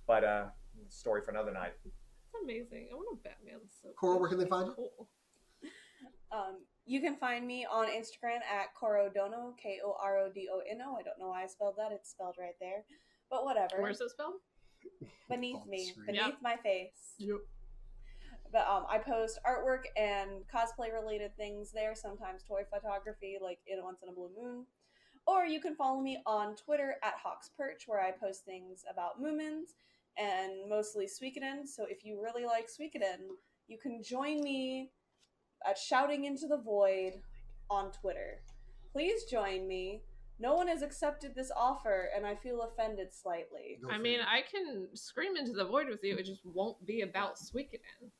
But 0.08 0.24
uh, 0.24 0.46
story 0.90 1.22
for 1.22 1.32
another 1.32 1.52
night. 1.54 1.72
It's 1.86 1.96
amazing. 2.44 2.90
I 2.92 2.96
want 2.96 3.18
a 3.20 3.24
Batman 3.24 3.60
soap. 3.82 3.96
Cora, 3.96 4.16
dish. 4.16 4.20
where 4.22 4.30
can 4.30 4.40
they 4.40 4.46
find 4.46 4.68
you? 4.68 4.74
Cool. 4.76 5.08
Um, 6.32 6.66
You 6.86 7.00
can 7.02 7.16
find 7.16 7.48
me 7.48 7.66
on 7.66 7.88
Instagram 7.88 8.42
at 8.44 8.76
Korodono, 8.80 9.58
K 9.58 9.80
O 9.86 9.96
R 10.02 10.18
O 10.20 10.30
D 10.34 10.48
O 10.52 10.60
N 10.70 10.82
O. 10.86 10.96
I 10.98 11.02
don't 11.04 11.18
know 11.18 11.30
why 11.30 11.44
I 11.44 11.48
spelled 11.48 11.76
that. 11.78 11.92
It's 11.94 12.10
spelled 12.12 12.36
right 12.38 12.56
there. 12.60 12.84
But 13.30 13.44
whatever. 13.46 13.82
Where's 13.82 14.02
it 14.02 14.12
spelled? 14.12 14.34
beneath 15.30 15.66
me, 15.66 15.88
screen. 15.88 16.06
beneath 16.06 16.22
Yep. 16.22 16.42
my 16.44 16.58
face. 16.58 17.16
Yep. 17.18 17.38
But 18.56 18.68
um, 18.68 18.86
I 18.90 19.00
post 19.00 19.38
artwork 19.46 19.82
and 19.98 20.30
cosplay 20.48 20.94
related 20.94 21.36
things 21.36 21.74
there. 21.74 21.94
Sometimes 21.94 22.42
toy 22.42 22.62
photography, 22.74 23.36
like 23.42 23.60
in 23.68 23.84
Once 23.84 24.00
in 24.02 24.08
a 24.08 24.14
Blue 24.14 24.30
Moon. 24.42 24.66
Or 25.28 25.46
you 25.46 25.60
can 25.60 25.76
follow 25.76 26.00
me 26.00 26.22
on 26.26 26.56
Twitter 26.56 26.96
at 27.04 27.16
Hawks 27.22 27.50
Perch, 27.58 27.84
where 27.86 28.00
I 28.00 28.12
post 28.12 28.46
things 28.46 28.86
about 28.90 29.22
Moomins 29.22 29.74
and 30.18 30.70
mostly 30.70 31.06
Suikoden. 31.06 31.68
So 31.68 31.86
if 31.90 32.06
you 32.06 32.24
really 32.24 32.46
like 32.46 32.68
Suikoden, 32.70 33.28
you 33.68 33.78
can 33.78 34.02
join 34.02 34.42
me 34.42 34.92
at 35.68 35.78
Shouting 35.78 36.24
into 36.24 36.48
the 36.48 36.62
Void 36.64 37.16
on 37.70 37.92
Twitter. 37.92 38.40
Please 38.94 39.26
join 39.26 39.68
me. 39.68 40.02
No 40.40 40.54
one 40.54 40.70
has 40.70 40.82
accepted 40.82 41.36
this 41.36 41.52
offer, 41.58 42.10
and 42.16 42.26
I 42.26 42.36
feel 42.36 42.62
offended 42.62 43.14
slightly. 43.14 43.80
I 43.92 43.98
mean. 43.98 44.20
I 44.22 44.44
can 44.50 44.88
scream 44.94 45.36
into 45.36 45.52
the 45.52 45.66
void 45.66 45.90
with 45.90 46.04
you. 46.04 46.16
It 46.16 46.26
just 46.26 46.46
won't 46.46 46.86
be 46.86 47.02
about 47.02 47.36
Suikoden. 47.36 48.12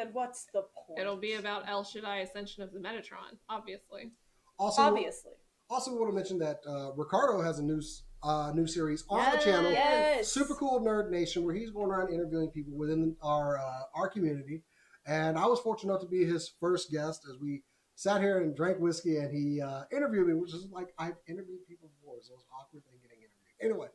Then 0.00 0.08
what's 0.14 0.46
the 0.54 0.62
point? 0.62 0.98
It'll 0.98 1.18
be 1.18 1.34
about 1.34 1.68
El 1.68 1.84
Shaddai 1.84 2.20
Ascension 2.20 2.62
of 2.62 2.72
the 2.72 2.78
Metatron, 2.78 3.36
obviously. 3.50 4.12
also, 4.58 4.80
obviously. 4.80 5.32
also 5.68 5.92
we 5.92 5.98
want 5.98 6.10
to 6.10 6.16
mention 6.16 6.38
that 6.38 6.60
uh, 6.66 6.92
Ricardo 6.96 7.42
has 7.42 7.58
a 7.58 7.62
new 7.62 7.82
uh, 8.22 8.50
new 8.54 8.66
series 8.66 9.04
on 9.10 9.30
the 9.30 9.38
channel. 9.38 9.70
Yes. 9.70 10.28
Super 10.28 10.54
Cool 10.54 10.80
Nerd 10.80 11.10
Nation, 11.10 11.44
where 11.44 11.54
he's 11.54 11.70
going 11.70 11.90
around 11.90 12.14
interviewing 12.14 12.48
people 12.48 12.72
within 12.78 13.14
our 13.22 13.58
uh, 13.58 13.82
our 13.94 14.08
community. 14.08 14.62
And 15.06 15.36
I 15.36 15.44
was 15.44 15.60
fortunate 15.60 15.92
enough 15.92 16.02
to 16.02 16.08
be 16.08 16.24
his 16.24 16.50
first 16.60 16.90
guest 16.90 17.26
as 17.30 17.38
we 17.38 17.62
sat 17.94 18.22
here 18.22 18.40
and 18.40 18.56
drank 18.56 18.78
whiskey, 18.78 19.18
and 19.18 19.30
he 19.30 19.60
uh, 19.60 19.82
interviewed 19.92 20.28
me, 20.28 20.32
which 20.32 20.54
is 20.54 20.66
like 20.72 20.94
I've 20.98 21.16
interviewed 21.28 21.66
people 21.68 21.90
before, 22.00 22.16
so 22.22 22.32
it's 22.34 22.44
awkward 22.58 22.84
thing 22.84 23.00
getting 23.02 23.18
interviewed. 23.18 23.40
Anyway, 23.60 23.88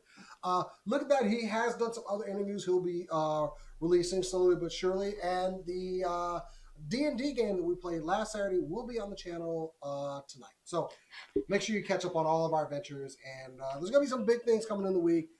uh, 0.44 0.62
look 0.86 1.02
at 1.02 1.08
that. 1.08 1.26
He 1.26 1.46
has 1.46 1.74
done 1.74 1.92
some 1.92 2.04
other 2.08 2.26
interviews. 2.26 2.64
He'll 2.64 2.80
be 2.80 3.08
uh, 3.10 3.48
releasing 3.80 4.22
slowly 4.22 4.56
but 4.56 4.72
surely, 4.72 5.14
and 5.22 5.64
the 5.66 6.04
uh, 6.06 6.40
D 6.88 7.04
and 7.04 7.18
D 7.18 7.32
game 7.32 7.56
that 7.56 7.62
we 7.62 7.74
played 7.74 8.02
last 8.02 8.32
Saturday 8.32 8.60
will 8.60 8.86
be 8.86 8.98
on 8.98 9.10
the 9.10 9.16
channel 9.16 9.74
uh, 9.82 10.20
tonight. 10.28 10.54
So 10.64 10.90
make 11.48 11.62
sure 11.62 11.76
you 11.76 11.84
catch 11.84 12.04
up 12.04 12.16
on 12.16 12.26
all 12.26 12.44
of 12.44 12.52
our 12.52 12.64
adventures. 12.64 13.16
And 13.44 13.60
uh, 13.60 13.78
there's 13.78 13.90
gonna 13.90 14.04
be 14.04 14.10
some 14.10 14.24
big 14.24 14.42
things 14.42 14.66
coming 14.66 14.86
in 14.86 14.92
the 14.92 15.00
week. 15.00 15.30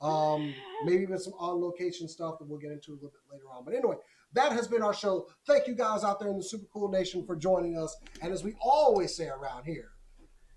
Um, 0.00 0.54
maybe 0.84 1.02
even 1.02 1.18
some 1.18 1.34
on 1.34 1.60
location 1.60 2.08
stuff 2.08 2.38
that 2.38 2.48
we'll 2.48 2.58
get 2.58 2.72
into 2.72 2.92
a 2.92 2.94
little 2.94 3.10
bit 3.10 3.20
later 3.30 3.44
on. 3.54 3.64
But 3.64 3.74
anyway, 3.74 3.96
that 4.32 4.52
has 4.52 4.66
been 4.66 4.82
our 4.82 4.94
show. 4.94 5.26
Thank 5.46 5.66
you 5.66 5.74
guys 5.74 6.04
out 6.04 6.18
there 6.18 6.30
in 6.30 6.38
the 6.38 6.42
Super 6.42 6.64
Cool 6.72 6.88
Nation 6.88 7.26
for 7.26 7.36
joining 7.36 7.76
us. 7.76 7.94
And 8.22 8.32
as 8.32 8.42
we 8.42 8.54
always 8.62 9.14
say 9.14 9.28
around 9.28 9.64
here, 9.64 9.90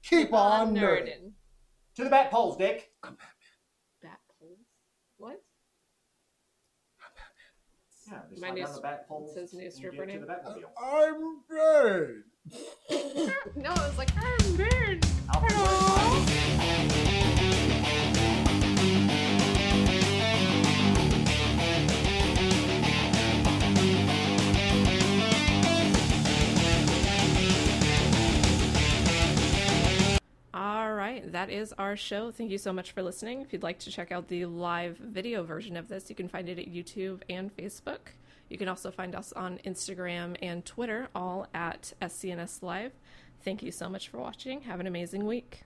keep, 0.01 0.31
on 0.31 0.73
nerding. 0.73 1.33
To 1.95 2.03
the 2.03 2.09
back 2.09 2.31
poles, 2.31 2.57
Dick. 2.57 2.91
Bat 3.03 4.19
poles. 4.39 4.59
What? 5.17 5.41
Yeah, 8.13 8.19
just 8.29 8.41
My 8.41 8.47
slide 8.49 8.55
new 8.55 8.63
down 8.63 8.75
the 8.75 8.81
back 8.81 9.07
poles. 9.07 9.29
it 9.31 9.33
says 9.33 9.53
new 9.53 9.63
and 9.65 9.73
stripper 9.73 10.05
get 10.05 10.13
to 10.13 10.19
name. 10.19 10.21
the 10.21 10.27
Batmobile. 10.27 10.69
I'm 10.81 11.41
dead. 11.49 12.23
no, 13.55 13.71
it 13.71 13.87
was 13.87 13.97
like, 13.97 14.09
I'm 14.15 14.55
bird. 14.55 15.05
Alfred 15.33 15.51
Hello. 15.53 16.42
All 30.55 30.93
right, 30.93 31.31
that 31.31 31.49
is 31.49 31.73
our 31.79 31.97
show. 31.97 32.29
Thank 32.29 32.51
you 32.51 32.59
so 32.59 32.71
much 32.71 32.91
for 32.91 33.01
listening. 33.01 33.41
If 33.41 33.51
you'd 33.51 33.63
like 33.63 33.79
to 33.79 33.89
check 33.89 34.11
out 34.11 34.27
the 34.27 34.45
live 34.45 34.97
video 34.97 35.43
version 35.43 35.75
of 35.75 35.87
this, 35.87 36.11
you 36.11 36.15
can 36.15 36.27
find 36.27 36.47
it 36.47 36.59
at 36.59 36.71
YouTube 36.71 37.21
and 37.27 37.55
Facebook. 37.57 38.13
You 38.49 38.59
can 38.59 38.67
also 38.67 38.91
find 38.91 39.15
us 39.15 39.33
on 39.33 39.57
Instagram 39.65 40.37
and 40.43 40.63
Twitter, 40.63 41.07
all 41.15 41.47
at 41.55 41.93
SCNS 42.03 42.61
Live. 42.61 42.91
Thank 43.43 43.63
you 43.63 43.71
so 43.71 43.89
much 43.89 44.09
for 44.09 44.19
watching. 44.19 44.61
Have 44.61 44.79
an 44.79 44.85
amazing 44.85 45.25
week. 45.25 45.63